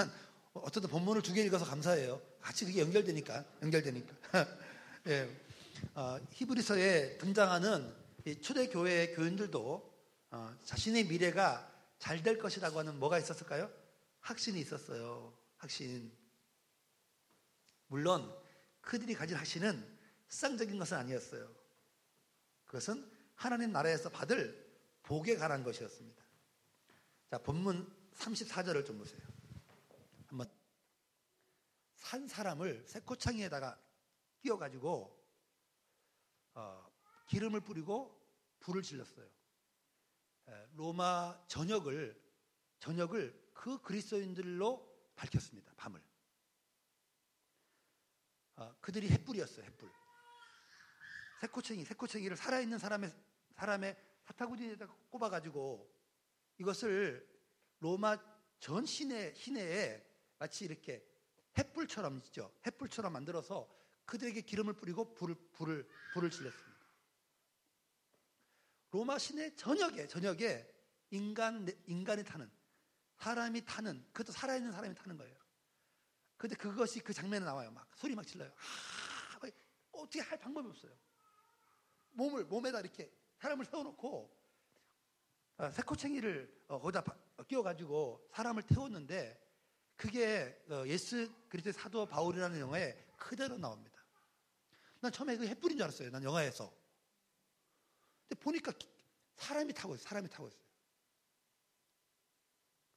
어쨌든 0.64 0.90
본문을 0.90 1.22
두 1.22 1.34
개 1.34 1.42
읽어서 1.44 1.66
감사해요. 1.66 2.22
같이 2.42 2.66
그게 2.66 2.82
연결되니까 2.82 3.46
연결되니까. 3.62 4.16
예. 5.08 5.30
어, 5.96 6.20
히브리서에 6.32 7.18
등장하는 7.18 7.94
초대교회 8.42 9.14
교인들도 9.16 9.94
어, 10.32 10.58
자신의 10.64 11.06
미래가 11.06 11.68
잘 12.00 12.24
될 12.24 12.38
것이라고 12.38 12.80
하는 12.80 12.98
뭐가 13.00 13.20
있었을까요? 13.20 13.70
확신이 14.22 14.60
있었어요. 14.62 15.34
확신. 15.58 16.12
물론 17.88 18.34
그들이 18.82 19.14
가진 19.16 19.36
확신은 19.36 19.86
수상적인 20.30 20.78
것은 20.78 20.98
아니었어요. 20.98 21.50
그것은 22.66 23.10
하나님 23.36 23.72
나라에서 23.72 24.10
받을 24.10 24.70
복에 25.04 25.36
관한 25.38 25.64
것이었습니다. 25.64 26.24
자, 27.32 27.38
본문 27.40 27.92
34절을 28.16 28.86
좀 28.86 28.98
보세요. 28.98 29.20
산 32.10 32.28
사람을 32.28 32.88
새코창이에다가 32.88 33.80
끼워가지고 34.42 35.16
어, 36.56 36.92
기름을 37.28 37.62
뿌리고 37.62 38.20
불을 38.62 38.82
질렀어요. 38.82 39.30
로마 40.74 41.40
전역을 41.46 42.20
전역을 42.80 43.52
그 43.54 43.80
그리스도인들로 43.84 45.12
밝혔습니다. 45.16 45.72
밤을. 45.78 46.02
어, 48.56 48.76
그들이 48.82 49.08
햇불이었어요. 49.12 49.64
햇불. 49.66 49.92
새코챙이, 51.42 51.86
새코챙이를 51.86 52.36
살아있는 52.36 52.80
사람의 52.80 53.14
사람의 53.54 53.96
사타구니에다 54.24 54.88
꼽아가지고 55.12 55.96
이것을 56.58 57.30
로마 57.78 58.18
전 58.60 58.88
시내 58.88 59.36
시내에 59.36 60.04
마치 60.40 60.66
이렇게 60.66 61.08
햇불처럼 61.58 62.18
있죠. 62.26 62.54
햇불처럼 62.66 63.14
만들어서 63.14 63.70
그들에게 64.06 64.42
기름을 64.42 64.74
뿌리고 64.74 65.14
불을 65.14 65.36
불을 65.52 65.88
불을 66.14 66.30
질렀습니다. 66.30 66.80
로마 68.92 69.18
시내 69.18 69.56
전역에 69.56 70.08
전역에 70.08 70.68
인간 71.12 71.68
인간이 71.86 72.24
타는 72.24 72.50
사람이 73.18 73.66
타는 73.66 74.06
그것도 74.12 74.32
살아 74.32 74.56
있는 74.56 74.72
사람이 74.72 74.96
타는 74.96 75.18
거예요. 75.18 75.38
근데 76.38 76.56
그것이 76.56 77.02
그 77.02 77.14
장면에 77.14 77.46
나와요. 77.46 77.70
막 77.72 77.88
소리 77.96 78.16
막 78.16 78.26
질러요. 78.26 78.50
아, 78.50 79.48
어떻게 79.92 80.22
할 80.22 80.40
방법이 80.40 80.68
없어요. 80.70 80.98
몸을 82.12 82.46
몸에다 82.46 82.80
이렇게 82.80 83.14
사람을 83.38 83.66
세워놓고 83.66 84.40
어, 85.58 85.72
쇠꼬챙이를 85.72 86.64
어, 86.70 86.80
거기다 86.80 87.04
끼워가지고 87.48 88.30
사람을 88.32 88.64
태웠는데 88.64 89.49
그게 90.00 90.58
어, 90.70 90.88
예수 90.88 91.30
그리스도의 91.50 91.74
사도 91.74 92.06
바울이라는 92.06 92.58
영화에 92.58 92.94
그대로 93.18 93.58
나옵니다. 93.58 94.02
난 95.02 95.12
처음에 95.12 95.36
그 95.36 95.46
횃불인 95.46 95.78
줄 95.78 95.84
알았어요. 95.84 96.10
난 96.10 96.24
영화에서. 96.24 96.74
근데 98.30 98.42
보니까 98.42 98.72
사람이 99.36 99.74
타고 99.74 99.96
있어요. 99.96 100.08
사람이 100.08 100.30
타고 100.30 100.48
있어요. 100.48 100.62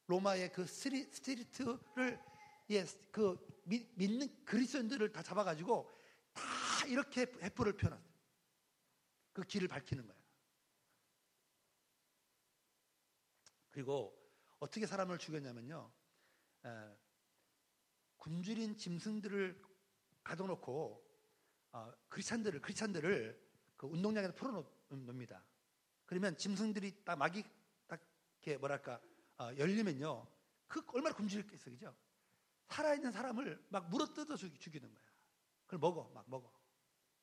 로마의 0.07 0.53
그 0.53 0.65
stree, 0.65 1.03
street를 1.11 2.25
예, 2.71 2.87
그 3.11 3.37
믿는 3.65 4.45
그리스도인들을 4.45 5.11
다 5.11 5.25
잡아가지고 5.25 5.91
다 6.33 6.43
이렇게 6.87 7.23
횃불을 7.43 7.73
켜놨어요. 7.79 8.13
그 9.33 9.43
길을 9.43 9.67
밝히는 9.67 10.07
거예요. 10.07 10.23
그리고 13.73 14.17
어떻게 14.61 14.87
사람을 14.87 15.19
죽였냐면요. 15.19 15.91
에, 16.65 16.69
굶주린 18.17 18.77
짐승들을 18.77 19.63
가둬놓고 20.23 21.13
어, 21.73 21.93
크리스찬들을 22.09 22.61
크리스찬들을 22.61 23.53
그 23.77 23.87
운동장에서 23.87 24.35
풀어놓습니다. 24.35 25.45
그러면 26.05 26.37
짐승들이 26.37 27.05
딱 27.05 27.17
막이 27.17 27.43
딱 27.87 28.01
이렇게 28.41 28.59
뭐랄까 28.59 29.01
어, 29.39 29.51
열리면요, 29.57 30.27
그 30.67 30.85
얼마나 30.95 31.15
굶주렸겠어, 31.17 31.71
그죠? 31.71 31.95
살아있는 32.69 33.11
사람을 33.11 33.67
막 33.69 33.89
물어뜯어 33.89 34.37
죽이는 34.37 34.93
거야. 34.93 35.05
그걸 35.67 35.79
먹어, 35.81 36.11
막 36.15 36.25
먹어. 36.29 36.53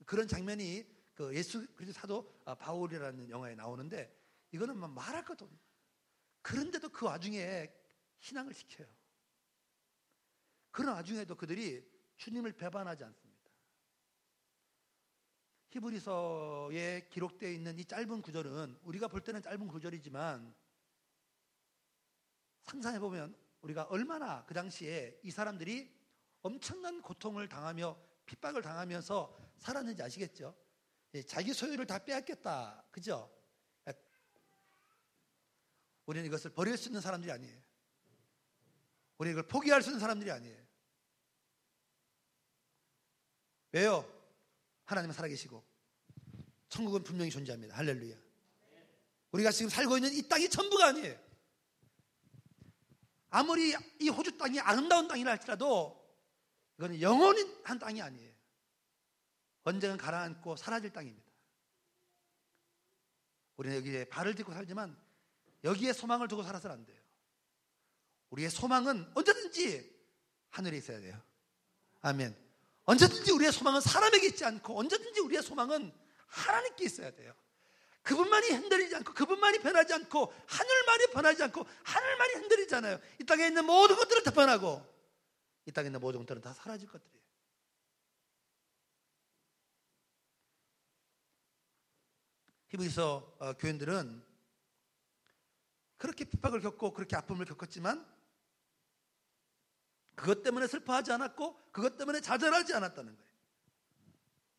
그런 0.05 0.27
장면이 0.27 0.85
그 1.13 1.33
예수 1.35 1.67
그리스도 1.75 1.99
사도 1.99 2.41
아, 2.45 2.55
바울이라는 2.55 3.29
영화에 3.29 3.55
나오는데 3.55 4.15
이거는 4.51 4.77
막 4.77 4.91
말할 4.91 5.23
것도 5.23 5.45
없는 5.45 5.59
그런데도 6.41 6.89
그 6.89 7.05
와중에 7.05 7.71
신앙을 8.19 8.53
지켜요. 8.53 8.87
그런 10.71 10.95
와중에도 10.95 11.35
그들이 11.35 11.87
주님을 12.17 12.53
배반하지 12.53 13.03
않습니다. 13.03 13.29
히브리서에 15.69 17.07
기록되어 17.09 17.51
있는 17.51 17.77
이 17.77 17.85
짧은 17.85 18.21
구절은 18.21 18.79
우리가 18.83 19.07
볼 19.07 19.21
때는 19.21 19.41
짧은 19.41 19.67
구절이지만 19.67 20.55
상상해 22.63 22.99
보면 22.99 23.35
우리가 23.61 23.83
얼마나 23.83 24.45
그 24.45 24.53
당시에 24.53 25.19
이 25.23 25.31
사람들이 25.31 25.91
엄청난 26.41 27.01
고통을 27.01 27.47
당하며 27.47 27.97
핍박을 28.25 28.61
당하면서 28.61 29.37
살았는지 29.57 30.01
아시겠죠? 30.01 30.55
예, 31.15 31.23
자기 31.23 31.53
소유를 31.53 31.85
다 31.85 31.99
빼앗겼다. 31.99 32.85
그죠? 32.91 33.29
우리는 36.05 36.25
이것을 36.25 36.51
버릴 36.51 36.75
수 36.75 36.89
있는 36.89 37.01
사람들이 37.01 37.31
아니에요. 37.31 37.61
우리는 39.19 39.33
이걸 39.33 39.47
포기할 39.47 39.83
수 39.83 39.89
있는 39.89 39.99
사람들이 39.99 40.31
아니에요. 40.31 40.57
왜요? 43.71 44.21
하나님은 44.85 45.13
살아계시고 45.13 45.63
천국은 46.69 47.03
분명히 47.03 47.29
존재합니다. 47.29 47.75
할렐루야. 47.75 48.15
우리가 49.31 49.51
지금 49.51 49.69
살고 49.69 49.97
있는 49.97 50.11
이 50.13 50.27
땅이 50.27 50.49
전부가 50.49 50.87
아니에요. 50.87 51.19
아무리 53.29 53.75
이 53.99 54.09
호주 54.09 54.37
땅이 54.37 54.59
아름다운 54.59 55.07
땅이라 55.07 55.31
할지라도 55.31 55.99
이거는 56.77 56.99
영원히 57.01 57.45
한 57.63 57.77
땅이 57.77 58.01
아니에요. 58.01 58.33
언젠간 59.63 59.97
가라앉고 59.99 60.55
사라질 60.55 60.91
땅입니다. 60.91 61.29
우리는 63.57 63.77
여기에 63.77 64.05
발을 64.05 64.33
딛고 64.33 64.53
살지만 64.53 64.97
여기에 65.63 65.93
소망을 65.93 66.27
두고 66.29 66.41
살아서는 66.41 66.77
안 66.77 66.85
돼요. 66.85 66.98
우리의 68.29 68.49
소망은 68.49 69.11
언제든지 69.15 69.99
하늘에 70.49 70.77
있어야 70.77 70.99
돼요. 70.99 71.19
아멘. 72.01 72.35
언제든지 72.85 73.31
우리의 73.31 73.51
소망은 73.51 73.81
사람에게 73.81 74.27
있지 74.27 74.45
않고 74.45 74.79
언제든지 74.79 75.19
우리의 75.21 75.43
소망은 75.43 75.93
하나님께 76.27 76.85
있어야 76.85 77.11
돼요. 77.11 77.33
그분만이 78.01 78.49
흔들리지 78.49 78.95
않고 78.95 79.13
그분만이 79.13 79.59
변하지 79.59 79.93
않고 79.93 80.33
하늘만이 80.47 81.07
변하지 81.13 81.43
않고 81.43 81.65
하늘만이 81.83 82.33
흔들리잖아요. 82.33 82.99
이 83.19 83.25
땅에 83.25 83.47
있는 83.47 83.65
모든 83.65 83.95
것들은 83.95 84.23
다 84.23 84.31
변하고 84.31 84.83
이 85.65 85.71
땅에 85.71 85.87
있는 85.87 85.99
모든 85.99 86.21
것들은 86.21 86.41
다 86.41 86.53
사라질 86.53 86.87
것들이에요. 86.87 87.19
히브리서 92.69 93.35
어, 93.39 93.53
교인들은 93.53 94.23
그렇게 95.97 96.23
핍박을 96.23 96.61
겪고 96.61 96.93
그렇게 96.93 97.15
아픔을 97.15 97.45
겪었지만 97.45 98.18
그것 100.19 100.43
때문에 100.43 100.67
슬퍼하지 100.67 101.13
않았고 101.13 101.57
그것 101.71 101.95
때문에 101.95 102.19
좌절하지 102.19 102.73
않았다는 102.73 103.15
거예요. 103.15 103.31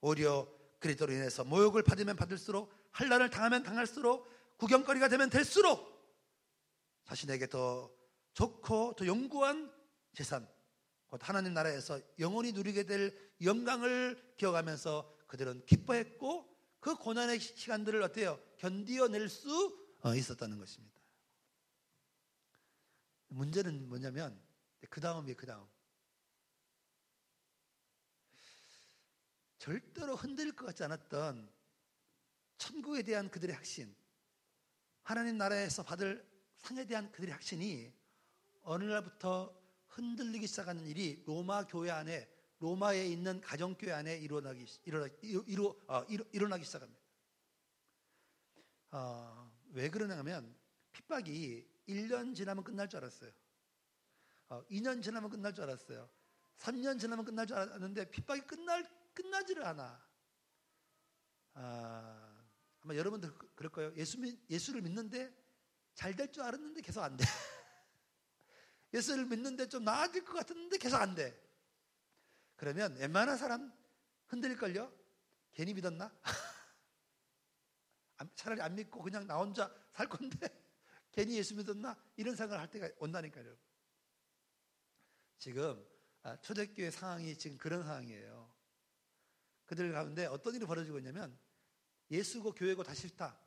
오히려 0.01 0.49
그리스도로 0.79 1.12
인해서 1.12 1.44
모욕을 1.44 1.83
받으면 1.83 2.16
받을수록 2.16 2.73
한란을 2.92 3.29
당하면 3.29 3.62
당할수록 3.62 4.27
구경거리가 4.57 5.09
되면 5.09 5.29
될수록 5.29 5.90
자신에게 7.05 7.49
더 7.49 7.92
좋고 8.33 8.94
더 8.96 9.07
영구한 9.07 9.70
재산, 10.14 10.49
곧 11.09 11.20
하나님 11.23 11.53
나라에서 11.53 12.01
영원히 12.18 12.53
누리게 12.53 12.85
될 12.85 13.14
영광을 13.42 14.35
기억하면서 14.38 15.18
그들은 15.27 15.66
기뻐했고 15.66 16.49
그 16.81 16.94
고난의 16.94 17.38
시간들을 17.38 18.03
어때요? 18.03 18.40
견디어낼 18.57 19.29
수 19.29 19.79
어, 20.01 20.14
있었다는 20.14 20.59
것입니다. 20.59 20.99
문제는 23.29 23.88
뭐냐면 23.90 24.40
그 24.88 25.01
다음이 25.01 25.35
그 25.35 25.47
다음. 25.47 25.66
절대로 29.59 30.16
흔들릴 30.16 30.57
것 30.57 30.66
같지 30.66 30.85
않았던 30.85 31.53
천국에 32.57 33.03
대한 33.03 33.31
그들의 33.31 33.55
확신, 33.55 33.95
하나님 35.03 35.37
나라에서 35.37 35.83
받을 35.83 36.27
상에 36.57 36.87
대한 36.87 37.11
그들의 37.12 37.33
확신이 37.33 37.93
어느 38.62 38.85
날부터 38.85 39.59
흔들리기 39.88 40.47
시작하는 40.47 40.87
일이 40.87 41.23
로마 41.27 41.66
교회 41.66 41.90
안에 41.90 42.29
로마에 42.59 43.07
있는 43.07 43.40
가정교회 43.40 43.93
안에 43.93 44.19
일어나기 44.19 44.66
일어나, 44.85 45.09
일어, 45.23 45.77
어, 45.88 46.05
일어, 46.05 46.25
일어나기 46.33 46.64
시작합니다. 46.64 47.01
어, 48.93 49.51
왜 49.73 49.88
그러냐면 49.88 50.55
핍박이 50.93 51.66
1년 51.88 52.35
지나면 52.35 52.62
끝날 52.62 52.88
줄 52.88 52.99
알았어요. 52.99 53.33
어, 54.51 54.63
2년 54.69 55.03
지나면 55.03 55.31
끝날 55.31 55.55
줄 55.55 55.65
알았어요. 55.65 56.11
3년 56.59 57.01
지나면 57.01 57.25
끝날 57.25 57.47
줄 57.47 57.57
알았는데 57.57 58.11
핍박이 58.11 58.43
끝날 58.43 58.85
끝나지를 59.15 59.65
않아. 59.65 60.05
아, 61.55 62.45
아마 62.83 62.95
여러분들 62.95 63.33
그, 63.39 63.55
그럴 63.55 63.73
거예요. 63.73 63.95
예수 63.97 64.19
예수를 64.51 64.83
믿는데 64.83 65.33
잘 65.95 66.15
될 66.17 66.33
줄 66.33 66.43
알았는데 66.43 66.83
계속 66.83 67.03
안 67.03 67.17
돼. 67.17 67.25
예수를 68.93 69.25
믿는데 69.27 69.69
좀 69.69 69.85
나아질 69.85 70.25
것 70.25 70.33
같았는데 70.35 70.79
계속 70.79 70.97
안 70.97 71.15
돼. 71.15 71.41
그러면 72.57 72.97
웬만한 72.97 73.37
사람 73.37 73.73
흔들릴걸요? 74.27 74.92
괜히 75.53 75.75
믿었나? 75.75 76.13
차라리 78.35 78.61
안 78.61 78.75
믿고 78.75 79.03
그냥 79.03 79.27
나 79.27 79.38
혼자 79.38 79.73
살 79.92 80.09
건데 80.09 80.38
괜히 81.13 81.37
예수 81.37 81.55
믿었나? 81.55 81.96
이런 82.17 82.35
생각을 82.35 82.61
할 82.61 82.71
때가 82.71 82.88
온다니까요. 82.98 83.57
지금 85.41 85.83
아, 86.23 86.37
초대교회 86.37 86.91
상황이 86.91 87.37
지금 87.37 87.57
그런 87.57 87.83
상황이에요. 87.83 88.55
그들 89.65 89.91
가운데 89.91 90.27
어떤 90.27 90.55
일이 90.55 90.67
벌어지고 90.67 90.99
있냐면 90.99 91.37
예수고 92.11 92.53
교회고 92.53 92.83
다 92.83 92.93
싫다. 92.93 93.41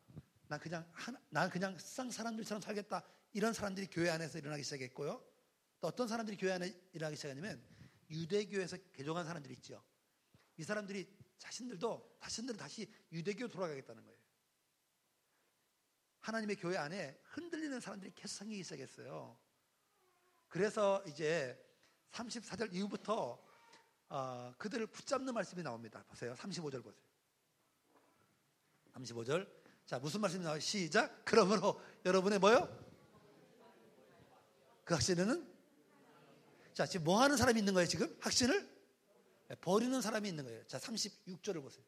난 0.48 0.60
그냥 0.60 0.92
난 1.30 1.50
그냥 1.52 1.78
쌍 1.78 2.10
사람들처럼 2.10 2.62
살겠다. 2.62 3.04
이런 3.34 3.54
사람들이 3.54 3.88
교회 3.92 4.10
안에서 4.10 4.40
일어나기 4.40 4.64
시작했고요. 4.64 5.24
또 5.80 5.88
어떤 5.88 6.08
사람들이 6.08 6.36
교회 6.36 6.54
안에 6.54 6.74
일어나기 6.94 7.16
시작하냐면 7.16 7.64
유대교에서 8.10 8.78
개종한 8.92 9.26
사람들이 9.26 9.54
있죠. 9.56 9.84
이 10.58 10.64
사람들이 10.64 11.08
자신들도 11.38 12.18
자신들은 12.22 12.58
다시 12.58 12.92
유대교로 13.12 13.50
돌아가겠다는 13.50 14.04
거예요. 14.04 14.20
하나님의 16.22 16.56
교회 16.56 16.78
안에 16.78 17.20
흔들리는 17.24 17.80
사람들이 17.80 18.14
계속 18.16 18.38
생기기 18.40 18.64
시작했어요. 18.64 19.38
그래서 20.48 21.04
이제 21.08 21.63
34절 22.14 22.74
이후부터 22.74 23.40
어, 24.10 24.54
그들을 24.58 24.88
붙잡는 24.88 25.34
말씀이 25.34 25.64
나옵니다. 25.64 26.04
보세요. 26.08 26.36
35절 26.36 26.84
보세요. 26.84 27.04
35절. 28.94 29.50
자, 29.86 30.00
무슨 30.00 30.22
말씀이 30.22 30.44
나와요? 30.44 30.60
시작. 30.60 31.26
그러므로 31.26 31.82
여러분의 32.06 32.40
뭐요? 32.40 32.70
그 34.86 34.94
학신에는 34.94 35.52
자, 36.74 36.86
지금 36.86 37.06
뭐 37.06 37.22
하는 37.22 37.38
사람이 37.38 37.60
있는 37.60 37.74
거예요, 37.74 37.88
지금? 37.88 38.16
학신을 38.20 38.72
네, 39.48 39.56
버리는 39.56 40.00
사람이 40.02 40.30
있는 40.30 40.44
거예요. 40.46 40.66
자, 40.68 40.78
36절을 40.78 41.62
보세요. 41.62 41.84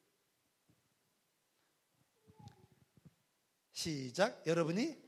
시작. 3.71 4.45
여러분이 4.47 5.05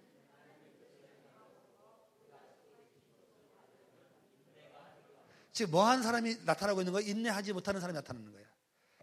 지금 5.58 5.72
뭐 5.72 5.88
하는 5.88 6.03
사람이 6.03 6.43
나타나고 6.45 6.82
있는 6.82 6.93
거예요? 6.93 7.10
인내하지 7.10 7.51
못하는 7.51 7.82
사람이 7.82 7.95
나타나는 7.95 8.32
거예요. 8.32 8.47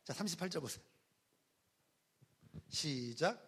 자, 0.05 0.13
38절 0.13 0.61
보세요. 0.61 0.85
시작. 2.69 3.43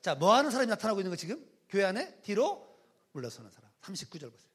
자, 0.00 0.14
뭐 0.14 0.34
하는 0.34 0.50
사람이 0.50 0.66
나타나고 0.70 1.00
있는 1.00 1.10
거 1.10 1.16
지금? 1.16 1.46
교회 1.68 1.84
안에 1.84 2.22
뒤로 2.22 2.74
물러서는 3.12 3.50
사람. 3.50 3.70
39절 3.82 4.32
보세요. 4.32 4.50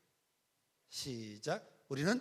시작. 0.89 1.86
우리는 1.88 2.20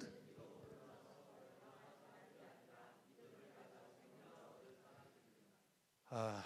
아, 6.11 6.45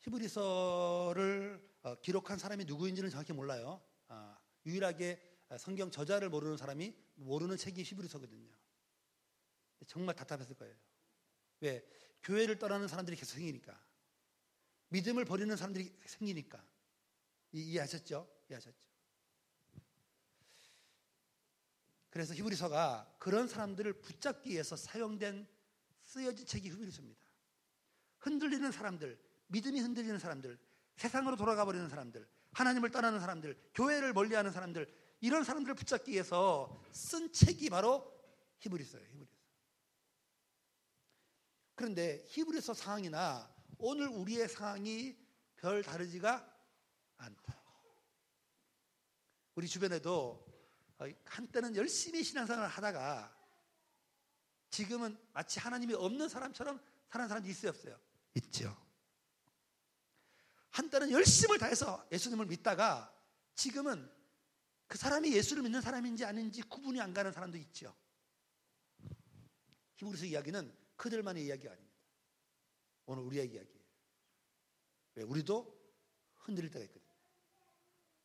히브리서를 0.00 1.60
어, 1.70 1.73
기록한 2.02 2.38
사람이 2.38 2.64
누구인지는 2.64 3.10
정확히 3.10 3.32
몰라요. 3.32 3.82
아, 4.08 4.38
유일하게 4.66 5.20
성경 5.58 5.90
저자를 5.90 6.30
모르는 6.30 6.56
사람이 6.56 6.94
모르는 7.16 7.56
책이 7.56 7.82
히브리서거든요. 7.82 8.50
정말 9.86 10.14
답답했을 10.14 10.54
거예요. 10.56 10.74
왜? 11.60 11.86
교회를 12.22 12.58
떠나는 12.58 12.88
사람들이 12.88 13.16
계속 13.16 13.34
생기니까. 13.34 13.78
믿음을 14.88 15.24
버리는 15.24 15.54
사람들이 15.56 15.94
생기니까. 16.06 16.64
이 17.52 17.76
해하셨죠? 17.76 18.26
이해하셨죠? 18.48 18.88
그래서 22.08 22.32
히브리서가 22.32 23.16
그런 23.18 23.48
사람들을 23.48 24.00
붙잡기 24.00 24.50
위해서 24.50 24.76
사용된 24.76 25.46
쓰여진 26.04 26.46
책이 26.46 26.70
히브리서입니다. 26.70 27.24
흔들리는 28.20 28.70
사람들, 28.72 29.18
믿음이 29.48 29.80
흔들리는 29.80 30.18
사람들, 30.18 30.58
세상으로 30.96 31.36
돌아가 31.36 31.64
버리는 31.64 31.88
사람들, 31.88 32.28
하나님을 32.52 32.90
떠나는 32.90 33.20
사람들, 33.20 33.70
교회를 33.74 34.12
멀리하는 34.12 34.50
사람들, 34.52 34.92
이런 35.20 35.42
사람들을 35.42 35.74
붙잡기 35.74 36.12
위해서 36.12 36.82
쓴 36.92 37.32
책이 37.32 37.70
바로 37.70 38.12
히브리서예요. 38.58 39.06
히브리서. 39.08 39.32
그런데 41.74 42.24
히브리서 42.28 42.74
상황이나 42.74 43.52
오늘 43.78 44.08
우리의 44.08 44.48
상황이 44.48 45.16
별 45.56 45.82
다르지가 45.82 46.54
않다. 47.16 47.64
우리 49.54 49.68
주변에도 49.68 50.44
한때는 51.24 51.76
열심히 51.76 52.22
신앙생활을 52.22 52.68
하다가 52.68 53.34
지금은 54.70 55.16
마치 55.32 55.58
하나님이 55.58 55.94
없는 55.94 56.28
사람처럼 56.28 56.80
사는 57.08 57.28
사람도 57.28 57.48
있어요, 57.48 57.70
없어요? 57.70 57.96
있죠. 58.34 58.83
한때는 60.74 61.12
열심을 61.12 61.58
다해서 61.58 62.04
예수님을 62.10 62.46
믿다가 62.46 63.12
지금은 63.54 64.10
그 64.88 64.98
사람이 64.98 65.32
예수를 65.32 65.62
믿는 65.62 65.80
사람인지 65.80 66.24
아닌지 66.24 66.62
구분이 66.62 67.00
안 67.00 67.14
가는 67.14 67.30
사람도 67.30 67.56
있죠. 67.58 67.94
히브리서 69.94 70.26
이야기는 70.26 70.76
그들만의 70.96 71.46
이야기가 71.46 71.72
아닙니다. 71.72 71.96
오늘 73.06 73.22
우리의 73.22 73.52
이야기예요. 73.52 73.84
왜? 75.14 75.22
우리도 75.22 75.80
흔들릴 76.38 76.72
때가 76.72 76.84
있거든요. 76.86 77.12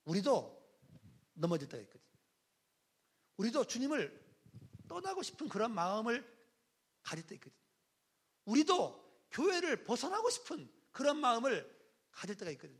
우리도 0.06 0.80
넘어질 1.34 1.70
때가 1.70 1.84
있거든요. 1.84 2.10
우리도 3.38 3.66
주님을 3.66 4.28
떠나고 4.88 5.22
싶은 5.22 5.50
그런 5.50 5.72
마음을 5.72 6.28
가질 7.04 7.28
때 7.28 7.36
있거든요. 7.36 7.62
우리도 8.46 9.28
교회를 9.30 9.84
벗어나고 9.84 10.32
싶은 10.32 10.68
그런 10.92 11.18
마음을 11.18 11.79
가질 12.12 12.36
때가 12.36 12.52
있거든요. 12.52 12.80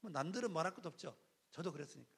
뭐 0.00 0.10
남들은 0.10 0.52
말할 0.52 0.74
것도 0.74 0.88
없죠. 0.88 1.16
저도 1.50 1.72
그랬으니까. 1.72 2.10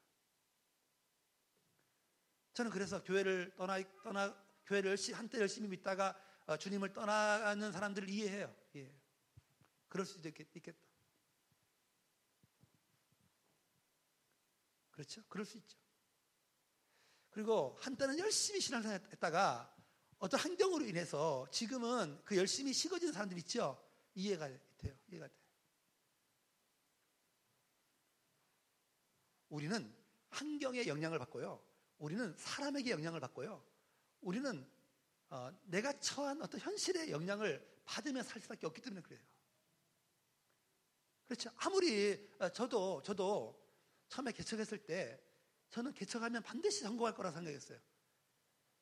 저는 2.55 2.70
그래서 2.70 3.03
교회를 3.03 3.55
떠나, 3.57 3.79
떠나, 4.03 4.37
교회를 4.66 4.97
한때 5.14 5.39
열심히 5.39 5.68
믿다가 5.68 6.18
어, 6.47 6.57
주님을 6.57 6.93
떠나는 6.93 7.73
사람들을 7.73 8.09
이해해요. 8.09 8.55
예. 8.77 8.95
그럴 9.89 10.05
수도 10.07 10.29
있겠, 10.29 10.53
다 10.53 10.73
그렇죠? 14.91 15.23
그럴 15.29 15.45
수 15.47 15.57
있죠. 15.59 15.79
그리고 17.31 17.77
한때는 17.81 18.18
열심히 18.18 18.61
신앙생활 18.61 19.01
했다가 19.12 19.75
어떤 20.18 20.39
환경으로 20.39 20.85
인해서 20.85 21.47
지금은 21.51 22.20
그 22.25 22.37
열심히 22.37 22.73
식어진 22.73 23.12
사람들 23.12 23.39
있죠? 23.39 23.83
이해가 24.14 24.49
돼요. 24.83 24.95
이해가 25.09 25.28
돼요. 25.28 25.39
우리는 29.49 29.95
환경의 30.30 30.89
영향을 30.89 31.18
받고요. 31.18 31.62
우리는 31.99 32.35
사람에게 32.37 32.91
영향을 32.91 33.20
받고요. 33.20 33.64
우리는 34.20 34.68
어, 35.28 35.51
내가 35.64 35.99
처한 36.01 36.43
어떤 36.43 36.61
현실의 36.61 37.11
영향을 37.11 37.66
받으며 37.85 38.22
살 38.22 38.41
수밖에 38.41 38.66
없기 38.66 38.80
때문에 38.80 39.03
그래요. 39.03 39.20
그렇죠. 41.26 41.51
아무리 41.57 42.28
어, 42.39 42.49
저도 42.51 43.03
저도 43.03 43.59
처음에 44.09 44.33
개척했을 44.33 44.78
때 44.85 45.18
저는 45.70 45.95
개척하면 45.95 46.43
반드시 46.43 46.80
성공할 46.80 47.14
거라 47.14 47.30
생각했어요. 47.33 47.78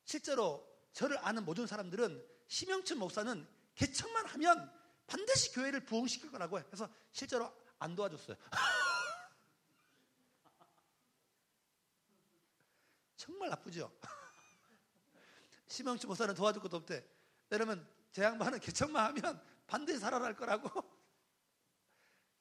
실제로 0.03 0.67
저를 0.93 1.17
아는 1.19 1.45
모든 1.45 1.67
사람들은 1.67 2.27
심영춘 2.47 2.99
목사는 2.99 3.47
개척만 3.75 4.25
하면 4.25 4.80
반드시 5.11 5.51
교회를 5.51 5.83
부흥시킬 5.83 6.31
거라고 6.31 6.57
해서 6.57 6.89
실제로 7.11 7.53
안 7.79 7.97
도와줬어요. 7.97 8.37
정말 13.17 13.49
나쁘죠. 13.49 13.91
심영춘 15.67 16.07
목사는 16.07 16.33
도와줄 16.33 16.61
것도 16.61 16.77
없대. 16.77 17.05
여러분, 17.51 17.85
제 18.13 18.23
양반은 18.23 18.61
개척만 18.63 19.07
하면 19.07 19.45
반드시 19.67 19.99
살아날 19.99 20.33
거라고. 20.33 20.69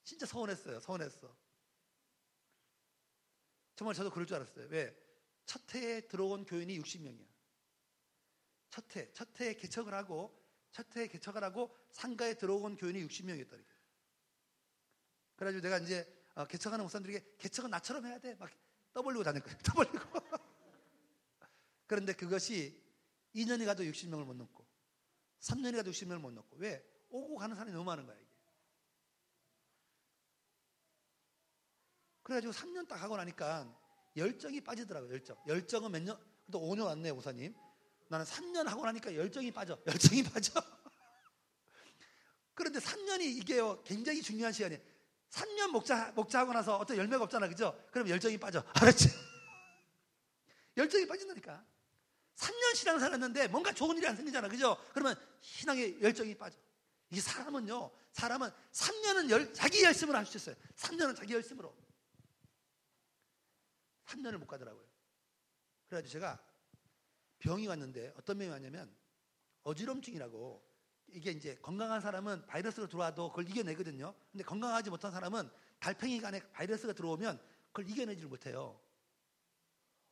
진짜 0.04 0.24
서운했어요. 0.26 0.78
서운했어. 0.78 1.36
정말 3.74 3.96
저도 3.96 4.10
그럴 4.10 4.28
줄 4.28 4.36
알았어요. 4.36 4.68
왜? 4.68 4.96
첫 5.44 5.74
해에 5.74 6.02
들어온 6.02 6.44
교인이 6.44 6.78
60명이야. 6.78 7.26
첫 8.70 8.94
해, 8.94 9.12
첫 9.12 9.40
해에 9.40 9.54
개척을 9.54 9.92
하고, 9.92 10.39
첫 10.72 10.96
해에 10.96 11.08
개척을 11.08 11.42
하고 11.42 11.76
상가에 11.90 12.34
들어온 12.34 12.76
교인이 12.76 13.04
60명이었다. 13.06 13.52
이렇게. 13.52 13.72
그래가지고 15.36 15.62
내가 15.62 15.78
이제 15.78 16.20
어, 16.34 16.46
개척하는 16.46 16.84
목사님들에게 16.84 17.36
개척은 17.38 17.70
나처럼 17.70 18.06
해야 18.06 18.18
돼. 18.18 18.34
막 18.36 18.50
떠벌리고 18.92 19.24
거예요. 19.42 19.58
떠벌리고. 19.64 20.20
그런데 21.86 22.12
그것이 22.12 22.80
2년이 23.34 23.66
가도 23.66 23.82
60명을 23.82 24.24
못 24.24 24.34
넘고, 24.34 24.64
3년이 25.40 25.76
가도 25.76 25.90
60명을 25.90 26.18
못 26.18 26.30
넘고, 26.32 26.56
왜? 26.58 26.84
오고 27.10 27.36
가는 27.36 27.54
사람이 27.56 27.72
너무 27.72 27.84
많은 27.84 28.06
거야, 28.06 28.16
이게. 28.16 28.30
그래가지고 32.22 32.52
3년 32.52 32.86
딱 32.86 33.02
하고 33.02 33.16
나니까 33.16 33.76
열정이 34.16 34.60
빠지더라고요, 34.60 35.12
열정. 35.12 35.36
열정은 35.46 35.90
몇 35.90 36.02
년, 36.02 36.18
또 36.50 36.60
5년 36.60 36.84
왔네요, 36.86 37.14
목사님. 37.14 37.54
나는 38.11 38.26
3년 38.26 38.64
하고 38.64 38.84
나니까 38.84 39.14
열정이 39.14 39.52
빠져. 39.52 39.78
열정이 39.86 40.24
빠져. 40.24 40.52
그런데 42.54 42.80
3년이 42.80 43.22
이게요, 43.38 43.82
굉장히 43.84 44.20
중요한 44.20 44.52
시간이에요. 44.52 44.82
3년 45.30 45.68
목자, 45.68 46.11
목자하고 46.16 46.52
나서 46.52 46.76
어떤 46.76 46.96
열매가 46.96 47.22
없잖아, 47.22 47.48
그죠? 47.48 47.80
그럼 47.92 48.08
열정이 48.08 48.36
빠져. 48.36 48.64
알았지? 48.74 49.08
열정이 50.76 51.06
빠진다니까. 51.06 51.64
3년 52.34 52.74
신앙 52.74 52.98
살았는데 52.98 53.46
뭔가 53.46 53.72
좋은 53.72 53.96
일이 53.96 54.06
안 54.08 54.16
생기잖아, 54.16 54.48
그죠? 54.48 54.76
그러면 54.92 55.14
신앙의 55.40 56.02
열정이 56.02 56.34
빠져. 56.36 56.58
이 57.11 57.20
사람은요, 57.20 57.92
사람은 58.11 58.50
3년은 58.72 59.30
열, 59.30 59.54
자기 59.54 59.84
열심으로 59.84 60.18
할 60.18 60.26
수 60.26 60.36
있어요. 60.36 60.56
3년은 60.74 61.14
자기 61.14 61.34
열심으로. 61.34 61.72
3년을 64.06 64.38
못 64.38 64.48
가더라고요. 64.48 64.84
그래가지고 65.86 66.12
제가 66.12 66.49
병이 67.41 67.66
왔는데 67.66 68.14
어떤 68.16 68.38
병이 68.38 68.51
왔냐면 68.51 68.95
어지럼증이라고 69.62 70.70
이게 71.09 71.32
이제 71.32 71.57
건강한 71.57 72.01
사람은 72.01 72.47
바이러스가 72.47 72.86
들어와도 72.86 73.30
그걸 73.30 73.49
이겨내거든요. 73.49 74.14
근데 74.30 74.45
건강하지 74.45 74.91
못한 74.91 75.11
사람은 75.11 75.51
달팽이 75.80 76.20
간에 76.20 76.41
바이러스가 76.53 76.93
들어오면 76.93 77.41
그걸 77.72 77.91
이겨내지를 77.91 78.28
못해요. 78.28 78.80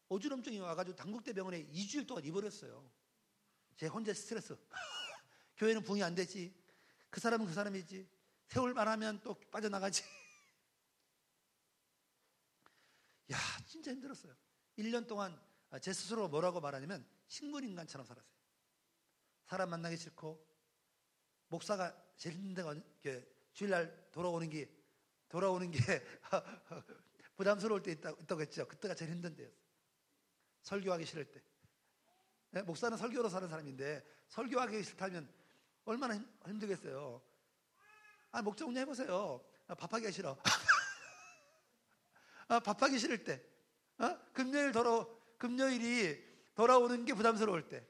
어지럼증이 0.08 0.58
와가지고 0.58 0.96
당국대 0.96 1.32
병원에 1.32 1.64
2주일 1.66 2.06
동안 2.06 2.24
입원했어요. 2.24 2.90
제 3.76 3.86
혼자 3.86 4.12
스트레스. 4.12 4.56
교회는 5.56 5.84
붕이 5.84 6.02
안 6.02 6.14
되지. 6.14 6.52
그 7.10 7.20
사람은 7.20 7.46
그 7.46 7.52
사람이지. 7.52 8.08
세월 8.46 8.74
말하면 8.74 9.20
또 9.22 9.34
빠져나가지. 9.50 10.02
야, 13.30 13.36
진짜 13.66 13.92
힘들었어요. 13.92 14.34
1년 14.78 15.06
동안 15.06 15.38
제 15.82 15.92
스스로 15.92 16.28
뭐라고 16.28 16.60
말하냐면 16.60 17.06
식물인간처럼 17.28 18.06
살았어요. 18.06 18.38
사람 19.44 19.70
만나기 19.70 19.96
싫고, 19.96 20.46
목사가 21.48 21.96
제일 22.16 22.34
힘든 22.34 22.54
데가 22.54 22.74
주일날 23.52 24.10
돌아오는 24.10 24.48
게, 24.48 24.70
돌아오는 25.28 25.70
게 25.70 25.78
부담스러울 27.36 27.82
때 27.82 27.92
있다, 27.92 28.10
있다고 28.10 28.40
했죠. 28.40 28.66
그때가 28.66 28.94
제일 28.94 29.12
힘든 29.12 29.34
때였어요. 29.34 29.58
설교하기 30.62 31.06
싫을 31.06 31.30
때. 31.30 31.42
네? 32.50 32.62
목사는 32.62 32.96
설교로 32.96 33.28
사는 33.28 33.48
사람인데, 33.48 34.04
설교하기 34.28 34.82
싫다면 34.82 35.32
얼마나 35.84 36.16
힘, 36.16 36.26
힘들겠어요. 36.46 37.22
아, 38.30 38.42
목적 38.42 38.68
운영 38.68 38.82
해보세요. 38.82 39.44
아, 39.66 39.74
밥하기가 39.74 40.10
싫어. 40.10 40.36
아, 42.48 42.60
밥하기 42.60 42.98
싫을 42.98 43.24
때. 43.24 43.42
어? 43.98 44.18
금요일 44.32 44.72
돌아 44.72 45.06
금요일이 45.38 46.27
돌아오는 46.58 47.04
게 47.04 47.14
부담스러울 47.14 47.68
때. 47.68 47.88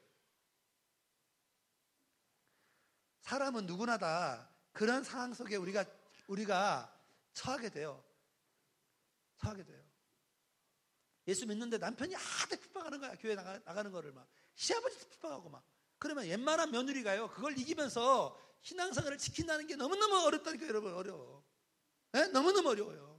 사람은 3.22 3.64
누구나 3.64 3.96
다 3.96 4.46
그런 4.72 5.02
상황 5.02 5.32
속에 5.32 5.56
우리가 5.56 5.86
우리가 6.26 6.94
처하게 7.32 7.70
돼요. 7.70 8.04
처하게 9.38 9.64
돼요. 9.64 9.82
예수 11.28 11.46
믿는데 11.46 11.78
남편이 11.78 12.12
하도 12.12 12.56
핍박하는 12.56 13.00
거야. 13.00 13.14
교회 13.16 13.34
나가, 13.34 13.58
나가는 13.60 13.90
거를 13.90 14.12
막. 14.12 14.28
시아버지도 14.54 15.08
핍박하고 15.08 15.48
막. 15.48 15.64
그러면 15.96 16.26
웬만한 16.26 16.70
며느리가요. 16.70 17.30
그걸 17.30 17.56
이기면서 17.56 18.38
신앙생활을 18.60 19.16
지킨다는 19.16 19.66
게 19.66 19.76
너무너무 19.76 20.26
어렵다니까 20.26 20.66
여러분 20.66 20.92
어려워. 20.92 21.42
네? 22.12 22.28
너무너무 22.28 22.68
어려워요. 22.68 23.18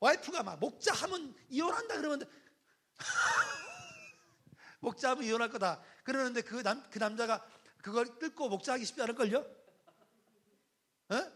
와이프가 0.00 0.42
막 0.42 0.58
목자 0.58 0.94
하면 0.94 1.32
이혼한다 1.48 1.96
그러면 1.98 2.28
목자하면 4.80 5.24
이혼할 5.24 5.50
거다. 5.50 5.82
그러는데 6.04 6.42
그, 6.42 6.62
남, 6.62 6.82
그 6.90 6.98
남자가 6.98 7.46
그걸 7.82 8.18
뜯고 8.18 8.48
목자하기 8.48 8.84
쉽지 8.84 9.02
않을걸요? 9.02 9.38
어? 11.10 11.32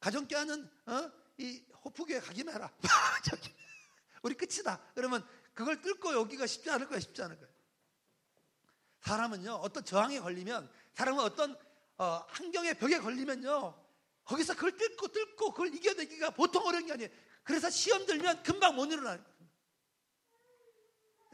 가정 0.00 0.26
껴안는 0.26 0.70
어? 0.86 1.12
이 1.38 1.62
호프교에 1.84 2.20
가기만 2.20 2.54
해라. 2.54 2.72
우리 4.22 4.34
끝이다. 4.34 4.80
그러면 4.94 5.26
그걸 5.54 5.80
뚫고 5.80 6.14
여기가 6.14 6.46
쉽지 6.46 6.70
않을 6.70 6.88
거야, 6.88 7.00
쉽지 7.00 7.22
않을 7.22 7.38
거야. 7.38 7.48
사람은요, 9.00 9.52
어떤 9.54 9.84
저항에 9.84 10.18
걸리면, 10.18 10.70
사람은 10.94 11.22
어떤 11.22 11.56
어, 11.98 12.24
환경의 12.28 12.74
벽에 12.74 12.98
걸리면요, 12.98 13.74
거기서 14.24 14.54
그걸 14.54 14.76
뚫고 14.76 15.08
뚫고 15.08 15.52
그걸 15.52 15.74
이겨내기가 15.74 16.30
보통 16.30 16.66
어려운 16.66 16.86
게 16.86 16.92
아니에요. 16.92 17.10
그래서 17.42 17.70
시험 17.70 18.04
들면 18.04 18.42
금방 18.42 18.74
못 18.74 18.86
일어나요. 18.86 19.24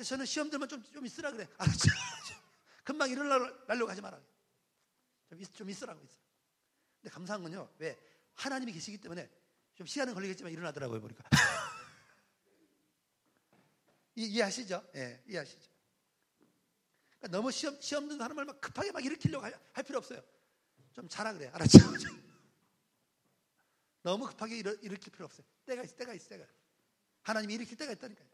저는 0.04 0.24
시험 0.26 0.48
들면 0.48 0.68
좀, 0.68 0.82
좀 0.92 1.04
있으라 1.04 1.30
그래. 1.32 1.46
알았죠? 1.58 1.88
금방 2.84 3.10
일어나려고 3.10 3.90
하지 3.90 4.00
마라. 4.00 4.20
좀, 5.28 5.40
있, 5.40 5.54
좀 5.54 5.68
있으라고 5.68 6.02
있어. 6.02 6.16
근데 7.00 7.12
감사한 7.12 7.42
건요, 7.42 7.68
왜? 7.78 7.98
하나님이 8.34 8.72
계시기 8.72 8.98
때문에 8.98 9.30
좀 9.74 9.86
시간은 9.86 10.14
걸리겠지만 10.14 10.52
일어나더라고요, 10.52 11.00
보니까. 11.00 11.24
이 14.14 14.38
해하시죠? 14.38 14.90
예, 14.94 14.98
네, 14.98 15.22
이해하시죠? 15.26 15.70
그러니까 17.18 17.28
너무 17.38 17.50
시험, 17.50 17.80
시험 17.80 18.08
든 18.08 18.18
사람을 18.18 18.44
막 18.44 18.60
급하게 18.60 18.92
막 18.92 19.04
일으키려고 19.04 19.44
할, 19.44 19.58
할 19.72 19.84
필요 19.84 19.98
없어요. 19.98 20.22
좀 20.92 21.08
자라 21.08 21.32
그래. 21.32 21.48
알았죠? 21.52 21.78
너무 24.02 24.26
급하게 24.26 24.58
일으, 24.58 24.78
일으킬 24.82 25.12
필요 25.12 25.24
없어요. 25.24 25.46
때가 25.64 25.82
있어, 25.84 25.96
때가 25.96 26.12
있어, 26.14 26.28
때가. 26.30 26.44
하나님이 27.22 27.54
일으킬 27.54 27.76
때가 27.76 27.92
있다니까요. 27.92 28.31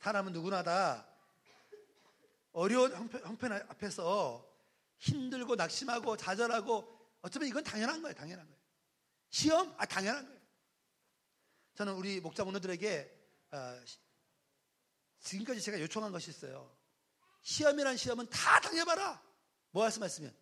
사람은 0.00 0.32
누구나 0.32 0.62
다 0.62 1.06
어려운 2.52 2.92
형편, 2.94 3.22
형편 3.24 3.52
앞에서 3.52 4.46
힘들고 4.98 5.56
낙심하고 5.56 6.16
좌절하고 6.16 6.98
어쩌면 7.22 7.48
이건 7.48 7.62
당연한 7.62 8.02
거예요. 8.02 8.14
당연한 8.14 8.46
거예요. 8.46 8.60
시험? 9.28 9.74
아, 9.78 9.86
당연한 9.86 10.26
거예요. 10.26 10.40
저는 11.74 11.94
우리 11.94 12.20
목자분들에게 12.20 13.18
어, 13.52 13.80
지금까지 15.20 15.60
제가 15.60 15.80
요청한 15.80 16.12
것이 16.12 16.30
있어요. 16.30 16.74
시험이란 17.42 17.96
시험은 17.96 18.28
다 18.30 18.60
당해봐라. 18.60 19.22
뭐 19.72 19.84
할 19.84 19.92
수만 19.92 20.08
있으면 20.08 20.34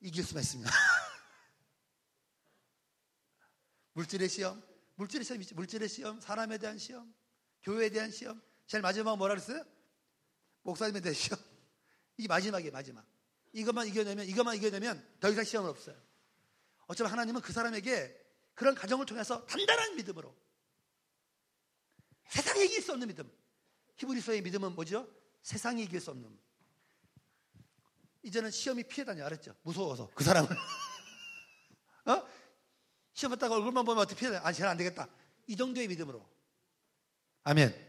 이길 0.00 0.24
수만 0.24 0.42
있으면 0.42 0.66
물질의 3.94 4.28
시험, 4.28 4.62
물질의 4.94 5.24
시험. 5.24 5.42
물질의 5.56 5.88
시험, 5.88 6.20
사람에 6.20 6.58
대한 6.58 6.78
시험, 6.78 7.12
교회에 7.62 7.90
대한 7.90 8.10
시험. 8.10 8.40
제일 8.68 8.82
마지막 8.82 9.16
뭐라 9.16 9.34
그랬어요? 9.34 9.64
목사님에 10.62 11.00
대한 11.00 11.14
시험. 11.14 11.40
이게 12.18 12.28
마지막이에요, 12.28 12.70
마지막. 12.70 13.04
이것만 13.52 13.88
이겨내면, 13.88 14.26
이것만 14.26 14.56
이겨내면 14.56 15.16
더 15.20 15.30
이상 15.30 15.42
시험은 15.42 15.70
없어요. 15.70 15.96
어쩌면 16.86 17.10
하나님은 17.12 17.40
그 17.40 17.52
사람에게 17.52 18.14
그런 18.54 18.74
가정을 18.74 19.06
통해서 19.06 19.44
단단한 19.46 19.96
믿음으로 19.96 20.36
세상에 22.28 22.64
이길 22.64 22.82
수 22.82 22.92
없는 22.92 23.08
믿음. 23.08 23.30
히브리서의 23.96 24.42
믿음은 24.42 24.74
뭐죠? 24.74 25.08
세상에 25.42 25.82
이길 25.82 26.00
수 26.00 26.10
없는. 26.10 26.38
이제는 28.22 28.50
시험이 28.50 28.82
피해 28.82 29.04
다녀, 29.04 29.24
알았죠? 29.24 29.56
무서워서. 29.62 30.10
그 30.14 30.24
사람은. 30.24 30.50
어? 32.04 32.28
시험 33.14 33.30
봤다가 33.30 33.54
얼굴만 33.54 33.86
보면 33.86 34.02
어떻게 34.02 34.18
피해 34.18 34.30
다녀? 34.30 34.44
아, 34.44 34.52
쟤는 34.52 34.70
안 34.70 34.76
되겠다. 34.76 35.08
이 35.46 35.56
정도의 35.56 35.88
믿음으로. 35.88 36.28
아멘. 37.44 37.87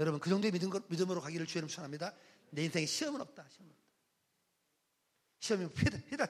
여러분, 0.00 0.20
그 0.20 0.30
정도의 0.30 0.52
믿음, 0.52 0.70
믿음으로 0.88 1.20
가기를 1.20 1.46
주의는 1.46 1.68
추천합니다. 1.68 2.14
내 2.50 2.64
인생에 2.64 2.86
시험은 2.86 3.20
없다. 3.20 3.46
시험은 3.48 3.72
없다. 3.72 3.88
시험이 5.40 5.68
피해, 5.72 5.90
피해, 5.90 6.26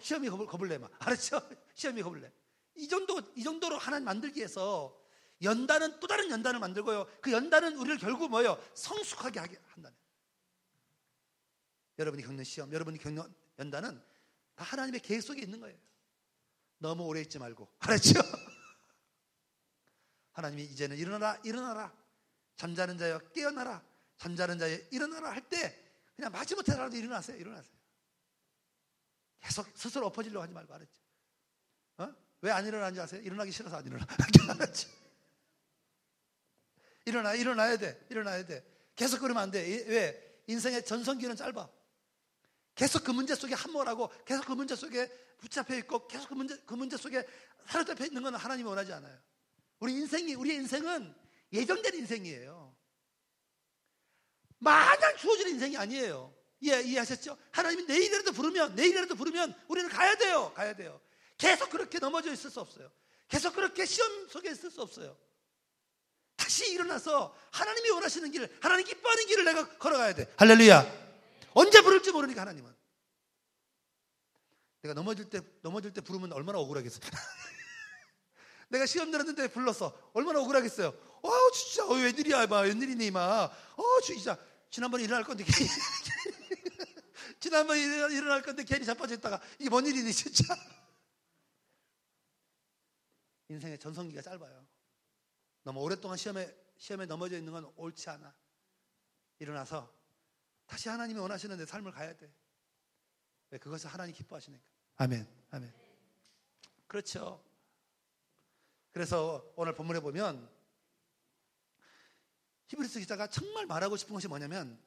시험이 0.00 0.28
겁을, 0.28 0.46
겁을 0.46 0.68
내, 0.68 0.78
막. 0.78 0.90
알았죠? 0.98 1.40
시험이 1.74 2.02
겁을 2.02 2.20
내. 2.20 2.32
이 2.74 2.88
정도, 2.88 3.20
이 3.34 3.42
정도로 3.42 3.78
하나님 3.78 4.04
만들기 4.04 4.38
위해서 4.38 4.96
연단은 5.42 6.00
또 6.00 6.06
다른 6.06 6.30
연단을 6.30 6.60
만들고요. 6.60 7.06
그 7.20 7.32
연단은 7.32 7.76
우리를 7.76 7.98
결국 7.98 8.30
뭐예요? 8.30 8.62
성숙하게 8.74 9.38
하게 9.40 9.58
한다는. 9.68 9.96
여러분이 11.98 12.22
겪는 12.22 12.44
시험, 12.44 12.72
여러분이 12.72 12.98
겪는 12.98 13.22
연단은 13.58 14.02
다 14.54 14.64
하나님의 14.64 15.00
계획 15.00 15.22
속에 15.22 15.40
있는 15.42 15.60
거예요. 15.60 15.76
너무 16.78 17.04
오래 17.04 17.20
있지 17.20 17.38
말고. 17.38 17.68
알았죠? 17.80 18.20
하나님이 20.32 20.64
이제는 20.64 20.96
일어나라, 20.96 21.40
일어나라. 21.44 22.05
잠자는 22.56 22.98
자여 22.98 23.18
깨어나라. 23.32 23.82
잠자는 24.18 24.58
자여 24.58 24.78
일어나라 24.90 25.30
할 25.30 25.42
때 25.48 25.82
그냥 26.16 26.32
마지못해라도 26.32 26.96
일어나세요. 26.96 27.36
일어나세요. 27.36 27.76
계속 29.40 29.66
스스로 29.76 30.06
엎어지려고 30.06 30.42
하지 30.42 30.52
말고 30.54 30.72
알았죠? 30.74 31.02
어? 31.98 32.14
왜 32.40 32.50
안 32.50 32.66
일어나는지 32.66 33.00
아세요? 33.00 33.20
일어나기 33.22 33.52
싫어서 33.52 33.76
안 33.76 33.86
일어나. 33.86 34.06
알았죠? 34.50 34.88
일어나, 37.04 37.34
일어나야 37.34 37.76
돼. 37.76 38.04
일어나야 38.10 38.44
돼. 38.46 38.64
계속 38.96 39.20
그러면 39.20 39.44
안 39.44 39.50
돼. 39.50 39.60
왜? 39.86 40.42
인생의 40.48 40.84
전성기는 40.84 41.36
짧아. 41.36 41.68
계속 42.74 43.04
그 43.04 43.10
문제 43.10 43.34
속에 43.34 43.54
함몰하고 43.54 44.10
계속 44.24 44.46
그 44.46 44.52
문제 44.52 44.74
속에 44.74 45.08
붙잡혀 45.38 45.76
있고 45.76 46.06
계속 46.08 46.28
그 46.28 46.34
문제, 46.34 46.58
그 46.66 46.74
문제 46.74 46.96
속에 46.96 47.24
사로잡혀 47.66 48.06
있는 48.06 48.22
건 48.22 48.34
하나님이 48.34 48.68
원하지 48.68 48.92
않아요. 48.94 49.18
우리 49.78 49.92
인생이, 49.92 50.34
우리의 50.34 50.56
인생은 50.56 51.14
예정된 51.52 51.94
인생이에요. 51.94 52.76
마냥 54.58 55.16
주어진 55.16 55.48
인생이 55.48 55.76
아니에요. 55.76 56.34
이해, 56.60 56.82
이해하셨죠? 56.82 57.36
하나님이 57.52 57.84
내일이라도 57.84 58.32
부르면, 58.32 58.74
내일이라도 58.74 59.14
부르면 59.14 59.54
우리는 59.68 59.88
가야 59.90 60.16
돼요. 60.16 60.52
가야 60.54 60.74
돼요. 60.74 61.00
계속 61.36 61.70
그렇게 61.70 61.98
넘어져 61.98 62.32
있을 62.32 62.50
수 62.50 62.60
없어요. 62.60 62.90
계속 63.28 63.54
그렇게 63.54 63.84
시험 63.84 64.28
속에 64.28 64.50
있을 64.50 64.70
수 64.70 64.80
없어요. 64.80 65.16
다시 66.36 66.70
일어나서 66.72 67.36
하나님이 67.52 67.90
원하시는 67.90 68.30
길을, 68.30 68.58
하나님 68.60 68.86
기뻐하는 68.86 69.26
길을 69.26 69.44
내가 69.44 69.78
걸어가야 69.78 70.14
돼. 70.14 70.32
할렐루야. 70.36 71.06
언제 71.54 71.80
부를지 71.82 72.12
모르니까 72.12 72.42
하나님은. 72.42 72.74
내가 74.82 74.94
넘어질 74.94 75.28
때, 75.28 75.40
넘어질 75.62 75.92
때 75.92 76.00
부르면 76.00 76.32
얼마나 76.32 76.58
억울하겠어. 76.58 77.00
내가 78.68 78.86
시험 78.86 79.10
들었는데 79.10 79.48
불렀어. 79.48 80.10
얼마나 80.12 80.40
억울하겠어요. 80.40 80.88
어, 80.88 81.50
진짜, 81.52 81.86
어, 81.86 81.94
웬일이야, 81.94 82.46
막, 82.46 82.60
웬일이니, 82.60 83.10
막. 83.10 83.52
어, 83.76 84.00
진짜. 84.04 84.38
지난번에 84.70 85.04
일어날 85.04 85.24
건데. 85.24 85.44
지난번에 87.40 87.80
일어날 87.80 88.42
건데, 88.42 88.64
괜히 88.64 88.84
자빠져 88.84 89.14
있다가, 89.14 89.40
이게 89.58 89.68
뭔 89.68 89.86
일이니, 89.86 90.12
진짜. 90.12 90.54
인생의 93.48 93.78
전성기가 93.78 94.22
짧아요. 94.22 94.66
너무 95.62 95.80
오랫동안 95.80 96.16
시험에, 96.16 96.52
시험에 96.78 97.06
넘어져 97.06 97.38
있는 97.38 97.52
건 97.52 97.72
옳지 97.76 98.10
않아. 98.10 98.34
일어나서 99.38 99.92
다시 100.66 100.88
하나님이 100.88 101.20
원하시는 101.20 101.56
내 101.56 101.66
삶을 101.66 101.92
가야 101.92 102.16
돼. 102.16 102.32
왜? 103.50 103.58
그것을 103.58 103.88
하나님 103.90 104.14
기뻐하시니까. 104.14 104.64
아멘. 104.96 105.26
아멘. 105.50 105.72
그렇죠. 106.86 107.45
그래서 108.96 109.44
오늘 109.56 109.74
본문에 109.74 110.00
보면 110.00 110.48
히브리스 112.68 112.98
기자가 113.00 113.26
정말 113.26 113.66
말하고 113.66 113.94
싶은 113.98 114.14
것이 114.14 114.26
뭐냐면 114.26 114.82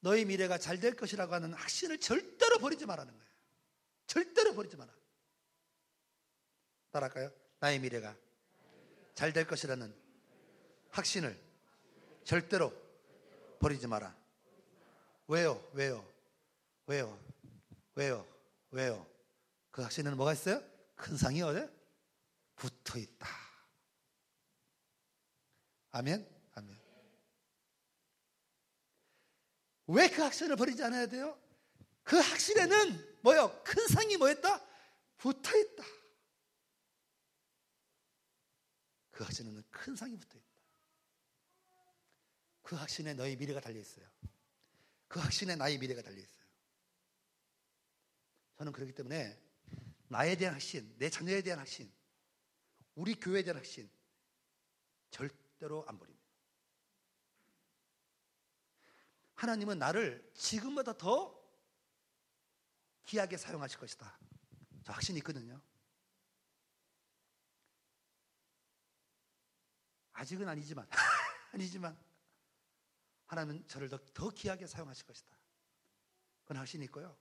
너희 0.00 0.24
미래가 0.24 0.56
잘 0.56 0.80
될 0.80 0.96
것이라고 0.96 1.34
하는 1.34 1.52
확신을 1.52 2.00
절대로 2.00 2.56
버리지 2.56 2.86
말라는 2.86 3.12
거예요. 3.12 3.28
절대로 4.06 4.54
버리지 4.54 4.78
마라. 4.78 4.90
따라할까요? 6.90 7.30
나의 7.60 7.80
미래가 7.80 8.16
잘 9.14 9.34
될 9.34 9.46
것이라는 9.46 9.94
확신을 10.88 11.38
절대로 12.24 12.72
버리지 13.60 13.88
마라. 13.88 14.16
왜요? 15.26 15.62
왜요? 15.74 16.02
왜요? 16.86 17.20
왜요? 17.94 18.26
왜요? 18.70 19.06
그 19.70 19.82
확신에는 19.82 20.16
뭐가 20.16 20.32
있어요? 20.32 20.62
큰 20.96 21.14
상이 21.18 21.42
어디? 21.42 21.77
붙어 22.58 22.98
있다. 22.98 23.28
아멘? 25.92 26.28
아멘. 26.54 26.78
왜 29.86 30.08
그 30.08 30.22
학신을 30.22 30.56
버리지 30.56 30.82
않아야 30.84 31.06
돼요? 31.06 31.40
그 32.02 32.16
학신에는 32.16 33.18
뭐요? 33.22 33.62
큰 33.64 33.86
상이 33.88 34.16
뭐였다? 34.16 34.66
붙어 35.16 35.56
있다. 35.56 35.84
그 39.12 39.24
학신에는 39.24 39.64
큰 39.70 39.96
상이 39.96 40.16
붙어 40.18 40.36
있다. 40.36 40.48
그 42.62 42.76
학신에 42.76 43.14
너의 43.14 43.36
미래가 43.36 43.60
달려 43.60 43.80
있어요. 43.80 44.06
그 45.06 45.20
확신에 45.20 45.56
나의 45.56 45.78
미래가 45.78 46.02
달려 46.02 46.18
있어요. 46.18 46.44
저는 48.56 48.72
그렇기 48.72 48.92
때문에 48.92 49.40
나에 50.08 50.36
대한 50.36 50.54
확신, 50.54 50.94
내 50.98 51.08
자녀에 51.08 51.40
대한 51.42 51.60
확신, 51.60 51.90
우리 52.98 53.14
교회에 53.14 53.44
대한 53.44 53.58
확신 53.58 53.88
절대로 55.12 55.84
안 55.86 55.96
버립니다. 56.00 56.26
하나님은 59.36 59.78
나를 59.78 60.32
지금보다 60.34 60.98
더 60.98 61.32
귀하게 63.04 63.36
사용하실 63.36 63.78
것이다. 63.78 64.18
저 64.82 64.92
확신이 64.92 65.18
있거든요. 65.18 65.62
아직은 70.12 70.48
아니지만, 70.48 70.88
아니지만, 71.54 71.96
하나님은 73.26 73.68
저를 73.68 73.88
더, 73.88 73.98
더 74.12 74.28
귀하게 74.30 74.66
사용하실 74.66 75.06
것이다. 75.06 75.38
그건 76.42 76.56
확신이 76.56 76.84
있고요. 76.86 77.16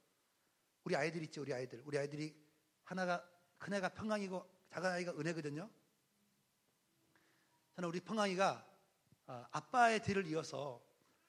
우리 0.86 0.96
아이들 0.96 1.22
있죠, 1.26 1.42
우리 1.42 1.54
아이들. 1.54 1.84
우리 1.86 2.00
아이들이 2.00 2.36
하나가, 2.84 3.24
큰애가 3.60 3.90
평강이고 3.90 4.57
작은 4.70 4.90
아이가 4.90 5.12
은혜거든요. 5.14 5.70
저는 7.76 7.90
우리 7.90 8.00
평강이가 8.00 8.66
어, 9.28 9.46
아빠의 9.52 10.02
뒤를 10.02 10.26
이어서 10.28 10.82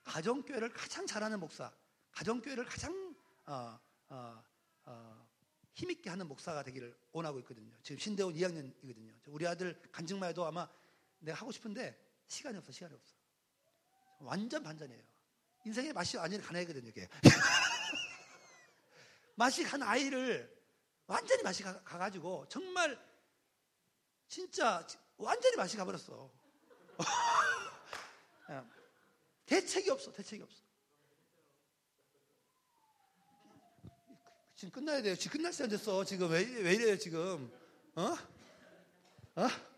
가정교회를 0.05 0.73
가장 0.73 1.07
잘하는 1.07 1.41
목사, 1.41 1.73
가정교회를 2.13 2.65
가장 2.65 3.15
어, 3.47 3.79
어, 4.09 4.43
어, 4.85 5.29
힘있게 5.73 6.11
하는 6.11 6.27
목사가 6.27 6.63
되기를 6.63 6.97
원하고 7.13 7.39
있거든요. 7.41 7.75
지금 7.83 7.99
신대원 7.99 8.35
2학년이거든요. 8.35 9.15
우리 9.27 9.47
아들 9.47 9.81
간증만 9.93 10.31
해도 10.31 10.45
아마 10.45 10.69
내가 11.21 11.39
하고 11.39 11.53
싶은데 11.53 11.97
시간이 12.27 12.59
없어, 12.59 12.73
시간이 12.73 12.95
없어. 12.95 13.15
완전 14.21 14.63
반전이에요. 14.63 15.03
인생의 15.65 15.93
맛이 15.93 16.17
완전히 16.17 16.43
가능하거든요, 16.43 16.89
이게. 16.89 17.09
맛이 19.37 19.63
간 19.63 19.83
아이를 19.83 20.57
완전히 21.07 21.43
맛이 21.43 21.63
가, 21.63 21.81
가지고 21.83 22.47
정말 22.49 22.99
진짜 24.29 24.87
완전히 25.17 25.57
맛이 25.57 25.77
가버렸어. 25.77 26.31
예. 28.51 28.63
대책이 29.47 29.91
없어, 29.91 30.13
대책이 30.13 30.43
없어. 30.43 30.63
지금 34.55 34.71
끝나야 34.73 35.01
돼요. 35.03 35.17
지금 35.17 35.39
끝날 35.39 35.53
시간 35.53 35.69
됐어. 35.71 36.05
지금 36.05 36.31
왜, 36.31 36.45
왜 36.45 36.75
이래요, 36.75 36.97
지금? 36.99 37.51
어? 37.95 38.17
어? 39.37 39.37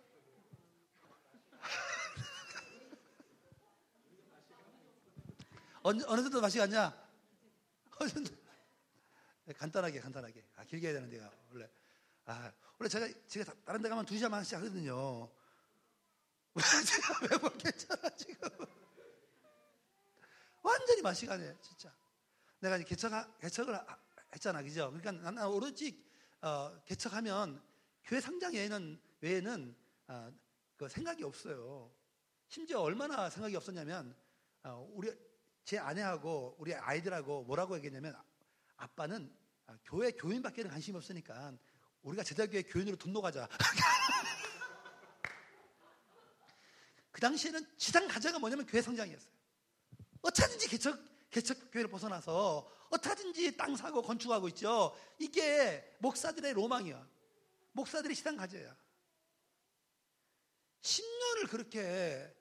어느, 5.82 6.02
어느 6.06 6.22
정도 6.22 6.40
맛이 6.40 6.56
갔냐? 6.58 6.98
네, 9.44 9.52
간단하게, 9.52 10.00
간단하게. 10.00 10.42
아, 10.56 10.64
길게 10.64 10.88
해야 10.88 10.94
되는데요, 10.94 11.30
원래. 11.50 11.70
아, 12.24 12.50
원래 12.80 12.88
제가, 12.88 13.06
제가 13.26 13.52
다른 13.62 13.82
데 13.82 13.90
가면 13.90 14.06
두 14.06 14.16
시간 14.16 14.30
만씩 14.30 14.56
하거든요. 14.56 15.30
제가 16.86 17.28
매번 17.28 17.58
괜찮아, 17.58 18.08
지금. 18.16 18.48
완전히 20.62 21.02
가네, 21.02 21.58
진짜. 21.60 21.94
내가 22.58 22.76
이제 22.78 22.86
개척, 22.86 23.38
개척을 23.38 23.78
했잖아, 24.32 24.62
그죠? 24.62 24.90
그러니까 24.92 25.12
나는 25.12 25.46
오로지, 25.46 26.02
어, 26.40 26.82
개척하면 26.86 27.62
교회 28.04 28.18
상장 28.18 28.54
외에는, 28.54 28.98
외에는, 29.20 29.76
어, 30.08 30.32
그 30.78 30.88
생각이 30.88 31.22
없어요. 31.22 31.92
심지어 32.48 32.80
얼마나 32.80 33.28
생각이 33.28 33.56
없었냐면, 33.56 34.16
어, 34.62 34.90
우리, 34.94 35.12
제 35.64 35.76
아내하고 35.76 36.56
우리 36.58 36.74
아이들하고 36.74 37.44
뭐라고 37.44 37.76
얘기했냐면 37.76 38.16
아빠는 38.76 39.30
교회 39.84 40.12
교인밖에는 40.12 40.70
관심이 40.70 40.96
없으니까 40.96 41.58
우리가 42.02 42.22
제자교회 42.22 42.62
교인으로 42.62 42.96
등록하자. 42.96 43.48
그 47.12 47.20
당시에는 47.20 47.66
지상 47.76 48.08
가자가 48.08 48.38
뭐냐면 48.38 48.66
교회 48.66 48.80
성장이었어요. 48.80 49.30
어쩌든지 50.22 50.68
개척, 50.68 50.98
개척 51.30 51.70
교회를 51.70 51.90
벗어나서 51.90 52.70
어쩌든지 52.90 53.56
땅 53.56 53.76
사고 53.76 54.02
건축하고 54.02 54.48
있죠. 54.48 54.96
이게 55.18 55.96
목사들의 56.00 56.52
로망이야. 56.54 57.08
목사들의 57.72 58.16
시당 58.16 58.36
가져야. 58.36 58.76
10년을 60.82 61.48
그렇게 61.50 62.34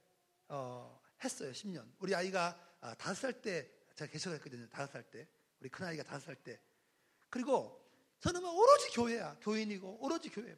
어, 0.47 0.99
했어요. 1.24 1.51
10년. 1.51 1.91
우리 1.99 2.16
아이가 2.16 2.60
아, 2.82 2.95
다섯 2.95 3.16
살 3.16 3.41
때 3.41 3.70
제가 3.95 4.10
개척을 4.12 4.38
했거든요. 4.38 4.68
다섯 4.70 4.93
살 4.93 5.03
때. 5.03 5.28
우리 5.60 5.70
큰 5.70 5.86
아이가 5.86 6.03
다섯 6.03 6.26
살 6.28 6.36
때. 6.36 6.60
그리고 7.30 7.88
저는 8.20 8.41
뭐 8.41 8.51
오로지 8.51 8.89
교회야. 8.91 9.38
교인이고, 9.41 10.03
오로지 10.03 10.30
교회. 10.30 10.57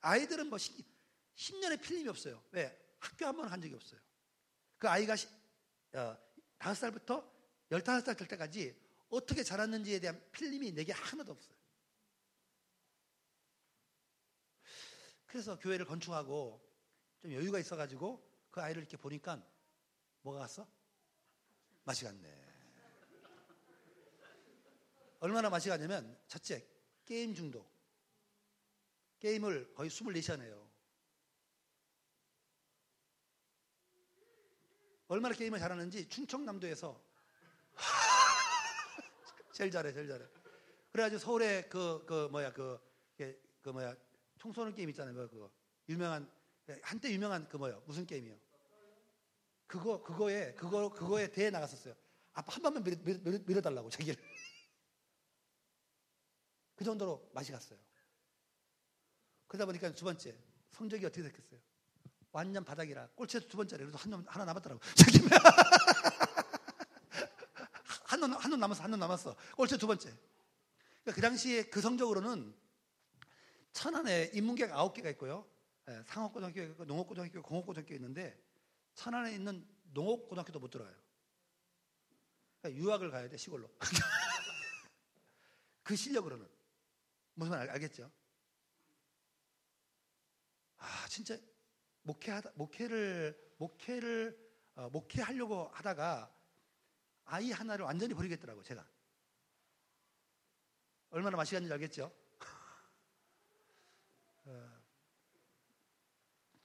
아이들은 0.00 0.48
뭐 0.48 0.58
10, 0.58 1.60
년의 1.60 1.78
필름이 1.78 2.08
없어요. 2.08 2.42
왜? 2.52 2.78
학교 2.98 3.26
한번간 3.26 3.60
적이 3.60 3.74
없어요. 3.74 4.00
그 4.78 4.88
아이가 4.88 5.14
어, 5.94 6.16
다섯 6.58 6.80
살부터 6.80 7.30
열다섯 7.70 8.04
살될 8.04 8.28
때까지 8.28 8.78
어떻게 9.08 9.42
자랐는지에 9.42 10.00
대한 10.00 10.22
필름이 10.32 10.72
내게 10.72 10.92
하나도 10.92 11.32
없어요. 11.32 11.54
그래서 15.26 15.58
교회를 15.58 15.84
건축하고 15.86 16.60
좀 17.20 17.32
여유가 17.32 17.58
있어가지고 17.58 18.24
그 18.50 18.60
아이를 18.60 18.82
이렇게 18.82 18.96
보니까 18.96 19.42
뭐가 20.22 20.40
갔어? 20.40 20.66
맛이 21.84 22.04
갔네. 22.04 22.44
얼마나 25.20 25.50
맛이 25.50 25.68
갔냐면 25.68 26.18
첫째 26.28 26.73
게임 27.04 27.34
중독. 27.34 27.68
게임을 29.20 29.74
거의 29.74 29.90
24시간 29.90 30.40
해요. 30.42 30.64
얼마나 35.08 35.34
게임을 35.34 35.58
잘하는지 35.58 36.08
충청남도에서 36.08 37.02
제일 39.52 39.70
잘해, 39.70 39.92
제일 39.92 40.08
잘해. 40.08 40.24
그래가지고 40.92 41.18
서울에 41.18 41.62
그, 41.68 42.04
그, 42.06 42.28
뭐야, 42.30 42.52
그, 42.52 42.80
그, 43.62 43.68
뭐야, 43.70 43.94
청소년 44.38 44.74
게임 44.74 44.90
있잖아요. 44.90 45.14
뭐 45.14 45.26
그거. 45.26 45.50
유명한, 45.88 46.30
한때 46.82 47.10
유명한 47.12 47.48
그 47.48 47.56
뭐야, 47.56 47.80
무슨 47.86 48.06
게임이요? 48.06 48.36
그거 49.66 50.02
그거에 50.02 50.54
그거 50.54 50.88
그거에 50.90 51.30
대해 51.30 51.50
나갔었어요. 51.50 51.94
아빠 52.32 52.54
한 52.54 52.62
번만 52.62 52.82
밀어, 52.82 52.96
밀어, 53.02 53.38
밀어달라고 53.46 53.90
자기를. 53.90 54.22
그 56.74 56.84
정도로 56.84 57.30
맛이 57.32 57.52
갔어요. 57.52 57.78
그러다 59.46 59.66
보니까 59.66 59.92
두 59.92 60.04
번째 60.04 60.36
성적이 60.72 61.06
어떻게 61.06 61.22
됐겠어요? 61.22 61.60
완전 62.32 62.64
바닥이라 62.64 63.08
꼴찌에서 63.14 63.46
두 63.48 63.56
번째래. 63.56 63.84
그래도 63.84 63.98
한놈 63.98 64.24
하나 64.26 64.44
남았더라고. 64.44 64.80
한놈 68.06 68.32
한놈 68.32 68.60
남았어. 68.60 68.82
한 68.82 68.90
놈 68.90 69.00
남았어. 69.00 69.36
꼴찌 69.56 69.78
두 69.78 69.86
번째. 69.86 70.08
그러니까 71.02 71.14
그 71.14 71.20
당시에 71.20 71.64
그 71.64 71.80
성적으로는 71.80 72.54
천안에 73.72 74.30
인문계가 74.34 74.76
아홉 74.76 74.94
개가 74.94 75.10
있고요. 75.10 75.46
예, 75.88 76.02
상업고등학교가 76.06 76.66
있고 76.68 76.84
농업고등학교, 76.86 77.42
공업고등학교 77.42 77.94
있는데 77.94 78.40
천안에 78.94 79.34
있는 79.34 79.66
농업고등학교도 79.92 80.58
못 80.60 80.70
들어가요. 80.70 80.94
그러니까 82.60 82.82
유학을 82.82 83.10
가야 83.10 83.28
돼, 83.28 83.36
시골로. 83.36 83.68
그 85.82 85.94
실력으로는. 85.94 86.48
무슨 87.34 87.52
말 87.52 87.68
알겠죠? 87.70 88.10
아, 90.78 91.06
진짜 91.08 91.36
목회하다, 92.02 92.52
목회를, 92.56 93.54
목회를, 93.58 94.38
어, 94.76 94.88
목회하려고 94.90 95.68
하다가 95.72 96.34
아이 97.24 97.50
하나를 97.52 97.84
완전히 97.86 98.14
버리겠더라고, 98.14 98.62
제가. 98.62 98.86
얼마나 101.10 101.36
맛이 101.36 101.54
갔는지 101.54 101.72
알겠죠? 101.72 102.12
어, 104.46 104.84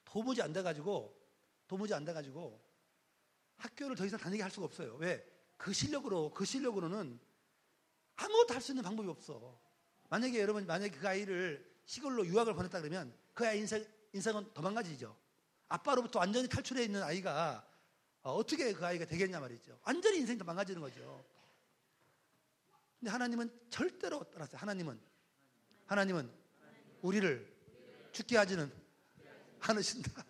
도무지 0.04 0.42
안 0.42 0.52
돼가지고 0.54 1.16
도무지 1.68 1.94
안 1.94 2.04
돼가지고 2.04 2.60
학교를 3.58 3.96
더 3.96 4.06
이상 4.06 4.20
다니게 4.20 4.42
할 4.44 4.52
수가 4.52 4.66
없어요. 4.66 4.96
왜? 4.96 5.26
그 5.58 5.74
실력으로, 5.74 6.32
그 6.34 6.46
실력으로는 6.46 7.20
아무것도 8.18 8.54
할 8.54 8.62
수 8.62 8.72
있는 8.72 8.84
방법이 8.84 9.10
없어. 9.10 9.60
만약에 10.10 10.40
여러분, 10.40 10.66
만약에 10.66 10.98
그 10.98 11.08
아이를 11.08 11.68
시골로 11.86 12.26
유학을 12.26 12.54
보냈다 12.54 12.82
그러면 12.82 13.14
그 13.34 13.48
아이 13.48 13.60
인생 13.60 13.86
인생은 14.14 14.54
더 14.54 14.62
망가지죠. 14.62 15.16
아빠로부터 15.68 16.20
완전히 16.20 16.48
탈출해 16.50 16.84
있는 16.84 17.04
아이가 17.04 17.66
어, 18.24 18.34
어떻게 18.34 18.74
그 18.74 18.86
아이가 18.86 19.06
되겠냐 19.06 19.40
말이죠. 19.40 19.80
완전히 19.84 20.18
인생이 20.18 20.38
더 20.38 20.46
망가지는 20.46 20.82
거죠. 20.82 21.26
근데 23.00 23.12
하나님은 23.12 23.50
절대로 23.70 24.24
따랐어요. 24.30 24.58
하나님은 24.58 25.00
하나님은 25.86 26.30
우리를 27.02 27.58
죽게 28.12 28.38
하지는 28.38 28.72
않으신다. 29.60 30.26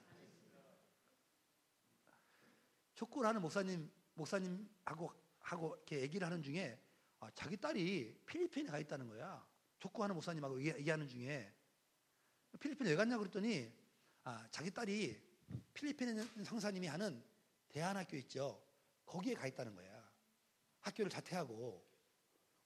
족구를 2.95 3.30
하는 3.30 3.41
목사님 3.41 3.89
목사님하고 4.13 5.13
하고 5.39 5.75
이렇게 5.77 6.01
얘기를 6.01 6.25
하는 6.27 6.43
중에 6.43 6.80
아, 7.21 7.32
자기 7.34 7.57
딸이 7.57 8.21
필리핀에 8.25 8.69
가 8.69 8.77
있다는 8.77 9.07
거야. 9.07 9.49
족구하는 9.80 10.15
목사님하고 10.15 10.61
얘기하는 10.63 11.07
중에 11.07 11.53
필리핀에 12.59 12.89
왜 12.91 12.95
갔냐고 12.95 13.19
그랬더니 13.21 13.71
아, 14.23 14.47
자기 14.51 14.71
딸이 14.71 15.19
필리핀에 15.73 16.11
있는 16.11 16.43
성사님이 16.43 16.88
하는 16.88 17.23
대안학교 17.69 18.17
있죠. 18.17 18.61
거기에 19.05 19.34
가 19.34 19.47
있다는 19.47 19.75
거야. 19.75 20.09
학교를 20.82 21.09
자퇴하고 21.09 21.86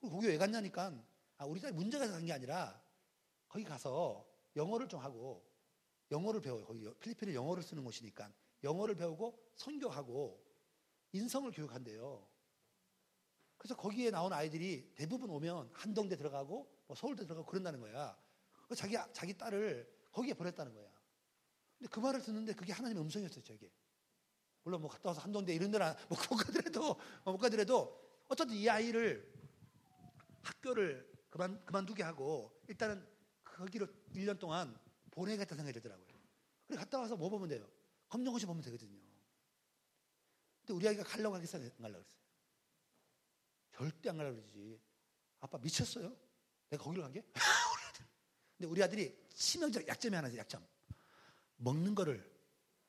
거기 0.01 0.27
왜 0.27 0.37
갔냐니까 0.37 0.93
아, 1.37 1.45
우리 1.45 1.59
딸이 1.61 1.73
문제가 1.73 2.05
있어서 2.05 2.17
간 2.19 2.25
게 2.25 2.33
아니라 2.33 2.81
거기 3.47 3.63
가서 3.63 4.27
영어를 4.55 4.87
좀 4.87 4.99
하고 4.99 5.45
영어를 6.11 6.41
배워요. 6.41 6.65
거기 6.65 6.83
필리핀에 6.99 7.33
영어를 7.33 7.63
쓰는 7.63 7.83
곳이니까 7.83 8.31
영어를 8.63 8.95
배우고 8.95 9.51
선교하고 9.55 10.43
인성을 11.11 11.51
교육한대요. 11.51 12.27
그래서 13.63 13.77
거기에 13.77 14.11
나온 14.11 14.33
아이들이 14.33 14.91
대부분 14.93 15.29
오면 15.29 15.69
한동대 15.71 16.17
들어가고 16.17 16.69
뭐 16.85 16.95
서울대 16.97 17.23
들어가고 17.23 17.47
그런다는 17.47 17.79
거야. 17.79 18.21
자기 18.75 18.97
자기 19.13 19.37
딸을 19.37 19.89
거기에 20.11 20.33
보냈다는 20.33 20.73
거야. 20.73 20.91
근데 21.77 21.89
그 21.89 22.01
말을 22.01 22.21
듣는데 22.21 22.53
그게 22.55 22.73
하나님의 22.73 23.01
음성이었어요, 23.01 23.41
저게. 23.41 23.71
물론 24.63 24.81
뭐 24.81 24.89
갔다 24.89 25.09
와서 25.09 25.21
한동대 25.21 25.55
이런 25.55 25.71
데나 25.71 25.95
뭐못 26.09 26.45
가더라도 26.45 26.99
못 27.23 27.37
가더라도 27.37 28.23
어쨌든 28.27 28.53
이 28.57 28.67
아이를 28.67 29.31
학교를 30.41 31.09
그만 31.29 31.63
그만두게 31.65 32.03
하고 32.03 32.61
일단은 32.67 33.07
거기로 33.45 33.87
1년 34.13 34.39
동안 34.39 34.77
보내겠다 35.09 35.55
생각이 35.55 35.71
들더라고요. 35.71 36.07
그래 36.67 36.77
갔다 36.77 36.99
와서 36.99 37.15
뭐 37.15 37.29
보면 37.29 37.47
돼요? 37.47 37.65
검정고시 38.09 38.45
보면 38.45 38.61
되거든요. 38.63 38.99
근데 40.59 40.73
우리 40.73 40.85
아이가 40.85 41.03
가려고 41.03 41.35
하겠어 41.35 41.57
안 41.57 41.71
가려고 41.81 42.03
그랬어요. 42.03 42.22
절대 43.75 44.09
안 44.09 44.17
가려고 44.17 44.37
그러지. 44.37 44.79
아빠 45.39 45.57
미쳤어요? 45.57 46.15
내가 46.69 46.83
거기로 46.83 47.03
간 47.03 47.11
게? 47.11 47.23
근데 48.57 48.69
우리 48.69 48.81
아들이 48.81 49.17
치명적 49.33 49.87
약점이 49.87 50.15
하나 50.15 50.27
있어요, 50.27 50.39
약점. 50.39 50.65
먹는 51.57 51.95
거를 51.95 52.31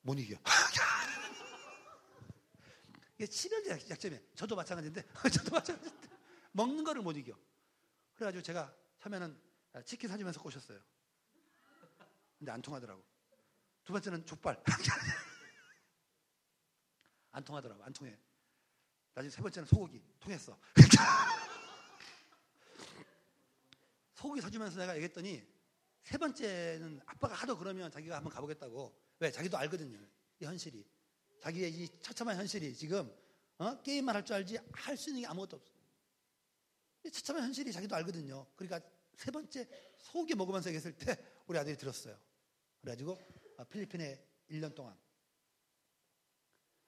못 0.01 0.17
이겨. 0.19 0.37
이게 3.17 3.27
치명적 3.27 3.89
약점이에요. 3.89 4.21
저도 4.35 4.55
마찬가지인데, 4.55 5.03
저도 5.33 5.51
마찬가지인데, 5.51 6.07
먹는 6.51 6.83
거를 6.83 7.01
못 7.01 7.17
이겨. 7.17 7.37
그래가지고 8.15 8.43
제가 8.43 8.73
처음에는 8.99 9.41
치킨 9.85 10.09
사주면서 10.09 10.41
꼬셨어요. 10.41 10.79
근데 12.37 12.51
안 12.51 12.61
통하더라고. 12.61 13.03
두 13.83 13.93
번째는 13.93 14.25
족발. 14.25 14.61
안 17.31 17.43
통하더라고. 17.43 17.83
안 17.83 17.91
통해. 17.91 18.17
나중에 19.15 19.31
세 19.31 19.41
번째는 19.41 19.65
소고기. 19.65 20.01
통했어. 20.19 20.57
소고기 24.13 24.41
사주면서 24.41 24.79
내가 24.79 24.95
얘기했더니 24.95 25.43
세 26.03 26.17
번째는 26.17 27.01
아빠가 27.05 27.33
하도 27.35 27.57
그러면 27.57 27.89
자기가 27.89 28.17
한번 28.17 28.31
가보겠다고. 28.33 28.93
왜? 29.19 29.31
자기도 29.31 29.57
알거든요. 29.57 29.97
이 30.39 30.45
현실이. 30.45 30.85
자기의 31.41 31.71
이 31.73 31.87
처참한 32.01 32.35
현실이 32.37 32.75
지금 32.75 33.11
어? 33.57 33.81
게임만 33.81 34.15
할 34.15 34.23
줄 34.25 34.35
알지 34.35 34.57
할 34.73 34.97
수 34.97 35.09
있는 35.09 35.21
게 35.21 35.27
아무것도 35.27 35.57
없어. 35.57 35.71
이 37.05 37.11
처참한 37.11 37.43
현실이 37.45 37.71
자기도 37.71 37.95
알거든요. 37.95 38.45
그러니까 38.55 38.81
세 39.15 39.31
번째 39.31 39.67
소고기 39.99 40.35
먹으면서 40.35 40.69
얘기했을 40.69 40.93
때 40.97 41.15
우리 41.47 41.57
아들이 41.57 41.77
들었어요. 41.77 42.19
그래가지고 42.81 43.17
아, 43.57 43.63
필리핀에 43.63 44.21
1년 44.51 44.75
동안 44.75 44.97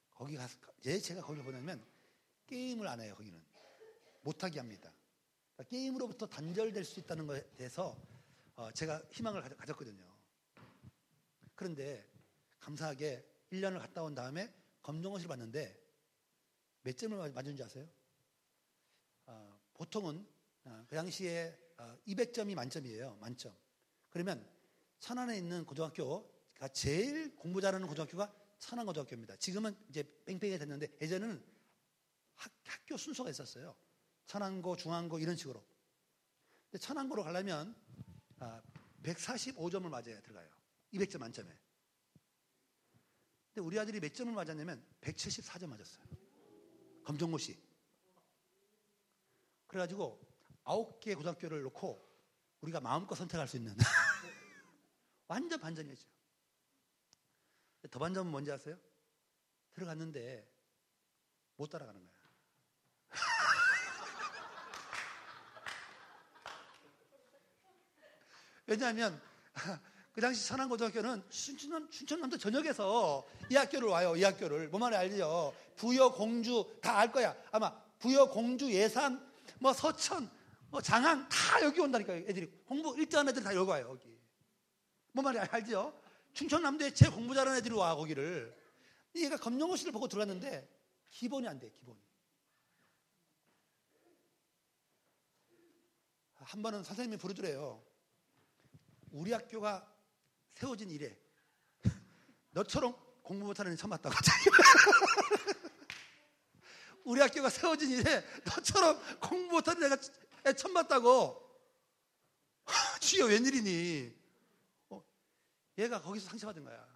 거기 0.10 0.36
가서 0.36 0.58
왜 0.86 1.00
제가 1.00 1.22
거기를 1.22 1.46
보냐면 1.46 1.86
게임을 2.48 2.88
안 2.88 3.00
해요. 3.02 3.16
거기는 3.16 3.42
못하게 4.22 4.60
합니다. 4.60 4.92
그러니까 5.56 5.70
게임으로부터 5.70 6.28
단절될 6.28 6.84
수 6.84 7.00
있다는 7.00 7.28
것에 7.28 7.48
대해서 7.56 7.98
어, 8.56 8.72
제가 8.72 9.02
희망을 9.12 9.42
가졌거든요. 9.56 10.04
그런데 11.56 12.08
감사하게 12.60 13.26
1년을 13.52 13.80
갔다 13.80 14.04
온 14.04 14.16
다음에 14.16 14.54
검정고시를 14.82 15.28
봤는데 15.28 15.80
몇 16.84 16.98
점을 16.98 17.32
맞은지 17.32 17.64
아세요? 17.64 17.88
어, 19.26 19.60
보통은 19.74 20.26
어, 20.66 20.86
그 20.90 20.96
당시에 20.96 21.58
200점이 22.08 22.56
만점이에요. 22.56 23.18
만점. 23.22 23.56
그러면 24.10 24.48
천안에 25.00 25.38
있는 25.38 25.66
고등학교가 25.66 26.68
제일 26.74 27.36
공부 27.36 27.62
잘하는 27.62 27.88
고등학교가 27.88 28.34
천안 28.60 28.86
고등학교입니다. 28.86 29.36
지금은 29.38 29.76
이제 29.90 30.04
뺑뺑이 30.26 30.58
됐는데 30.58 30.88
예전에는 31.02 31.57
학, 32.38 32.52
교 32.88 32.98
순서가 32.98 33.30
있었어요. 33.30 33.76
천안고, 34.26 34.76
중앙고 34.78 35.20
이런 35.20 35.36
식으로. 35.36 35.66
근데 36.70 36.84
천안고로 36.84 37.24
가려면 37.24 37.76
아, 38.40 38.62
145점을 39.04 39.88
맞아야 39.90 40.22
들어가요. 40.22 40.50
200점 40.94 41.20
만점에. 41.20 41.50
근데 43.54 43.66
우리 43.66 43.80
아들이 43.80 44.00
몇 44.00 44.14
점을 44.14 44.32
맞았냐면 44.34 44.86
174점 45.02 45.68
맞았어요. 45.68 46.06
검정고시. 47.04 47.58
그래가지고 49.68 50.22
아홉 50.64 51.00
개 51.00 51.16
고등학교를 51.16 51.62
놓고 51.64 52.06
우리가 52.62 52.80
마음껏 52.80 53.16
선택할 53.16 53.48
수 53.48 53.58
있는 53.58 53.76
완전 55.28 55.60
반전이었죠. 55.60 56.08
더 57.90 58.00
반전은 58.00 58.30
뭔지 58.30 58.52
아세요? 58.52 58.78
들어갔는데 59.74 60.48
못 61.56 61.68
따라가는 61.70 62.06
거야. 62.06 62.17
왜냐하면 68.68 69.20
그 70.14 70.22
당시 70.22 70.46
천안고등학교는 70.48 71.24
춘천, 71.30 71.90
춘천남도 71.90 72.38
전역에서 72.38 73.26
이 73.52 73.56
학교를 73.56 73.88
와요. 73.88 74.16
이 74.16 74.24
학교를. 74.24 74.68
뭐만 74.70 74.94
알죠? 74.94 75.54
부여, 75.76 76.12
공주 76.12 76.66
다 76.82 76.98
알 76.98 77.12
거야. 77.12 77.36
아마 77.52 77.72
부여, 78.00 78.26
공주, 78.28 78.72
예산, 78.72 79.26
뭐 79.60 79.74
서천, 79.74 80.30
뭐 80.70 80.82
장항 80.82 81.28
다 81.30 81.62
여기 81.64 81.80
온다니까 81.80 82.14
애들이 82.14 82.48
공부 82.66 82.94
1등한 82.96 83.30
애들 83.30 83.44
다 83.44 83.56
여기 83.56 83.70
와요. 83.70 83.88
여기. 83.92 84.18
뭐 85.14 85.24
말이 85.24 85.40
알죠? 85.40 85.98
충청남도에 86.34 86.94
제 86.94 87.10
공부 87.10 87.34
잘하는 87.34 87.60
애들이 87.60 87.74
와 87.74 87.96
거기를. 87.96 88.56
얘가 89.16 89.38
검정고시를 89.38 89.92
보고 89.92 90.08
들어갔는데 90.08 90.68
기본이 91.10 91.48
안 91.48 91.60
돼. 91.60 91.70
기본이. 91.70 91.98
한 96.36 96.62
번은 96.62 96.84
선생님이 96.84 97.18
부르더래요. 97.18 97.84
우리 99.12 99.32
학교가 99.32 99.88
세워진 100.54 100.90
이래 100.90 101.18
너처럼 102.52 102.96
공부 103.22 103.46
못하는 103.46 103.74
애 103.74 103.76
처음 103.76 103.92
봤다고. 103.92 104.16
우리 107.04 107.22
학교가 107.22 107.50
세워진 107.50 107.92
이래 107.92 108.24
너처럼 108.46 109.00
공부 109.20 109.56
못하는 109.56 109.84
애가 109.84 109.98
애 110.48 110.54
처음 110.54 110.74
봤다고. 110.74 111.44
주여 113.02 113.26
웬일이니? 113.26 114.14
어, 114.90 115.04
얘가 115.78 116.02
거기서 116.02 116.30
상처받은 116.30 116.64
거야. 116.64 116.88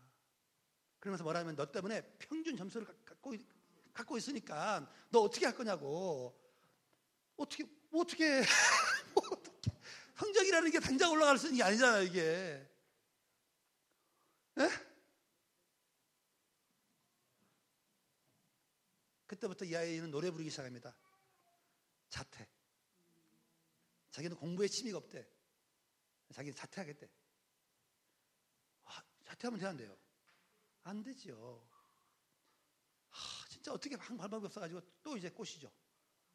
그러면서 0.99 1.23
뭐라면 1.23 1.55
너 1.55 1.65
때문에 1.65 2.01
평균 2.19 2.55
점수를 2.55 2.87
갖고, 3.05 3.33
갖고 3.93 4.17
있으니까 4.17 4.89
너 5.09 5.21
어떻게 5.21 5.45
할 5.45 5.55
거냐고. 5.55 6.37
어떻게, 7.37 7.65
어떻게, 7.91 8.43
어떻게. 10.21 10.21
성적이라는 10.21 10.71
게 10.71 10.79
당장 10.79 11.11
올라갈 11.11 11.37
수 11.37 11.47
있는 11.47 11.57
게 11.57 11.63
아니잖아요, 11.63 12.03
이게. 12.03 12.69
에? 14.57 14.69
그때부터 19.25 19.65
이 19.65 19.75
아이는 19.75 20.11
노래 20.11 20.29
부르기 20.29 20.49
시작합니다. 20.49 20.95
자퇴. 22.09 22.47
자기는 24.11 24.35
공부에 24.35 24.67
취미가 24.67 24.97
없대. 24.97 25.27
자기는 26.33 26.55
자퇴하겠대. 26.55 27.09
아, 28.83 29.03
자퇴하면 29.25 29.59
돼안돼요? 29.59 29.97
안 30.83 31.03
되죠. 31.03 31.67
아, 33.09 33.15
진짜 33.49 33.71
어떻게 33.71 33.95
방법이 33.95 34.45
없어가지고 34.45 34.81
또 35.01 35.17
이제 35.17 35.29
꼬시죠. 35.29 35.71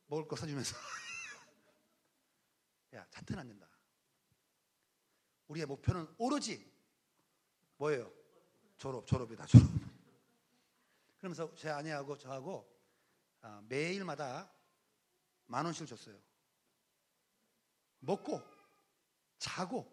먹을 0.07 0.26
거 0.26 0.37
사주면서. 0.37 0.76
야, 2.95 3.07
자퇴는 3.11 3.41
안 3.41 3.49
된다. 3.49 3.76
우리의 5.49 5.66
목표는 5.66 6.07
오로지 6.18 6.72
뭐예요? 7.76 8.11
졸업, 8.78 9.07
졸업이다, 9.07 9.47
졸업. 9.47 9.66
그러면서 11.18 11.55
제 11.55 11.70
아내하고 11.70 12.16
저하고 12.18 12.70
아, 13.40 13.62
매일마다 13.68 14.53
만 15.47 15.64
원씩을 15.64 15.86
줬어요. 15.86 16.18
먹고 18.01 18.42
자고 19.38 19.90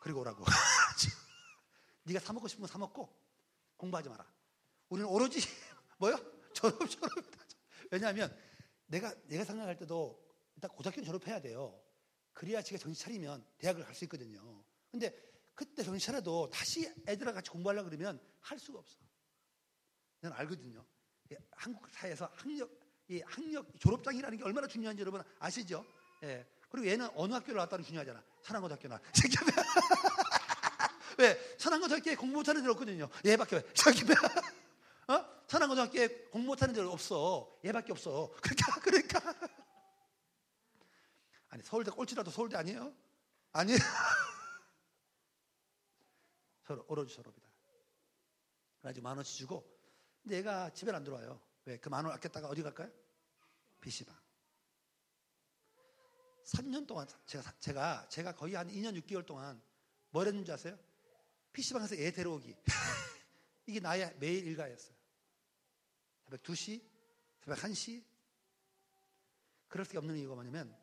그리고 0.00 0.20
오라고. 0.20 0.44
네가 2.04 2.20
사 2.20 2.32
먹고 2.32 2.48
싶으면 2.48 2.68
사 2.68 2.78
먹고 2.78 3.14
공부하지 3.76 4.08
마라. 4.08 4.26
우리는 4.88 5.08
오로지 5.08 5.40
뭐요? 5.98 6.16
졸업 6.52 6.78
졸업이다. 6.88 7.38
왜냐하면 7.90 8.36
내가 8.86 9.14
내가 9.24 9.44
생각할 9.44 9.76
때도 9.76 10.18
일단 10.54 10.70
고등학교 10.70 11.02
졸업해야 11.02 11.40
돼요. 11.40 11.80
그래야 12.38 12.62
제가 12.62 12.78
정신 12.78 13.02
차리면 13.02 13.44
대학을 13.58 13.82
갈 13.82 13.92
수 13.96 14.04
있거든요. 14.04 14.62
근데 14.92 15.12
그때 15.56 15.82
정신 15.82 16.06
차려도 16.06 16.48
다시 16.50 16.88
애들과 17.08 17.32
같이 17.32 17.50
공부하려고 17.50 17.90
그러면 17.90 18.20
할 18.40 18.60
수가 18.60 18.78
없어. 18.78 18.96
저는 20.22 20.36
알거든요. 20.36 20.86
한국 21.50 21.90
사회에서 21.90 22.30
학력, 22.36 22.70
이 23.08 23.20
학력 23.26 23.66
졸업장이라는 23.80 24.38
게 24.38 24.44
얼마나 24.44 24.68
중요한지 24.68 25.00
여러분 25.00 25.20
아시죠? 25.40 25.84
예. 26.22 26.46
그리고 26.70 26.86
얘는 26.86 27.10
어느 27.16 27.32
학교를 27.32 27.56
나왔다는 27.56 27.84
중요하잖아. 27.84 28.22
천안고등학교 28.42 28.86
나. 28.86 29.00
왜? 31.18 31.56
천안고등학교에 31.56 32.14
공부 32.14 32.36
못하는 32.36 32.62
데 32.62 32.68
없거든요. 32.68 33.08
얘밖에 33.26 33.56
왜? 33.56 33.72
저기 33.74 34.04
어? 35.08 35.44
천안고등학교에 35.48 36.06
공부 36.30 36.50
못하는 36.50 36.72
데 36.72 36.82
없어. 36.82 37.58
얘밖에 37.64 37.90
없어. 37.90 38.32
그러니까 38.40 38.80
그러니까 38.80 39.34
아니 41.58 41.66
서울대 41.66 41.90
꼴찌라도 41.90 42.30
서울대 42.30 42.56
아니에요? 42.56 42.94
아니에요. 43.52 43.78
서로 46.62 46.84
오로지 46.86 47.12
서로입니다. 47.14 47.48
그래가지고 48.80 49.02
만 49.02 49.16
원씩 49.16 49.38
주고 49.38 49.68
근데 50.22 50.36
얘가 50.36 50.72
집에 50.72 50.92
안 50.92 51.02
들어와요. 51.02 51.40
왜? 51.64 51.78
그 51.78 51.90
만 51.90 52.04
원 52.04 52.14
아꼈다가 52.14 52.46
어디 52.48 52.62
갈까요? 52.62 52.88
PC방. 53.80 54.16
3년 56.44 56.86
동안 56.86 57.06
제가, 57.26 57.52
제가, 57.58 58.08
제가 58.08 58.34
거의 58.36 58.54
한 58.54 58.68
2년 58.68 58.96
6개월 59.02 59.26
동안 59.26 59.60
뭘 60.10 60.28
했는지 60.28 60.52
아세요? 60.52 60.78
PC방에서 61.52 61.96
애 61.96 62.12
데려오기. 62.12 62.54
이게 63.66 63.80
나의 63.80 64.14
매일 64.20 64.46
일과였어요. 64.46 64.94
새벽 66.24 66.40
2시, 66.42 66.80
새벽 67.40 67.58
1시. 67.58 68.04
그럴 69.66 69.84
수 69.84 69.98
없는 69.98 70.16
이유가 70.16 70.36
뭐냐면 70.36 70.74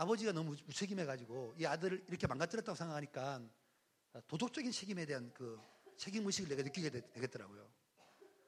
아버지가 0.00 0.32
너무 0.32 0.56
무책임해가지고 0.64 1.56
이 1.58 1.66
아들을 1.66 2.06
이렇게 2.08 2.26
망가뜨렸다고 2.26 2.74
생각하니까 2.74 3.42
도덕적인 4.28 4.72
책임에 4.72 5.04
대한 5.04 5.30
그 5.34 5.60
책임의식을 5.98 6.48
내가 6.48 6.62
느끼게 6.62 6.88
되 6.88 7.02
겠더라고요. 7.20 7.70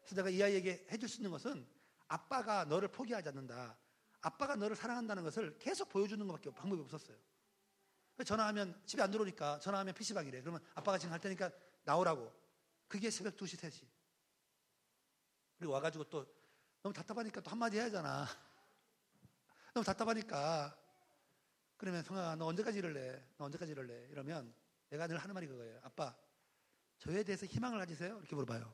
그래서 0.00 0.16
내가 0.16 0.30
이 0.30 0.42
아이에게 0.42 0.86
해줄 0.90 1.10
수 1.10 1.18
있는 1.18 1.30
것은 1.30 1.68
아빠가 2.08 2.64
너를 2.64 2.88
포기하지 2.88 3.28
않는다. 3.28 3.76
아빠가 4.22 4.56
너를 4.56 4.74
사랑한다는 4.74 5.24
것을 5.24 5.58
계속 5.58 5.90
보여주는 5.90 6.26
것밖에 6.26 6.54
방법이 6.54 6.80
없었어요. 6.80 7.18
전화하면 8.24 8.80
집에 8.86 9.02
안 9.02 9.10
들어오니까 9.10 9.58
전화하면 9.58 9.92
PC방이래. 9.92 10.40
그러면 10.40 10.64
아빠가 10.74 10.96
지금 10.96 11.12
할 11.12 11.20
테니까 11.20 11.50
나오라고. 11.84 12.32
그게 12.88 13.10
새벽 13.10 13.36
2시, 13.36 13.58
3시. 13.58 13.86
그리고 15.58 15.74
와가지고 15.74 16.04
또 16.04 16.26
너무 16.82 16.94
답답하니까 16.94 17.42
또 17.42 17.50
한마디 17.50 17.76
해야 17.76 17.84
하잖아. 17.84 18.26
너무 19.74 19.84
답답하니까. 19.84 20.81
그러면 21.82 22.04
성아가 22.04 22.36
너 22.36 22.46
언제까지 22.46 22.78
이럴래? 22.78 23.20
너 23.36 23.46
언제까지 23.46 23.72
이럴래? 23.72 24.06
이러면 24.10 24.54
내가 24.88 25.08
늘 25.08 25.18
하는 25.18 25.34
말이 25.34 25.48
그거예요. 25.48 25.80
아빠, 25.82 26.16
저에 26.98 27.24
대해서 27.24 27.44
희망을 27.44 27.80
가지세요? 27.80 28.18
이렇게 28.18 28.36
물어봐요. 28.36 28.72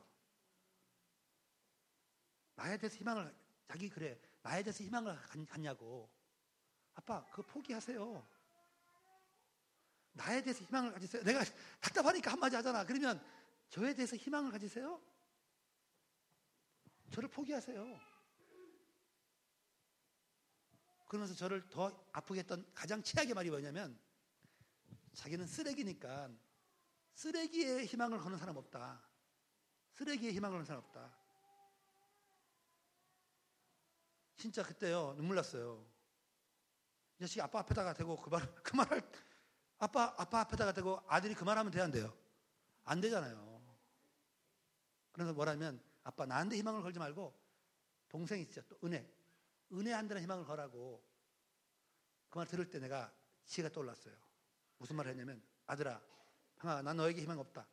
나에 2.53 2.77
대해서 2.77 2.95
희망을, 2.97 3.35
자기 3.67 3.89
그래. 3.89 4.21
나에 4.43 4.61
대해서 4.61 4.83
희망을 4.83 5.17
갖냐고. 5.47 6.07
아빠, 6.93 7.25
그거 7.31 7.41
포기하세요. 7.41 8.27
나에 10.11 10.43
대해서 10.43 10.63
희망을 10.63 10.91
가지세요. 10.91 11.23
내가 11.23 11.43
답답하니까 11.81 12.33
한마디 12.33 12.57
하잖아. 12.57 12.85
그러면 12.85 13.19
저에 13.69 13.95
대해서 13.95 14.15
희망을 14.17 14.51
가지세요? 14.51 15.01
저를 17.09 17.27
포기하세요. 17.27 17.99
그러면서 21.09 21.33
저를 21.33 21.67
더 21.69 22.07
아프게 22.13 22.41
했던 22.41 22.63
가장 22.75 23.01
최악의 23.01 23.33
말이 23.33 23.49
뭐냐면 23.49 23.99
자기는 25.15 25.47
쓰레기니까 25.47 26.29
쓰레기에 27.15 27.85
희망을 27.85 28.19
거는 28.19 28.37
사람 28.37 28.55
없다. 28.55 29.01
쓰레기에 29.95 30.31
희망을 30.33 30.53
거는 30.53 30.65
사람 30.65 30.83
없다. 30.83 31.11
진짜 34.37 34.61
그때요 34.61 35.15
눈물 35.17 35.35
났어요. 35.35 35.83
이 37.17 37.21
자식이 37.21 37.41
아빠 37.41 37.61
앞에다가 37.61 37.95
대고 37.95 38.15
그 38.21 38.29
말, 38.29 38.41
그 38.61 38.75
말을 38.75 39.01
아빠, 39.79 40.13
아빠 40.15 40.41
앞에다가 40.41 40.73
대고 40.73 41.01
아들이 41.07 41.33
그 41.33 41.43
말하면 41.43 41.71
돼야 41.71 41.85
안 41.85 41.91
돼요? 41.91 42.15
안 42.83 43.01
되잖아요. 43.01 43.79
그래서 45.11 45.33
뭐라면 45.33 45.83
아빠 46.03 46.27
나한테 46.27 46.55
희망을 46.57 46.83
걸지 46.83 46.99
말고 46.99 47.35
동생이 48.09 48.43
있죠. 48.43 48.61
또 48.67 48.77
은혜. 48.83 49.18
은혜 49.71 49.93
한다는 49.93 50.21
희망을 50.23 50.45
거라고 50.45 51.03
그 52.29 52.37
말 52.39 52.47
들을 52.47 52.69
때 52.69 52.79
내가 52.79 53.11
지혜가 53.45 53.73
떠올랐어요. 53.73 54.15
무슨 54.77 54.95
말을 54.95 55.11
했냐면 55.11 55.41
아들아, 55.65 55.99
형아, 56.57 56.81
난 56.83 56.95
너에게 56.97 57.21
희망 57.21 57.39
없다. 57.39 57.67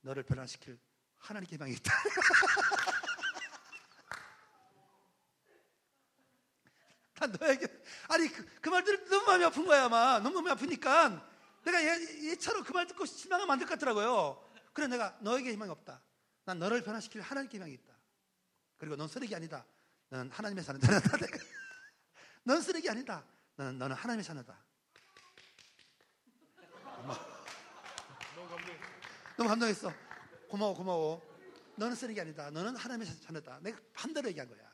너를 0.00 0.22
변화시킬 0.22 0.80
하나님께 1.18 1.56
희망이 1.56 1.72
있다. 1.74 1.92
난 7.14 7.32
너에게 7.40 7.66
아니 8.08 8.28
그말 8.60 8.84
들을 8.84 9.02
때 9.04 9.10
너무 9.10 9.26
마음이 9.26 9.44
아픈 9.44 9.66
거야 9.66 9.84
아마 9.84 10.18
너무 10.20 10.36
마음이 10.36 10.50
아프니까 10.52 11.28
내가 11.64 11.82
얘, 11.84 12.30
얘처럼 12.30 12.62
그 12.64 12.72
말 12.72 12.86
듣고 12.86 13.04
실망하면 13.04 13.50
안 13.52 13.58
될 13.58 13.66
것 13.66 13.74
같더라고요. 13.74 14.42
그래 14.72 14.86
내가 14.86 15.16
너에게 15.20 15.52
희망이 15.52 15.70
없다. 15.70 16.00
난 16.44 16.58
너를 16.58 16.82
변화시킬 16.82 17.20
하나님께 17.20 17.56
희망이 17.56 17.74
있다. 17.74 17.94
그리고 18.78 18.96
넌 18.96 19.08
쓰레기 19.08 19.34
아니다. 19.34 19.66
너는 20.10 20.30
하나님의 20.30 20.64
사는 20.64 20.80
자다. 20.80 21.00
넌 22.44 22.62
쓰레기 22.62 22.88
아니다. 22.88 23.24
너는, 23.56 23.78
너는 23.78 23.94
하나님의 23.94 24.24
자녀다. 24.24 24.64
너무 29.36 29.48
감동했어. 29.48 29.92
고마워, 30.48 30.74
고마워. 30.74 31.22
너는 31.76 31.94
쓰레기 31.94 32.20
아니다. 32.20 32.50
너는 32.50 32.74
하나님의 32.74 33.20
자녀다. 33.20 33.60
내가 33.60 33.78
반대로 33.92 34.28
얘기한 34.28 34.48
거야. 34.48 34.68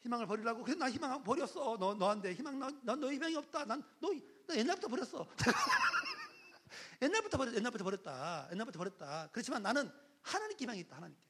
희망을 0.00 0.26
버리려고. 0.26 0.62
그래서 0.62 0.78
나 0.78 0.90
희망 0.90 1.22
버렸어. 1.22 1.76
너, 1.78 1.94
너한테 1.94 2.34
희망, 2.34 2.58
난, 2.58 2.80
너 2.82 3.10
희망이 3.10 3.34
없다. 3.36 3.64
난, 3.64 3.82
너, 4.00 4.08
너 4.46 4.54
옛날부터 4.54 4.88
버렸어. 4.88 5.26
옛날부터 7.00 7.38
버렸, 7.38 7.54
옛날부터 7.54 7.84
버렸다. 7.84 8.48
옛날부터 8.52 8.78
버렸다. 8.78 9.28
그렇지만 9.32 9.62
나는 9.62 9.90
하나님께 10.22 10.64
희망이 10.64 10.80
있다. 10.80 10.96
하나님께. 10.96 11.22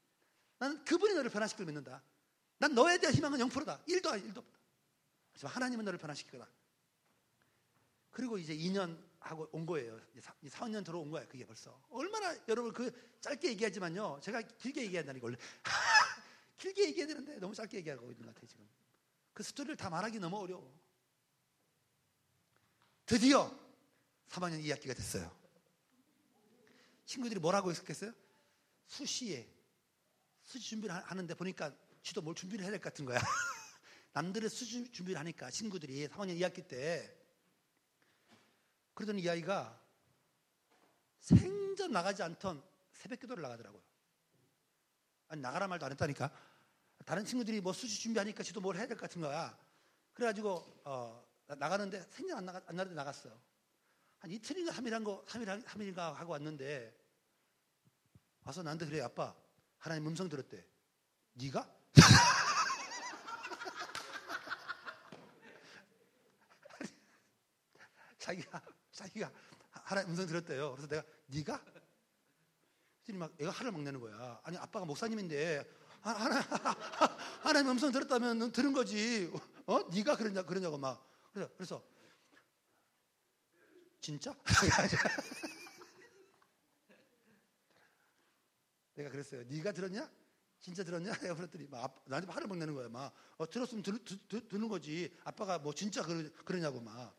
나는 0.59 0.85
그분이 0.85 1.15
너를 1.15 1.31
변화시킬 1.31 1.67
믿는다. 1.67 2.03
난 2.59 2.75
너에 2.75 2.99
대한 2.99 3.15
희망은 3.15 3.39
0%다. 3.39 3.81
1도 3.87 4.09
아니 4.09 4.23
1도 4.25 4.39
없다. 4.39 4.59
하지만 5.33 5.53
하나님은 5.55 5.85
너를 5.85 5.99
변화시킬 5.99 6.33
거다. 6.33 6.51
그리고 8.11 8.37
이제 8.39 8.57
2년 8.57 8.99
하고 9.21 9.49
온 9.53 9.65
거예요. 9.65 9.99
4, 10.21 10.35
4년 10.43 10.85
들어온 10.85 11.11
거예요. 11.11 11.29
그게 11.29 11.47
벌써. 11.47 11.81
얼마나 11.91 12.37
여러분 12.49 12.73
그 12.73 12.91
짧게 13.21 13.51
얘기하지만요. 13.51 14.21
제가 14.23 14.43
길게 14.43 14.83
얘기한다니까 14.83 15.25
원래. 15.25 15.39
길게 16.59 16.89
얘기해야 16.89 17.07
되는데 17.07 17.39
너무 17.39 17.55
짧게 17.55 17.79
얘기하고 17.79 18.11
있는 18.11 18.27
것 18.27 18.35
같아요, 18.35 18.49
지금. 18.49 18.69
그 19.33 19.43
스토리를 19.45 19.77
다 19.77 19.89
말하기 19.89 20.19
너무 20.19 20.39
어려워. 20.39 20.77
드디어 23.07 23.57
3학년 24.29 24.63
2학기가 24.65 24.97
됐어요. 24.97 25.35
친구들이 27.07 27.41
뭐라고 27.41 27.71
했겠어요? 27.71 28.13
수시에 28.87 29.49
수시 30.43 30.71
준비를 30.71 30.95
하는데 30.95 31.35
보니까 31.35 31.75
지도 32.09 32.23
뭘 32.23 32.35
준비를 32.35 32.65
해야 32.65 32.71
될 32.71 32.81
것 32.81 32.85
같은 32.91 33.05
거야. 33.05 33.19
남들의 34.15 34.49
수시 34.49 34.91
준비를 34.91 35.21
하니까 35.21 35.51
친구들이 35.51 36.09
3학년 36.09 36.41
2학기 36.41 36.67
때 36.67 37.15
그러더니 38.95 39.21
이 39.23 39.29
아이가 39.29 39.79
생전 41.21 41.93
나가지 41.93 42.23
않던 42.23 42.65
새벽 42.93 43.21
기도를 43.21 43.43
나가더라고요. 43.43 43.83
아니 45.29 45.43
나가라 45.43 45.69
말도 45.69 45.85
안 45.85 45.93
했다니까. 45.93 46.33
다른 47.05 47.27
친구들이 47.27 47.61
뭐 47.61 47.75
수시 47.75 48.01
준비하니까 48.01 48.43
지도 48.43 48.61
뭘 48.63 48.77
해야 48.77 48.87
될 48.87 48.97
것 48.97 49.03
같은 49.03 49.21
거야. 49.21 49.57
그래가지고 50.15 50.81
어, 50.85 51.29
나가는데 51.59 52.03
생전 52.11 52.39
안, 52.39 52.47
나가, 52.47 52.63
안 52.67 52.75
나는데 52.77 52.97
나갔어요. 52.97 53.39
한 54.21 54.31
이틀인가 54.31 54.73
3일 54.73 54.91
한 54.93 55.05
거, 55.05 55.23
3일, 55.29 55.63
3일인가 55.63 56.15
하고 56.15 56.33
왔는데 56.33 56.97
와서 58.45 58.63
나한테 58.63 58.87
그래 58.87 59.03
아빠 59.03 59.37
하나님 59.77 60.07
음성 60.07 60.27
들었대. 60.31 60.65
네가? 61.35 61.78
자기가 68.19 68.63
자기가 68.93 69.33
하나님 69.71 70.11
음성 70.11 70.27
들었대요. 70.27 70.73
그래서 70.73 70.89
내가 70.89 71.03
네가? 71.27 71.63
그랬더니 73.09 73.19
막 73.19 73.33
애가 73.41 73.51
화를 73.51 73.73
막 73.73 73.83
내는 73.83 73.99
거야. 74.01 74.39
아니 74.43 74.59
아빠가 74.59 74.85
목사님인데 74.85 75.65
하나 76.01 76.41
하나님 77.43 77.71
음성 77.71 77.91
들었다면 77.91 78.53
들은 78.53 78.73
거지. 78.73 79.33
어? 79.67 79.81
네가 79.91 80.17
그러냐 80.17 80.43
그러냐고 80.43 80.79
막 80.79 81.05
그래서 81.33 81.51
그래서 81.57 81.85
진짜? 84.01 84.33
내가 88.95 89.11
그랬어요. 89.11 89.43
네가 89.45 89.73
들었냐? 89.73 90.09
진짜 90.61 90.85
들었냐? 90.85 91.13
내가 91.23 91.35
그랬더니 91.35 91.67
막 91.69 92.05
나한테 92.07 92.31
화를 92.33 92.49
막 92.49 92.59
내는 92.59 92.75
거야. 92.75 92.89
막 92.89 93.15
어, 93.37 93.49
들었으면 93.49 93.83
들, 93.83 94.03
들, 94.05 94.19
들, 94.29 94.49
듣는 94.49 94.69
거지. 94.69 95.17
아빠가 95.25 95.59
뭐 95.59 95.73
진짜 95.73 96.03
그러, 96.03 96.29
그러냐고 96.45 96.81
막. 96.81 97.17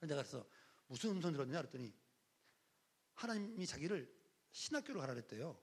내가 0.00 0.22
그래서 0.22 0.46
무슨 0.86 1.10
음성 1.10 1.32
들었냐? 1.32 1.58
그랬더니 1.58 1.94
하나님이 3.14 3.66
자기를 3.66 4.12
신학교로 4.50 5.00
가라 5.00 5.14
그랬대요. 5.14 5.58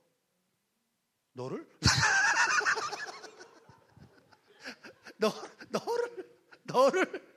너를? 1.32 1.68
너, 5.18 5.28
너를, 5.68 6.38
너를, 6.64 7.30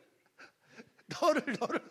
너를, 1.08 1.56
너를. 1.60 1.90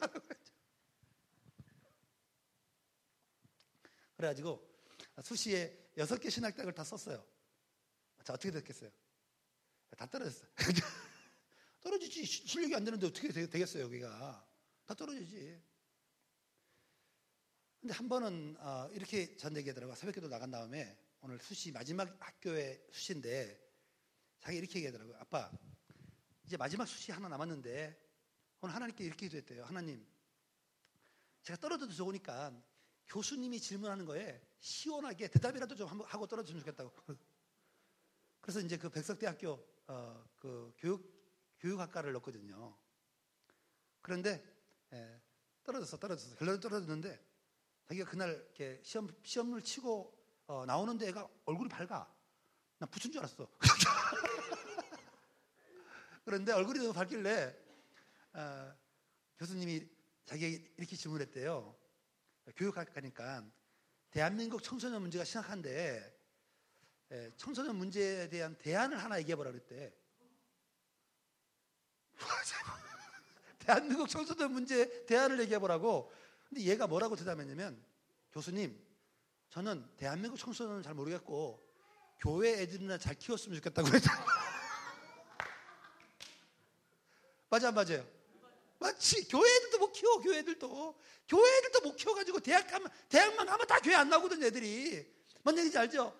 그래가지고 4.16 4.68
수시에 5.22 5.81
여섯 5.96 6.18
개 6.18 6.30
신학대학을 6.30 6.72
다 6.72 6.84
썼어요. 6.84 7.24
자, 8.24 8.32
어떻게 8.32 8.50
됐겠어요? 8.50 8.90
다 9.96 10.06
떨어졌어요. 10.06 10.48
떨어지지. 11.80 12.24
실력이 12.24 12.74
안 12.74 12.84
되는데 12.84 13.06
어떻게 13.06 13.28
되겠어요, 13.28 13.84
여기가. 13.84 14.48
다 14.86 14.94
떨어지지. 14.94 15.62
근데 17.80 17.94
한 17.94 18.08
번은 18.08 18.56
어, 18.60 18.88
이렇게 18.92 19.36
전 19.36 19.56
얘기하더라고요. 19.56 19.96
새벽기도 19.96 20.28
나간 20.28 20.50
다음에 20.50 20.96
오늘 21.20 21.38
수시 21.40 21.72
마지막 21.72 22.16
학교의 22.20 22.86
수시인데 22.92 23.60
자기 24.38 24.58
이렇게 24.58 24.78
얘기하더라고요. 24.78 25.16
아빠, 25.18 25.50
이제 26.44 26.56
마지막 26.56 26.86
수시 26.86 27.12
하나 27.12 27.28
남았는데 27.28 28.00
오늘 28.60 28.74
하나님께 28.74 29.04
이렇게 29.04 29.26
기도했대요. 29.26 29.64
하나님, 29.64 30.06
제가 31.42 31.58
떨어져도 31.58 31.92
좋으니까 31.92 32.56
교수님이 33.08 33.60
질문하는 33.60 34.06
거에 34.06 34.40
시원하게 34.62 35.28
대답이라도 35.28 35.74
좀 35.74 35.88
한번 35.88 36.06
하고 36.06 36.26
떨어졌으면 36.26 36.60
좋겠다고. 36.60 36.92
그래서 38.40 38.60
이제 38.60 38.78
그 38.78 38.88
백석대학교 38.88 39.50
어, 39.88 40.24
그 40.38 40.72
교육 40.78 41.12
교육학과를 41.58 42.12
넣었거든요. 42.12 42.76
그런데 44.00 44.42
예, 44.92 45.20
떨어졌어, 45.64 45.98
떨어졌어. 45.98 46.36
결론은 46.36 46.60
떨어졌는데 46.60 47.20
자기가 47.88 48.10
그날 48.10 48.30
이렇게 48.30 48.80
시험 48.84 49.08
시험을 49.22 49.62
치고 49.62 50.16
어, 50.46 50.64
나오는데 50.64 51.08
애가 51.08 51.28
얼굴이 51.44 51.68
밝아. 51.68 52.08
나 52.78 52.86
붙은 52.86 53.10
줄 53.10 53.18
알았어. 53.18 53.48
그런데 56.24 56.52
얼굴이 56.52 56.78
너무 56.78 56.92
밝길래 56.92 57.56
어, 58.34 58.72
교수님이 59.38 59.88
자기에게 60.24 60.72
이렇게 60.76 60.94
질문했대요. 60.94 61.76
교육학과니까 62.56 63.44
대한민국 64.12 64.62
청소년 64.62 65.00
문제가 65.00 65.24
심각한데 65.24 66.22
예, 67.10 67.32
청소년 67.36 67.76
문제에 67.76 68.28
대한 68.28 68.56
대안을 68.58 69.02
하나 69.02 69.18
얘기해보라 69.18 69.50
그랬대. 69.50 69.92
대한민국 73.58 74.08
청소년 74.08 74.52
문제 74.52 75.04
대안을 75.06 75.40
얘기해보라고. 75.40 76.12
근데 76.48 76.62
얘가 76.62 76.86
뭐라고 76.86 77.16
대답했냐면 77.16 77.82
교수님, 78.32 78.78
저는 79.48 79.86
대한민국 79.96 80.38
청소년은 80.38 80.82
잘 80.82 80.94
모르겠고 80.94 81.62
교회 82.18 82.60
애들이나 82.62 82.98
잘 82.98 83.14
키웠으면 83.14 83.56
좋겠다고 83.56 83.88
그랬잖아. 83.90 84.24
맞아, 87.48 87.72
맞아요. 87.72 88.06
마치 88.82 89.26
교회 89.28 89.48
애들도 89.56 89.78
못 89.78 89.92
키워, 89.92 90.18
교회 90.20 90.38
애들도. 90.38 90.98
교회 91.28 91.58
애들도 91.58 91.80
못 91.82 91.96
키워가지고 91.96 92.40
대학 92.40 92.66
가면, 92.66 92.90
대학만 93.08 93.46
가면 93.46 93.66
다 93.66 93.78
교회 93.80 93.94
안 93.94 94.08
나오거든, 94.08 94.42
애들이. 94.42 95.06
뭔 95.42 95.56
얘기인지 95.56 95.78
알죠? 95.78 96.18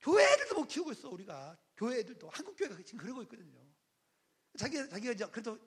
교회 0.00 0.24
애들도 0.32 0.54
못 0.54 0.66
키우고 0.66 0.92
있어, 0.92 1.08
우리가. 1.08 1.56
교회 1.76 2.00
애들도. 2.00 2.28
한국 2.28 2.54
교회가 2.56 2.76
지금 2.84 2.98
그러고 2.98 3.22
있거든요. 3.22 3.58
자기, 4.58 4.76
자기가 4.76 5.12
이제, 5.12 5.26
그래도 5.26 5.58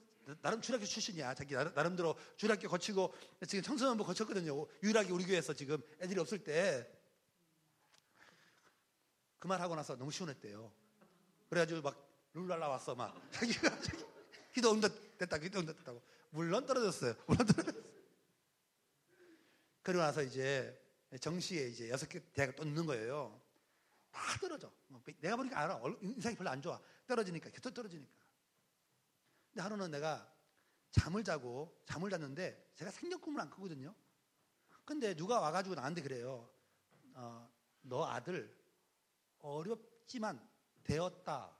나름 0.42 0.62
주락교 0.62 0.86
출신이야. 0.86 1.34
자기 1.34 1.54
나름, 1.56 1.96
대로 1.96 2.16
주락교 2.38 2.70
거치고 2.70 3.14
지금 3.48 3.64
청소년부 3.64 4.06
거쳤거든요. 4.06 4.66
유일하게 4.84 5.12
우리 5.12 5.26
교회에서 5.26 5.54
지금 5.54 5.82
애들이 6.00 6.20
없을 6.20 6.44
때. 6.44 6.90
그 9.40 9.48
말 9.48 9.60
하고 9.60 9.76
나서 9.76 9.98
너무 9.98 10.10
시원했대요. 10.10 10.72
그래가지고 11.50 11.82
막 11.82 12.08
룰랄라 12.34 12.70
왔어, 12.70 12.96
막. 12.96 13.14
자기가, 13.34 13.78
기도 14.54 14.72
온다 14.72 14.88
됐다, 15.18 15.38
됐다고. 15.40 16.02
물론 16.32 16.66
떨어졌어요. 16.66 17.16
물론 17.28 17.46
떨어졌어요. 17.46 17.84
그러고 19.82 20.04
나서 20.04 20.24
이제 20.24 20.80
정시에 21.20 21.68
이제 21.68 21.90
여섯 21.90 22.08
개 22.08 22.20
대학을 22.34 22.56
또 22.56 22.64
넣는 22.64 22.86
거예요. 22.86 23.40
다 24.12 24.22
떨어져. 24.40 24.72
뭐 24.88 25.02
내가 25.20 25.36
보니까 25.36 25.60
알아. 25.60 25.82
인상이 26.02 26.36
별로 26.36 26.50
안 26.50 26.62
좋아. 26.62 26.80
떨어지니까, 27.06 27.50
계속 27.50 27.74
떨어지니까. 27.74 28.24
근데 29.50 29.62
하루는 29.62 29.92
내가 29.92 30.32
잠을 30.92 31.24
자고, 31.24 31.82
잠을 31.86 32.10
잤는데 32.10 32.72
제가 32.76 32.92
생년꿈을 32.92 33.42
안 33.42 33.50
꾸거든요. 33.50 33.94
근데 34.86 35.16
누가 35.16 35.40
와가지고 35.40 35.76
나한테 35.76 36.02
그래요. 36.02 36.50
어, 37.14 37.50
너 37.82 38.06
아들 38.06 38.56
어렵지만 39.40 40.48
되었다. 40.84 41.56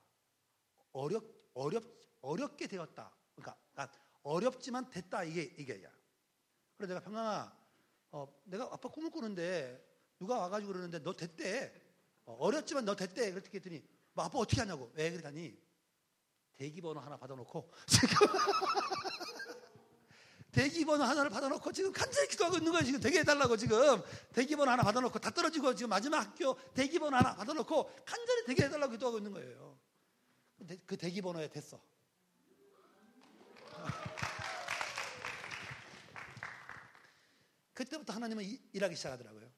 어렵, 0.92 1.24
어렵, 1.54 1.84
어렵게 2.22 2.68
되었다. 2.68 3.12
그러니까, 3.36 3.58
그러니까 3.72 4.00
어렵지만 4.24 4.90
됐다. 4.90 5.24
이게, 5.24 5.44
이게야. 5.58 5.90
그래서 6.78 6.94
내가 6.94 7.00
평강아, 7.02 7.56
어, 8.12 8.42
내가 8.46 8.66
아빠 8.72 8.90
꿈을 8.90 9.10
꾸는데 9.10 9.84
누가 10.20 10.40
와가지고 10.40 10.72
그러는데 10.72 11.00
너 11.00 11.14
됐대. 11.14 11.74
어, 12.26 12.52
렵지만너 12.52 12.96
됐대. 12.96 13.32
그렇게 13.32 13.58
했더니 13.58 13.84
뭐 14.14 14.26
아빠 14.26 14.40
어떻게 14.40 14.62
하냐고. 14.62 14.92
왜 14.96 15.12
그러다니 15.12 15.58
대기번호 16.58 17.00
하나 17.02 17.18
받아놓고 17.18 17.72
지금 17.88 18.08
대기번호 20.52 21.04
하나를 21.04 21.32
받아놓고 21.32 21.72
지금 21.72 21.92
간절히 21.92 22.28
기도하고 22.28 22.58
있는 22.58 22.72
거예요. 22.72 22.86
지금 22.86 23.00
되게 23.00 23.20
해달라고 23.20 23.58
지금 23.58 24.02
대기번호 24.34 24.72
하나 24.72 24.84
받아놓고 24.84 25.18
다 25.18 25.32
떨어지고 25.32 25.74
지금 25.74 25.90
마지막 25.90 26.20
학교 26.20 26.56
대기번호 26.74 27.18
하나 27.18 27.36
받아놓고 27.36 27.92
간절히 28.06 28.46
되게 28.46 28.66
해달라고 28.66 28.92
기도하고 28.92 29.18
있는 29.18 29.32
거예요. 29.34 29.80
그 30.86 30.96
대기번호에 30.96 31.50
됐어. 31.50 31.82
그때부터 37.74 38.14
하나님은 38.14 38.44
일하기 38.74 38.96
시작하더라고요. 38.96 39.52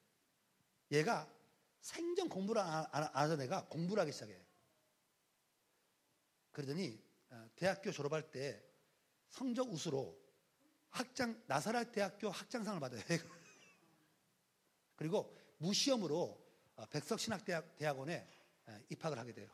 얘가 0.92 1.32
생전 1.82 2.30
공부를 2.30 2.62
안 2.62 2.86
하던 2.92 3.42
애가 3.42 3.68
공부를 3.68 4.02
하기 4.02 4.12
시작해. 4.12 4.40
그러더니 6.52 7.04
어, 7.30 7.48
대학교 7.56 7.92
졸업할 7.92 8.32
때 8.32 8.64
성적 9.30 9.72
우수로 9.72 10.18
학장 10.90 11.44
나사렛 11.48 11.92
대학교 11.92 12.30
학장상을 12.30 12.80
받아요. 12.80 13.02
그리고 14.96 15.38
무시험으로 15.58 16.44
어, 16.76 16.86
백석신학대학 16.88 17.76
대학원에 17.76 18.28
어, 18.68 18.80
입학을 18.90 19.20
하게 19.20 19.34
돼요. 19.34 19.50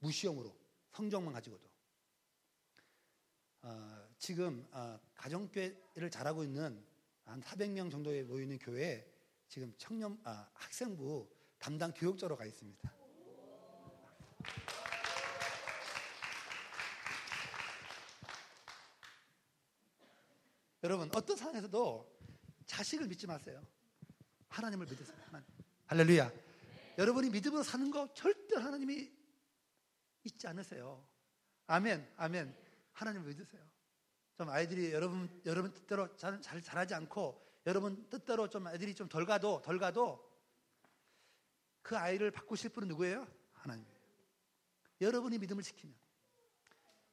무시험으로 0.00 0.56
성적만 0.90 1.32
가지고도. 1.32 1.70
어, 3.62 4.01
지금 4.22 4.64
어, 4.70 5.00
가정교회를 5.16 6.08
잘하고 6.08 6.44
있는 6.44 6.80
한 7.24 7.40
400명 7.40 7.90
정도에 7.90 8.22
모이는 8.22 8.56
교회에 8.60 9.04
지금 9.48 9.74
청년 9.76 10.16
아, 10.22 10.48
학생부 10.54 11.28
담당 11.58 11.92
교육자로 11.92 12.36
가 12.36 12.44
있습니다. 12.44 12.94
여러분 20.84 21.10
어떤 21.16 21.36
상황에서도 21.36 22.20
자식을 22.66 23.08
믿지 23.08 23.26
마세요. 23.26 23.60
하나님을 24.50 24.86
믿으세요. 24.86 25.16
하나님. 25.26 25.48
할렐루야. 25.86 26.30
여러분이 26.98 27.28
믿음으로 27.30 27.64
사는 27.64 27.90
거 27.90 28.14
절대 28.14 28.54
하나님이 28.54 29.10
잊지 30.22 30.46
않으세요. 30.46 31.04
아멘, 31.66 32.08
아멘. 32.18 32.56
하나님을 32.92 33.26
믿으세요. 33.26 33.71
좀 34.42 34.50
아이들이 34.50 34.92
여러분 34.92 35.40
여러분 35.46 35.72
뜻대로 35.72 36.16
잘, 36.16 36.40
잘 36.40 36.60
잘하지 36.60 36.94
않고 36.94 37.40
여러분 37.64 38.08
뜻대로 38.10 38.48
좀 38.50 38.66
애들이 38.66 38.92
좀 38.92 39.08
덜 39.08 39.24
가도 39.24 39.62
덜 39.62 39.78
가도 39.78 40.20
그 41.80 41.96
아이를 41.96 42.32
바꾸실 42.32 42.70
분은 42.70 42.88
누구예요? 42.88 43.24
하나님. 43.52 43.86
여러분이 45.00 45.38
믿음을 45.38 45.62
지키면 45.62 45.94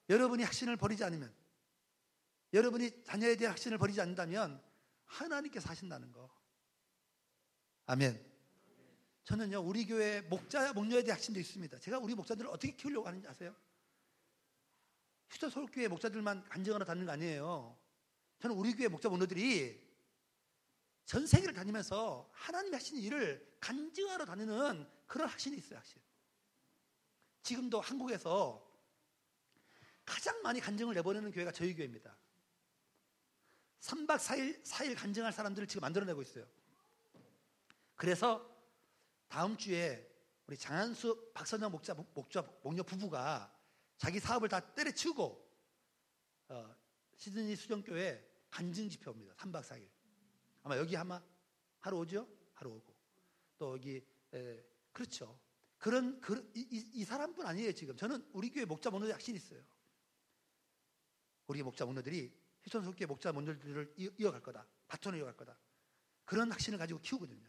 여러분이 0.09 0.43
확신을 0.43 0.75
버리지 0.75 1.03
않으면 1.03 1.31
여러분이 2.51 3.03
자녀에 3.03 3.35
대한 3.35 3.51
확신을 3.51 3.77
버리지 3.77 4.01
않는다면 4.01 4.59
하나님께서 5.05 5.69
하신다는 5.69 6.11
거. 6.11 6.31
아멘. 7.85 8.27
저는요, 9.23 9.59
우리 9.59 9.85
교회 9.85 10.21
목자, 10.21 10.73
목녀에 10.73 11.03
대한 11.03 11.17
확신도 11.17 11.39
있습니다. 11.39 11.77
제가 11.77 11.99
우리 11.99 12.15
목자들을 12.15 12.49
어떻게 12.49 12.75
키우려고 12.75 13.07
하는지 13.07 13.27
아세요? 13.27 13.55
휴전 15.29 15.49
서울교회 15.49 15.87
목자들만 15.87 16.43
간증하러 16.49 16.85
다니는 16.85 17.05
거 17.05 17.13
아니에요. 17.13 17.77
저는 18.39 18.55
우리 18.55 18.73
교회 18.73 18.87
목자 18.87 19.09
목녀들이 19.09 19.87
전 21.05 21.25
세계를 21.25 21.53
다니면서 21.53 22.29
하나님이 22.33 22.75
하신 22.75 22.97
일을 22.97 23.57
간증하러 23.59 24.25
다니는 24.25 24.87
그런 25.07 25.27
확신이 25.27 25.57
있어요, 25.57 25.77
확신. 25.77 25.99
지금도 27.41 27.81
한국에서 27.81 28.67
가장 30.05 30.41
많이 30.41 30.59
간증을 30.59 30.93
내보내는 30.95 31.31
교회가 31.31 31.51
저희 31.51 31.73
교회입니다. 31.73 32.15
3박 33.81 34.17
4일, 34.17 34.63
4일 34.63 34.95
간증할 34.97 35.31
사람들을 35.31 35.67
지금 35.67 35.81
만들어내고 35.81 36.21
있어요. 36.21 36.45
그래서 37.95 38.47
다음 39.27 39.57
주에 39.57 40.07
우리 40.47 40.57
장한수 40.57 41.31
박선영 41.33 41.71
목자, 41.71 41.93
목자, 42.13 42.41
목녀 42.63 42.81
부부가 42.83 43.55
자기 43.99 44.19
사업을 44.19 44.47
다 44.47 44.59
때려치우고 44.61 45.49
어, 46.47 46.75
시드니 47.15 47.55
수정교회 47.55 48.27
간증 48.49 48.89
집회입니다. 48.89 49.35
3박 49.35 49.61
4일. 49.61 49.87
아마 50.63 50.77
여기 50.77 50.97
아마 50.97 51.21
하루 51.79 51.97
오죠? 51.99 52.27
하루 52.53 52.71
오고. 52.71 52.95
또 53.57 53.73
여기 53.73 54.03
에, 54.33 54.65
그렇죠. 54.93 55.39
그런 55.77 56.19
그, 56.21 56.49
이, 56.55 56.89
이, 56.93 57.03
사람뿐 57.03 57.45
아니에요 57.45 57.73
지금. 57.73 57.95
저는 57.95 58.27
우리 58.33 58.49
교회 58.49 58.65
목자 58.65 58.89
목녀들 58.89 59.13
확신이 59.13 59.37
있어요. 59.37 59.61
우리 61.47 61.61
목자 61.61 61.85
목녀들이 61.85 62.33
희천속교회 62.63 63.05
목자 63.05 63.33
목녀들을 63.33 63.95
이어갈 64.17 64.41
거다. 64.41 64.65
바톤을 64.87 65.19
이어갈 65.19 65.35
거다. 65.35 65.57
그런 66.23 66.51
확신을 66.51 66.79
가지고 66.79 67.01
키우거든요. 67.01 67.47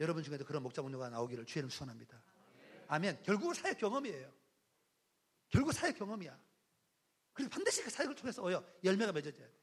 여러분 0.00 0.22
중에도 0.22 0.44
그런 0.44 0.62
목자 0.62 0.82
목녀가 0.82 1.10
나오기를 1.10 1.46
주의는 1.46 1.68
축원합니다. 1.68 2.22
아멘. 2.86 3.22
결국은 3.24 3.54
사역 3.54 3.78
경험이에요. 3.78 4.41
결국 5.52 5.72
사역 5.72 5.96
경험이야. 5.96 6.36
그래서 7.34 7.50
반드시 7.50 7.82
그 7.82 7.90
사역을 7.90 8.16
통해서 8.16 8.42
오요 8.42 8.64
열매가 8.82 9.12
맺어져야 9.12 9.46
돼. 9.46 9.54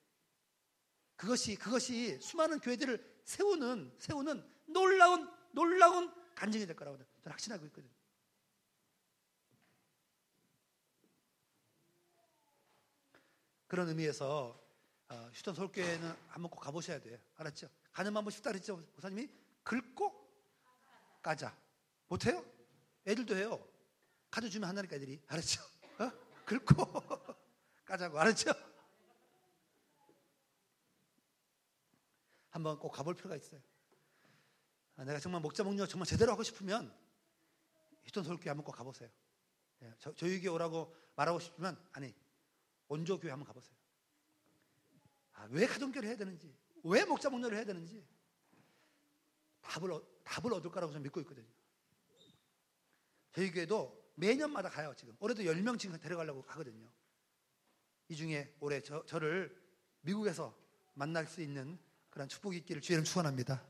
그것이 1.16 1.56
그것이 1.56 2.18
수많은 2.22 2.60
교회들을 2.60 3.22
세우는 3.26 3.96
세우는 4.00 4.48
놀라운 4.68 5.30
놀라운 5.52 6.14
간증이 6.36 6.66
될 6.66 6.76
거라고 6.76 6.98
저는 6.98 7.32
확신하고 7.32 7.66
있거든요. 7.66 7.92
그런 13.68 13.90
의미에서 13.90 14.60
어, 15.10 15.30
휴전 15.34 15.56
서울교회는 15.56 16.16
한번 16.28 16.50
꼭 16.52 16.60
가보셔야 16.60 17.00
돼요. 17.02 17.18
알았죠? 17.36 17.68
가는 17.92 18.14
방법 18.14 18.32
쉽다 18.32 18.52
그랬죠? 18.52 18.78
목사님이 18.78 19.28
긁고 19.64 20.14
까자. 21.22 21.56
못해요? 22.08 22.46
애들도 23.08 23.36
해요. 23.36 23.68
카드 24.32 24.50
주면 24.50 24.70
한다니까 24.70 24.96
애들이. 24.96 25.22
알았죠? 25.28 25.79
어? 26.50 26.60
긁고 26.60 26.84
까자고. 27.86 28.20
알았죠? 28.20 28.52
한번 32.50 32.80
꼭 32.80 32.90
가볼 32.90 33.16
필요가 33.16 33.36
있어요. 33.36 33.62
아, 34.96 35.04
내가 35.04 35.20
정말 35.20 35.42
목자 35.42 35.64
목녀 35.64 35.86
정말 35.86 36.08
제대로 36.08 36.32
하고 36.32 36.44
싶으면 36.44 36.94
히톤 38.04 38.24
서울교회 38.24 38.50
한번 38.50 38.66
꼭 38.66 38.72
가보세요. 38.72 39.10
예, 39.84 39.94
저, 40.00 40.14
저희 40.16 40.42
교회 40.42 40.52
오라고 40.52 40.94
말하고 41.16 41.40
싶지만 41.40 41.78
아니 41.92 42.14
원조 42.88 43.20
교회 43.20 43.32
한번 43.32 43.46
가보세요. 43.48 43.78
아, 45.34 45.48
왜 45.52 45.68
가정교를 45.68 46.10
해야 46.10 46.18
되는지, 46.18 46.54
왜 46.84 47.06
목자 47.06 47.30
목녀를 47.30 47.58
해야 47.58 47.66
되는지 47.66 48.06
답을 49.62 50.02
답을 50.24 50.54
얻을 50.54 50.72
거라고 50.72 50.92
저는 50.92 51.04
믿고 51.04 51.22
있거든요. 51.22 51.48
저희 53.32 53.52
교회도 53.52 53.99
매년마다 54.20 54.70
가요 54.70 54.94
지금. 54.96 55.16
올해도 55.20 55.44
10명 55.44 55.80
지금 55.80 55.98
데려가려고 56.00 56.44
하거든요. 56.48 56.90
이 58.10 58.16
중에 58.16 58.54
올해 58.60 58.82
저, 58.82 59.06
저를 59.06 59.56
미국에서 60.02 60.56
만날 60.94 61.26
수 61.26 61.42
있는 61.42 61.80
그런 62.10 62.28
축복이 62.28 62.58
있기를 62.58 62.82
주의는 62.82 63.06
축원합니다. 63.06 63.64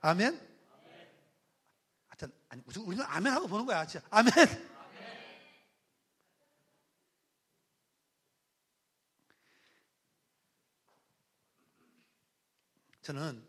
아멘. 0.00 0.54
하여튼 2.08 2.32
아니 2.48 2.62
우리는 2.84 3.04
아멘 3.06 3.32
하고 3.32 3.46
보는 3.46 3.64
거야. 3.64 3.86
진짜. 3.86 4.06
아멘. 4.10 4.32
저는 13.00 13.46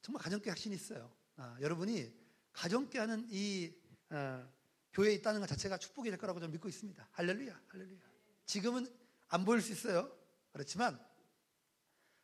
정말 0.00 0.22
가정교회 0.22 0.50
확신이 0.50 0.74
있어요. 0.74 1.14
아, 1.36 1.58
여러분이 1.60 2.10
가정교회 2.52 3.00
하는 3.00 3.26
이 3.30 3.74
어, 4.10 4.48
교회에 4.94 5.12
있다는 5.14 5.40
것 5.40 5.46
자체가 5.46 5.76
축복이 5.76 6.08
될 6.08 6.18
거라고 6.18 6.40
저는 6.40 6.52
믿고 6.52 6.68
있습니다. 6.68 7.08
할렐루야, 7.12 7.62
할렐루야. 7.68 8.00
지금은 8.46 8.86
안 9.28 9.44
보일 9.44 9.60
수 9.60 9.72
있어요. 9.72 10.16
그렇지만 10.52 10.98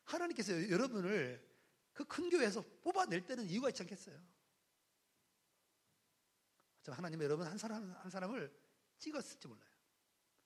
하나님께서 0.04 0.70
여러분을 0.70 1.50
그 1.92 2.04
큰 2.06 2.30
교회에서 2.30 2.62
뽑아낼 2.82 3.26
때는 3.26 3.48
이유가 3.48 3.68
있지 3.68 3.82
않겠어요? 3.82 4.18
하나님 6.88 7.22
여러분 7.22 7.46
한 7.46 7.56
사람 7.58 7.92
한 7.92 8.10
사람을 8.10 8.52
찍었을지 8.98 9.46
몰라요. 9.46 9.70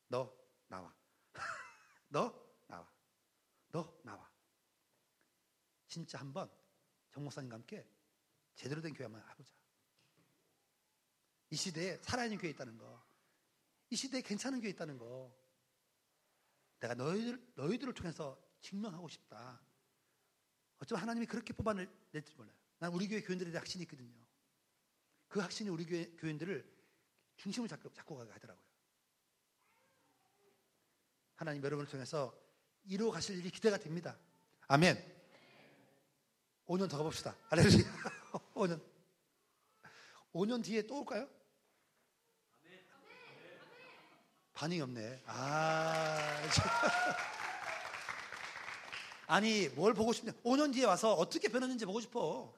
너 0.09 0.37
나와. 0.67 0.95
너 2.09 2.35
나와. 2.67 2.93
너 3.71 4.01
나와. 4.03 4.31
진짜 5.87 6.19
한번 6.19 6.51
정 7.13 7.23
목사님과 7.23 7.55
함께 7.55 7.89
제대로 8.57 8.83
된 8.83 8.93
교회 8.93 9.05
한번 9.05 9.23
해보자. 9.31 9.51
이 11.55 11.57
시대에 11.57 11.99
살아있는 12.03 12.39
교회 12.39 12.51
있다는 12.51 12.77
거. 12.77 13.01
이 13.89 13.95
시대에 13.95 14.23
괜찮은 14.23 14.61
교회 14.61 14.71
있다는 14.71 14.99
거. 14.99 15.33
내가 16.81 16.95
너희들, 16.95 17.53
너희들을 17.55 17.95
통해서 17.95 18.37
증명하고 18.61 19.09
싶다. 19.09 19.61
어쩌면 20.79 21.03
하나님이 21.03 21.27
그렇게 21.27 21.53
뽑아낼지 21.53 22.35
몰라요. 22.37 22.57
난 22.81 22.93
우리 22.93 23.07
교회 23.07 23.21
교인들에 23.21 23.53
대한 23.53 23.61
확신이 23.61 23.85
있거든요. 23.85 24.13
그 25.29 25.39
확신이 25.39 25.71
우리 25.71 25.87
교회 25.87 26.07
교인들을 26.17 26.69
중심을 27.37 27.69
잡고, 27.69 27.93
잡고 27.93 28.17
가게 28.17 28.33
하더라고요. 28.33 28.65
하나님 31.37 31.63
여러분을 31.63 31.89
통해서 31.89 32.37
이루어 32.85 33.13
가실 33.13 33.39
일이 33.39 33.49
기대가 33.51 33.79
됩니다. 33.79 34.19
아멘. 34.67 34.97
5년 36.67 36.91
더 36.91 36.99
가봅시다. 36.99 37.37
알렐루야. 37.51 37.85
5년. 38.55 38.85
5년 40.33 40.65
뒤에 40.65 40.83
또 40.83 40.99
올까요? 40.99 41.44
반응이 44.65 44.81
없네. 44.81 45.23
아. 45.27 46.43
아니, 49.27 49.69
뭘 49.69 49.93
보고 49.93 50.11
싶냐? 50.15 50.33
5년 50.43 50.73
뒤에 50.73 50.87
와서 50.87 51.13
어떻게 51.13 51.49
변했는지 51.49 51.85
보고 51.85 52.01
싶어. 52.01 52.55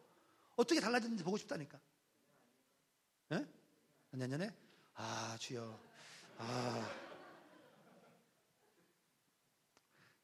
어떻게 0.55 0.81
달라졌는지 0.81 1.24
보고 1.24 1.37
싶다니까. 1.37 1.81
예? 3.33 3.45
내년에? 4.11 4.55
아, 4.95 5.37
주여. 5.41 5.81
아. 6.39 6.91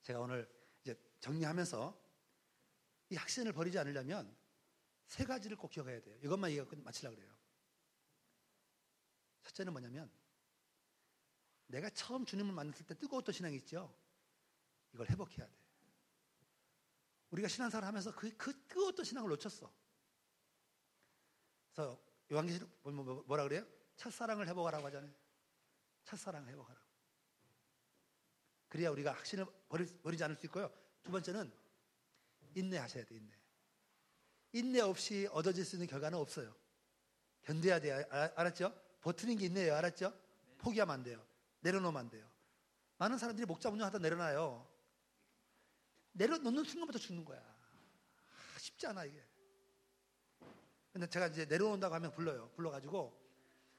제가 0.03 0.21
오늘 0.21 0.49
이제 0.83 0.97
정리하면서 1.19 2.01
이 3.11 3.17
확신을 3.17 3.53
버리지 3.53 3.77
않으려면 3.81 4.33
세 5.09 5.25
가지를 5.25 5.57
꼭 5.57 5.69
기억해야 5.73 6.01
돼요. 6.01 6.17
이것만 6.23 6.51
얘기하고 6.51 6.77
마치려고 6.77 7.17
그래요. 7.17 7.33
첫째는 9.43 9.73
뭐냐면 9.73 10.22
내가 11.73 11.89
처음 11.91 12.27
주님을 12.27 12.53
만났을 12.53 12.87
때 12.87 12.95
뜨거웠던 12.95 13.33
신앙이 13.33 13.57
있죠. 13.57 13.93
이걸 14.93 15.09
회복해야 15.09 15.47
돼. 15.47 15.53
우리가 17.31 17.49
신앙생활 17.49 17.87
하면서 17.87 18.15
그, 18.15 18.37
그 18.37 18.67
뜨거웠던 18.69 19.07
신앙을 19.07 19.31
놓쳤어. 19.31 19.73
그래서 21.73 21.99
요한계시록 22.31 22.71
뭐, 22.83 22.93
뭐, 22.93 23.05
뭐, 23.05 23.25
뭐라 23.27 23.45
그래요? 23.45 23.67
첫사랑을 23.97 24.47
회복하라고 24.49 24.87
하잖아요. 24.87 25.11
첫사랑을 26.05 26.47
회복하라고. 26.53 26.87
그래야 28.69 28.91
우리가 28.91 29.13
확신을 29.13 29.47
버리, 29.69 29.87
버리 30.03 30.19
지 30.19 30.25
않을 30.25 30.37
수 30.37 30.45
있고요. 30.47 30.71
두 31.03 31.11
번째는 31.11 31.51
인내하셔야 32.55 33.07
돼, 33.07 33.15
인내. 33.17 33.35
인내 34.53 34.81
없이 34.81 35.27
얻어질 35.33 35.65
수 35.65 35.77
있는 35.77 35.87
결과는 35.87 36.19
없어요. 36.19 36.55
견뎌야 37.45 37.81
돼요. 37.81 38.05
알았죠? 38.37 38.75
버티는 39.01 39.37
게 39.37 39.47
인내예요. 39.47 39.75
알았죠? 39.75 40.13
포기하면 40.59 40.95
안 40.95 41.03
돼요. 41.03 41.32
내려놓으면 41.63 41.99
안 41.99 42.11
돼요. 42.11 42.29
많은 42.99 43.19
사람들이 43.19 43.47
목자 43.47 43.71
운영하다 43.71 43.99
내려놔요. 43.99 44.69
내려놓는 46.13 46.65
순간부터 46.65 46.99
죽는 46.99 47.25
거야. 47.25 47.41
아, 47.41 48.59
쉽지 48.59 48.87
않아, 48.87 49.05
이게. 49.05 49.27
근데 50.93 51.07
제가 51.09 51.29
이제 51.29 51.47
내려놓는다고 51.47 51.95
하면 51.95 52.13
불러요. 52.13 52.51
불러가지고, 52.55 53.19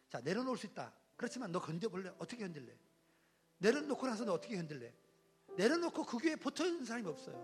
자, 0.10 0.20
내려놓을 0.22 0.58
수 0.58 0.66
있다. 0.66 0.94
그렇지만 1.16 1.52
너 1.52 1.60
견뎌볼래? 1.62 2.10
어떻게 2.18 2.38
견딜래? 2.38 2.76
내려놓고 3.60 4.08
나서 4.08 4.26
너 4.26 4.34
어떻게 4.34 4.56
견딜래? 4.56 4.94
내려놓고 5.56 6.06
그 6.06 6.18
교회에 6.18 6.36
붙어 6.36 6.66
있는 6.66 6.84
사람이 6.84 7.08
없어요. 7.08 7.36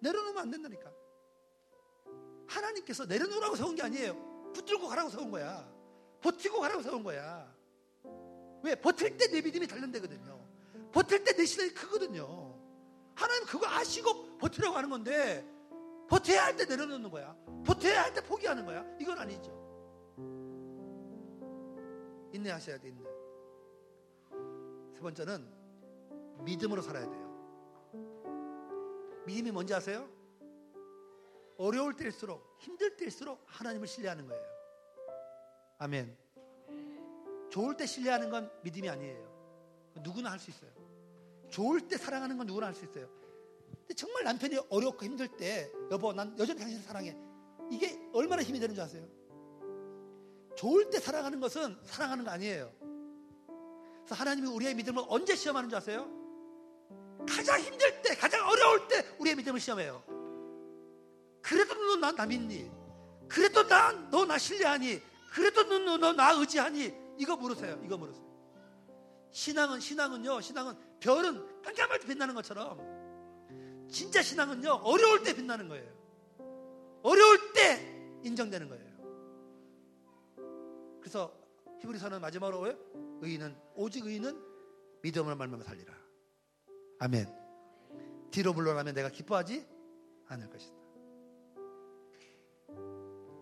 내려놓으면 0.00 0.42
안 0.42 0.50
된다니까. 0.50 0.92
하나님께서 2.48 3.04
내려놓으라고 3.04 3.56
세운 3.56 3.74
게 3.74 3.82
아니에요. 3.82 4.52
붙들고 4.52 4.88
가라고 4.88 5.10
세운 5.10 5.30
거야. 5.30 5.70
버티고 6.22 6.60
가라고 6.60 6.82
세운 6.82 7.02
거야. 7.02 7.55
왜? 8.66 8.74
버틸 8.74 9.16
때 9.16 9.28
내 9.28 9.40
믿음이 9.40 9.66
단련되거든요. 9.68 10.44
버틸 10.92 11.22
때 11.24 11.32
내 11.36 11.44
신앙이 11.44 11.70
크거든요. 11.72 12.54
하나님 13.14 13.46
그거 13.46 13.66
아시고 13.68 14.38
버티라고 14.38 14.76
하는 14.76 14.90
건데 14.90 15.46
버텨야 16.08 16.44
할 16.44 16.56
때 16.56 16.64
내려놓는 16.64 17.10
거야. 17.10 17.36
버텨야 17.64 18.02
할 18.02 18.12
때 18.14 18.20
포기하는 18.22 18.64
거야. 18.66 18.84
이건 19.00 19.18
아니죠. 19.18 19.50
인내하셔야 22.32 22.78
돼, 22.78 22.88
인내. 22.88 23.02
세 24.94 25.00
번째는 25.00 25.48
믿음으로 26.44 26.82
살아야 26.82 27.08
돼요. 27.08 27.26
믿음이 29.26 29.50
뭔지 29.52 29.74
아세요? 29.74 30.08
어려울 31.56 31.94
때일수록 31.96 32.56
힘들 32.58 32.96
때일수록 32.96 33.42
하나님을 33.46 33.86
신뢰하는 33.86 34.26
거예요. 34.26 34.44
아멘. 35.78 36.16
좋을 37.50 37.76
때 37.76 37.86
신뢰하는 37.86 38.30
건 38.30 38.50
믿음이 38.62 38.88
아니에요. 38.88 39.26
누구나 40.02 40.30
할 40.30 40.38
수 40.38 40.50
있어요. 40.50 40.70
좋을 41.50 41.88
때 41.88 41.96
사랑하는 41.96 42.36
건 42.36 42.46
누구나 42.46 42.66
할 42.66 42.74
수 42.74 42.84
있어요. 42.84 43.08
근데 43.80 43.94
정말 43.94 44.24
남편이 44.24 44.58
어렵고 44.68 45.04
힘들 45.04 45.28
때 45.28 45.70
여보 45.90 46.12
난 46.12 46.36
여전히 46.38 46.58
당신을 46.58 46.82
사랑해. 46.82 47.16
이게 47.70 47.98
얼마나 48.12 48.42
힘이 48.42 48.58
되는 48.60 48.74
줄 48.74 48.82
아세요? 48.84 49.06
좋을 50.56 50.90
때 50.90 50.98
사랑하는 50.98 51.40
것은 51.40 51.76
사랑하는 51.84 52.24
거 52.24 52.30
아니에요. 52.30 52.72
그래서 54.04 54.14
하나님이 54.14 54.48
우리의 54.48 54.74
믿음을 54.74 55.04
언제 55.08 55.34
시험하는 55.34 55.68
줄 55.68 55.76
아세요? 55.78 56.08
가장 57.28 57.60
힘들 57.60 58.02
때, 58.02 58.14
가장 58.14 58.48
어려울 58.48 58.86
때 58.88 59.04
우리의 59.18 59.36
믿음을 59.36 59.58
시험해요. 59.60 60.02
그래도 61.42 61.74
너나 61.96 62.26
믿니? 62.26 62.70
그래도 63.28 63.62
너나 63.64 64.38
신뢰하니? 64.38 65.00
그래도 65.32 65.62
너나 65.64 66.32
의지하니? 66.32 67.05
이거 67.18 67.36
물으세요. 67.36 67.80
이거 67.84 67.96
물으세요. 67.96 68.24
신앙은 69.30 69.80
신앙은요. 69.80 70.40
신앙은 70.40 70.74
별은 71.00 71.62
깜깜할 71.62 72.00
때 72.00 72.06
빛나는 72.06 72.34
것처럼 72.34 72.78
진짜 73.88 74.22
신앙은요. 74.22 74.70
어려울 74.82 75.22
때 75.22 75.34
빛나는 75.34 75.68
거예요. 75.68 75.90
어려울 77.02 77.52
때 77.52 78.20
인정되는 78.24 78.68
거예요. 78.68 78.86
그래서 81.00 81.32
히브리서는 81.80 82.20
마지막으로 82.20 82.60
왜? 82.60 82.76
의인은 83.20 83.56
오직 83.74 84.04
의인은 84.06 84.42
믿음을 85.02 85.36
말미암아 85.36 85.64
살리라. 85.64 85.94
아멘. 86.98 87.26
뒤로 88.30 88.52
물러나면 88.52 88.94
내가 88.94 89.08
기뻐하지 89.08 89.66
않을 90.26 90.50
것이다. 90.50 90.74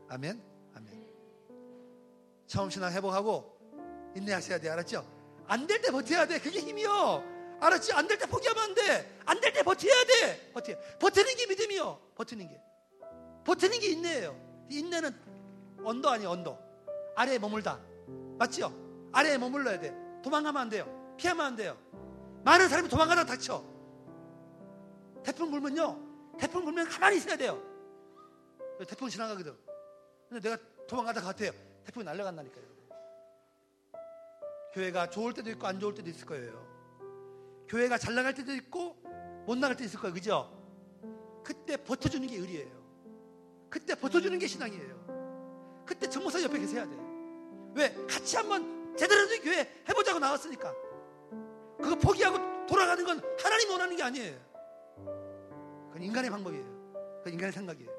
아멘. 0.09 0.43
아멘. 0.75 1.15
처음 2.47 2.69
신앙 2.69 2.93
회복하고 2.93 3.54
인내하셔야 4.15 4.59
돼. 4.59 4.69
알았죠? 4.71 5.05
안 5.47 5.67
될 5.67 5.81
때 5.83 5.91
버텨야 5.91 6.27
돼. 6.27 6.39
그게 6.41 6.61
힘이요. 6.61 7.59
알았지? 7.61 7.93
안 7.93 8.07
될 8.09 8.19
때 8.19 8.27
포기하면 8.27 8.63
안 8.65 8.75
돼. 8.75 9.21
안 9.27 9.41
될 9.41 9.53
때 9.53 9.63
버텨야 9.63 9.93
돼. 10.05 10.51
버텨. 10.53 10.73
버티는 10.99 11.37
게 11.37 11.47
믿음이요. 11.47 12.01
버티는 12.15 12.49
게. 12.49 12.61
버티는 13.45 13.79
게 13.81 13.89
인내예요. 13.89 14.67
인내는 14.71 15.15
under 15.85 16.09
아니에요, 16.11 16.31
under. 16.31 16.59
아래에 17.17 17.39
머물다. 17.39 17.79
맞죠? 18.39 18.73
아래에 19.13 19.37
머물러야 19.39 19.79
돼. 19.79 19.95
도망가면 20.23 20.63
안 20.63 20.69
돼요. 20.71 21.15
피하면 21.19 21.47
안 21.47 21.57
돼요. 21.57 21.77
많은 22.45 22.69
사람이 22.69 22.89
도망가다 22.89 23.25
다쳐. 23.27 23.63
태풍 25.25 25.51
불면요. 25.51 26.01
태풍 26.39 26.65
불면 26.65 26.89
가만히 26.89 27.19
있어야 27.19 27.37
돼요. 27.37 27.63
태풍 28.89 29.09
지나가거든. 29.09 29.55
근데 30.29 30.49
내가 30.49 30.61
도망가다가요. 30.89 31.53
태풍에 31.85 32.05
날아간다니까요. 32.05 32.65
교회가 34.75 35.09
좋을 35.09 35.33
때도 35.33 35.51
있고 35.51 35.67
안 35.69 35.79
좋을 35.79 35.95
때도 35.95 36.11
있을 36.11 36.27
거예요. 36.27 36.67
교회가 37.69 37.97
잘 37.97 38.15
나갈 38.15 38.35
때도 38.35 38.53
있고 38.55 38.97
못 39.47 39.57
나갈 39.57 39.77
때도 39.77 39.85
있을 39.85 40.01
거예요. 40.01 40.13
그죠? 40.13 40.51
그때 41.45 41.77
버텨주는 41.77 42.27
게 42.27 42.37
의리예요. 42.37 42.85
그때 43.71 43.95
버텨주는 43.95 44.37
게 44.37 44.47
신앙이에요. 44.49 45.85
그때 45.87 46.09
정모사 46.09 46.43
옆에 46.43 46.59
계세야 46.59 46.87
돼. 46.87 46.97
왜? 47.75 47.95
같이 48.07 48.37
한번 48.37 48.97
제대로 48.97 49.29
된 49.29 49.43
교회 49.43 49.61
해보자고 49.89 50.19
나왔으니까. 50.19 50.75
그거 51.81 51.95
포기하고 51.97 52.67
돌아가는 52.67 53.05
건 53.05 53.21
하나님 53.39 53.71
원하는 53.71 53.97
게 53.97 54.03
아니에요. 54.03 54.37
그건 55.89 56.03
인간의 56.03 56.31
방법이에요. 56.31 56.65
그건 57.19 57.33
인간의 57.33 57.53
생각이에요. 57.53 57.91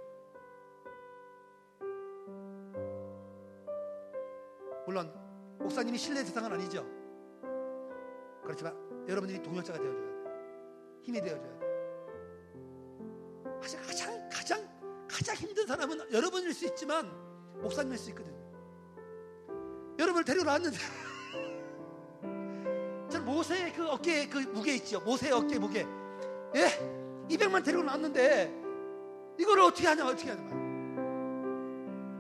물론 4.86 5.25
목사님이 5.66 5.98
신뢰의 5.98 6.26
대상은 6.26 6.54
아니죠. 6.54 6.86
그렇지만 8.44 8.76
여러분들이 9.08 9.42
동역자가 9.42 9.80
되어줘야 9.80 10.00
돼요. 10.00 10.14
힘이 11.02 11.20
되어줘야 11.22 11.42
돼요. 11.42 11.56
가장 13.62 14.30
가장 14.30 14.64
가장 15.10 15.36
힘든 15.36 15.66
사람은 15.66 16.14
여러분일 16.14 16.54
수 16.54 16.68
있지만 16.68 17.12
목사님일 17.62 17.98
수 17.98 18.12
있거든요. 18.12 18.36
여러분을 19.98 20.24
데려놨는데 20.24 20.78
저는 23.10 23.26
모세의 23.26 23.74
그 23.74 23.90
어깨에 23.90 24.28
그 24.28 24.38
무게 24.38 24.76
있죠. 24.76 25.02
모세의 25.02 25.34
어깨 25.34 25.58
무게. 25.58 25.88
예? 26.56 26.68
200만 27.28 27.64
데리고 27.64 27.82
놨는데 27.82 28.54
이거를 29.40 29.64
어떻게 29.64 29.88
하냐 29.88 30.06
어떻게 30.06 30.30
하냐. 30.30 30.44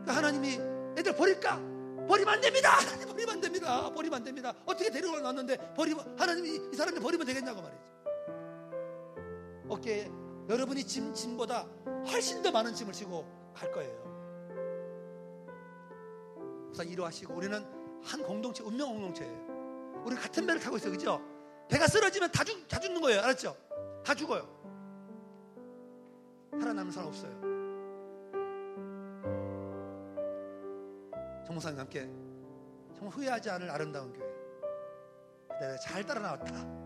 그러니까 0.01 0.15
하나님이 0.15 0.59
애들 0.97 1.15
버릴까? 1.15 1.74
버리면 2.07 2.33
안 2.33 2.41
됩니다. 2.41 2.69
하나님 2.77 3.07
버리면 3.09 3.35
안 3.35 3.41
됩니다. 3.41 3.91
버리면 3.93 4.17
안 4.17 4.23
됩니다. 4.23 4.53
어떻게 4.65 4.89
데리고 4.89 5.19
놨는데 5.19 5.73
버리면 5.73 6.19
하나님이 6.19 6.69
이 6.71 6.75
사람을 6.75 6.99
버리면 6.99 7.25
되겠냐고 7.25 7.61
말이죠. 7.61 7.85
어깨에 9.69 10.11
여러분이 10.49 10.83
짐 10.83 11.13
짐보다 11.13 11.67
훨씬 12.07 12.41
더 12.41 12.51
많은 12.51 12.73
짐을 12.73 12.93
지고 12.93 13.25
갈 13.53 13.71
거예요. 13.71 14.05
그래서 16.67 16.83
이루하시고 16.83 17.33
우리는 17.33 17.65
한 18.03 18.23
공동체, 18.23 18.63
운명 18.63 18.89
공동체예요. 18.89 20.03
우리 20.05 20.15
같은 20.15 20.45
배를 20.45 20.61
타고 20.61 20.77
있어요. 20.77 20.91
그죠? 20.91 21.21
배가 21.67 21.87
쓰러지면 21.87 22.31
다, 22.31 22.43
죽, 22.43 22.67
다 22.67 22.79
죽는 22.79 23.01
거예요. 23.01 23.21
알았죠? 23.21 23.57
다 24.03 24.13
죽어요. 24.13 24.47
살아남는 26.51 26.91
사람 26.91 27.07
없어요. 27.07 27.54
정목사님과 31.55 31.81
함께 31.81 32.01
정말 32.95 33.15
후회하지 33.15 33.49
않을 33.49 33.69
아름다운 33.69 34.13
교회. 34.13 34.25
그때 35.47 35.67
내가 35.67 35.77
잘 35.79 36.05
따라 36.05 36.21
나왔다. 36.21 36.85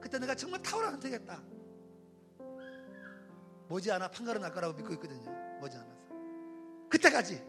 그때 0.00 0.18
내가 0.18 0.34
정말 0.34 0.62
탁월한 0.62 1.00
되겠다. 1.00 1.42
머지않아 3.68 4.08
판가름 4.10 4.42
날 4.42 4.52
거라고 4.52 4.74
믿고 4.74 4.92
있거든요. 4.94 5.30
머지않아서. 5.60 5.98
그때까지 6.88 7.44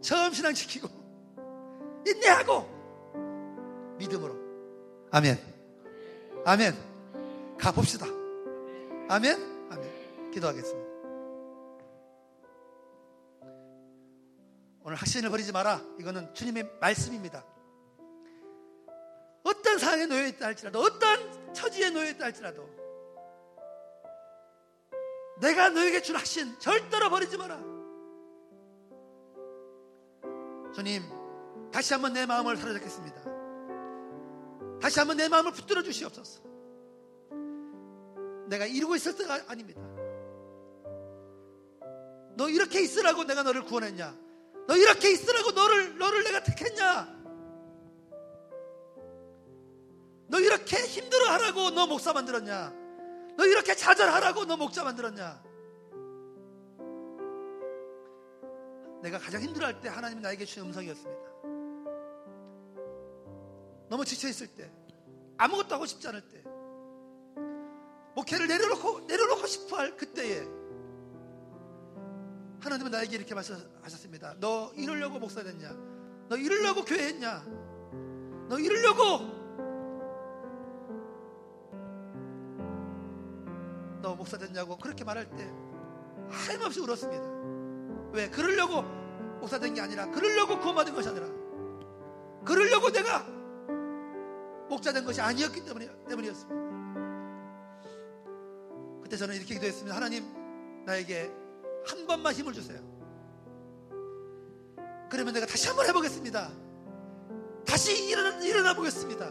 처음 0.00 0.32
신앙 0.32 0.54
지키고 0.54 0.88
인내하고 2.06 3.96
믿음으로 3.98 4.36
아멘 5.10 5.36
아멘 6.44 6.74
가봅시다 7.58 8.06
아멘 9.08 9.68
아멘 9.72 10.30
기도하겠습니다 10.30 10.85
오늘 14.86 14.96
확신을 14.96 15.30
버리지 15.30 15.50
마라 15.50 15.82
이거는 15.98 16.32
주님의 16.32 16.78
말씀입니다 16.80 17.44
어떤 19.42 19.78
상황에 19.78 20.06
놓여 20.06 20.26
있다 20.28 20.46
할지라도 20.46 20.80
어떤 20.80 21.52
처지에 21.52 21.90
놓여 21.90 22.08
있다 22.10 22.26
할지라도 22.26 22.68
내가 25.40 25.70
너에게 25.70 26.00
준 26.02 26.14
확신 26.14 26.56
절대로 26.60 27.10
버리지 27.10 27.36
마라 27.36 27.76
주님, 30.76 31.02
다시 31.72 31.94
한번 31.94 32.12
내 32.12 32.26
마음을 32.26 32.54
사로잡겠습니다. 32.58 33.22
다시 34.78 34.98
한번 34.98 35.16
내 35.16 35.26
마음을 35.26 35.50
붙들어 35.52 35.82
주시옵소서. 35.82 36.42
내가 38.46 38.66
이루고 38.66 38.94
있을 38.96 39.16
때가 39.16 39.44
아닙니다. 39.48 39.80
너 42.36 42.50
이렇게 42.50 42.82
있으라고 42.82 43.24
내가 43.24 43.42
너를 43.42 43.64
구원했냐? 43.64 44.25
너 44.66 44.76
이렇게 44.76 45.12
있으라고 45.12 45.52
너를 45.52 45.98
너를 45.98 46.24
내가 46.24 46.42
택했냐? 46.42 47.16
너 50.28 50.40
이렇게 50.40 50.76
힘들어 50.78 51.26
하라고 51.30 51.70
너 51.70 51.86
목사 51.86 52.12
만들었냐? 52.12 52.72
너 53.36 53.46
이렇게 53.46 53.74
좌절하라고 53.74 54.44
너 54.44 54.56
목자 54.56 54.82
만들었냐? 54.84 55.42
내가 59.02 59.18
가장 59.18 59.40
힘들어 59.42 59.66
할 59.66 59.80
때 59.80 59.88
하나님이 59.88 60.20
나에게 60.22 60.44
주신 60.44 60.64
음성이었습니다. 60.64 61.22
너무 63.88 64.04
지쳐 64.04 64.26
있을 64.28 64.48
때, 64.48 64.68
아무것도 65.36 65.74
하고 65.76 65.86
싶지 65.86 66.08
않을 66.08 66.22
때, 66.28 66.42
목회를 68.16 68.48
내려놓고 68.48 69.00
내려놓고 69.06 69.46
싶어 69.46 69.76
할 69.76 69.96
그때에 69.96 70.44
하나님은 72.66 72.90
나에게 72.90 73.16
이렇게 73.16 73.32
말씀하셨습니다. 73.34 74.34
너 74.40 74.72
이러려고 74.74 75.18
목사 75.20 75.42
됐냐? 75.42 75.70
너 76.28 76.36
이러려고 76.36 76.84
교회 76.84 77.06
했냐? 77.08 77.44
너 78.48 78.58
이러려고 78.58 79.36
너 84.02 84.14
목사 84.16 84.36
됐냐고 84.36 84.76
그렇게 84.76 85.04
말할 85.04 85.30
때 85.30 85.48
하염없이 86.28 86.80
울었습니다. 86.80 87.22
왜? 88.12 88.28
그러려고 88.30 88.82
목사 89.38 89.58
된 89.60 89.72
게 89.74 89.80
아니라 89.80 90.06
그러려고 90.10 90.58
구원받은 90.58 90.92
것이 90.94 91.08
아니라 91.08 91.26
그러려고 92.44 92.90
내가 92.90 93.24
목자 94.68 94.92
된 94.92 95.04
것이 95.04 95.20
아니었기 95.20 95.62
때문이었습니다. 96.08 96.66
그때 99.02 99.16
저는 99.16 99.36
이렇게 99.36 99.54
기도했습니다. 99.54 99.94
하나님, 99.94 100.24
나에게 100.84 101.45
한 101.86 102.06
번만 102.06 102.34
힘을 102.34 102.52
주세요. 102.52 102.78
그러면 105.10 105.34
내가 105.34 105.46
다시 105.46 105.68
한번 105.68 105.86
해보겠습니다. 105.86 106.50
다시 107.66 108.08
일어나, 108.08 108.42
일어나 108.42 108.74
보겠습니다. 108.74 109.30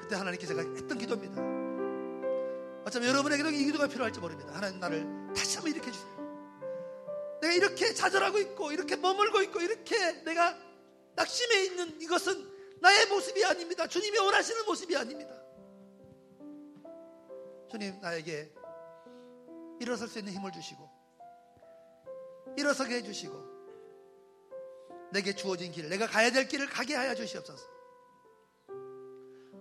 그때 0.00 0.16
하나님께 0.16 0.46
제가 0.46 0.62
했던 0.62 0.98
기도입니다. 0.98 1.42
어쩌면 2.86 3.10
여러분에게도 3.10 3.50
이 3.50 3.64
기도가 3.64 3.86
필요할지 3.86 4.20
모릅니다. 4.20 4.54
하나님 4.54 4.80
나를 4.80 5.06
다시 5.36 5.56
한번 5.56 5.72
일으켜 5.72 5.90
주세요. 5.90 6.18
내가 7.42 7.54
이렇게 7.54 7.92
좌절하고 7.92 8.38
있고 8.38 8.72
이렇게 8.72 8.96
머물고 8.96 9.42
있고 9.42 9.60
이렇게 9.60 10.22
내가 10.24 10.56
낙심해 11.14 11.64
있는 11.64 12.00
이것은 12.00 12.48
나의 12.80 13.06
모습이 13.06 13.44
아닙니다. 13.44 13.86
주님이 13.86 14.18
원하시는 14.18 14.64
모습이 14.64 14.96
아닙니다. 14.96 15.34
주님 17.70 18.00
나에게 18.00 18.50
일어설 19.80 20.08
수 20.08 20.18
있는 20.18 20.32
힘을 20.32 20.52
주시고 20.52 20.88
일어서게 22.56 22.96
해주시고 22.96 23.58
내게 25.10 25.34
주어진 25.34 25.72
길, 25.72 25.88
내가 25.88 26.06
가야 26.06 26.30
될 26.30 26.48
길을 26.48 26.68
가게 26.68 26.94
하여 26.94 27.14
주시옵소서. 27.14 27.64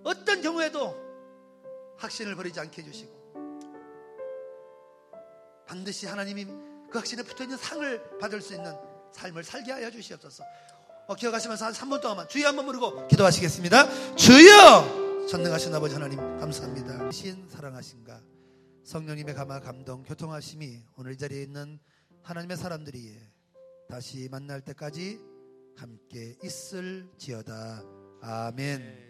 어떤 0.04 0.42
경우에도 0.42 0.96
확신을 1.98 2.36
버리지 2.36 2.60
않게 2.60 2.82
해주시고 2.82 3.18
반드시 5.68 6.06
하나님이 6.08 6.46
그 6.90 6.98
확신에 6.98 7.24
붙어있는 7.24 7.58
상을 7.58 8.18
받을 8.20 8.42
수 8.42 8.54
있는 8.54 8.74
삶을 9.14 9.44
살게 9.44 9.72
하여 9.72 9.92
주시옵소서. 9.92 10.44
어, 11.08 11.16
기억하시면서 11.16 11.66
한 11.66 11.74
3분 11.74 12.02
동안만 12.02 12.28
주여 12.28 12.48
한번 12.48 12.66
부르고 12.66 13.08
기도하시겠습니다. 13.08 14.16
주여! 14.16 15.28
전능하신 15.30 15.74
아버지 15.74 15.94
하나님 15.94 16.18
감사합니다. 16.40 17.12
신 17.12 17.48
사랑하신가 17.50 18.37
성령님의 18.88 19.36
감화 19.36 19.60
감동 19.60 20.02
교통하심이 20.04 20.82
오늘 20.96 21.12
이 21.12 21.18
자리에 21.18 21.44
있는 21.44 21.78
하나님의 22.24 22.56
사람들이 22.56 23.20
다시 23.90 24.30
만날 24.32 24.62
때까지 24.62 25.20
함께 25.76 26.38
있을지어다. 26.42 27.84
아멘. 28.22 29.07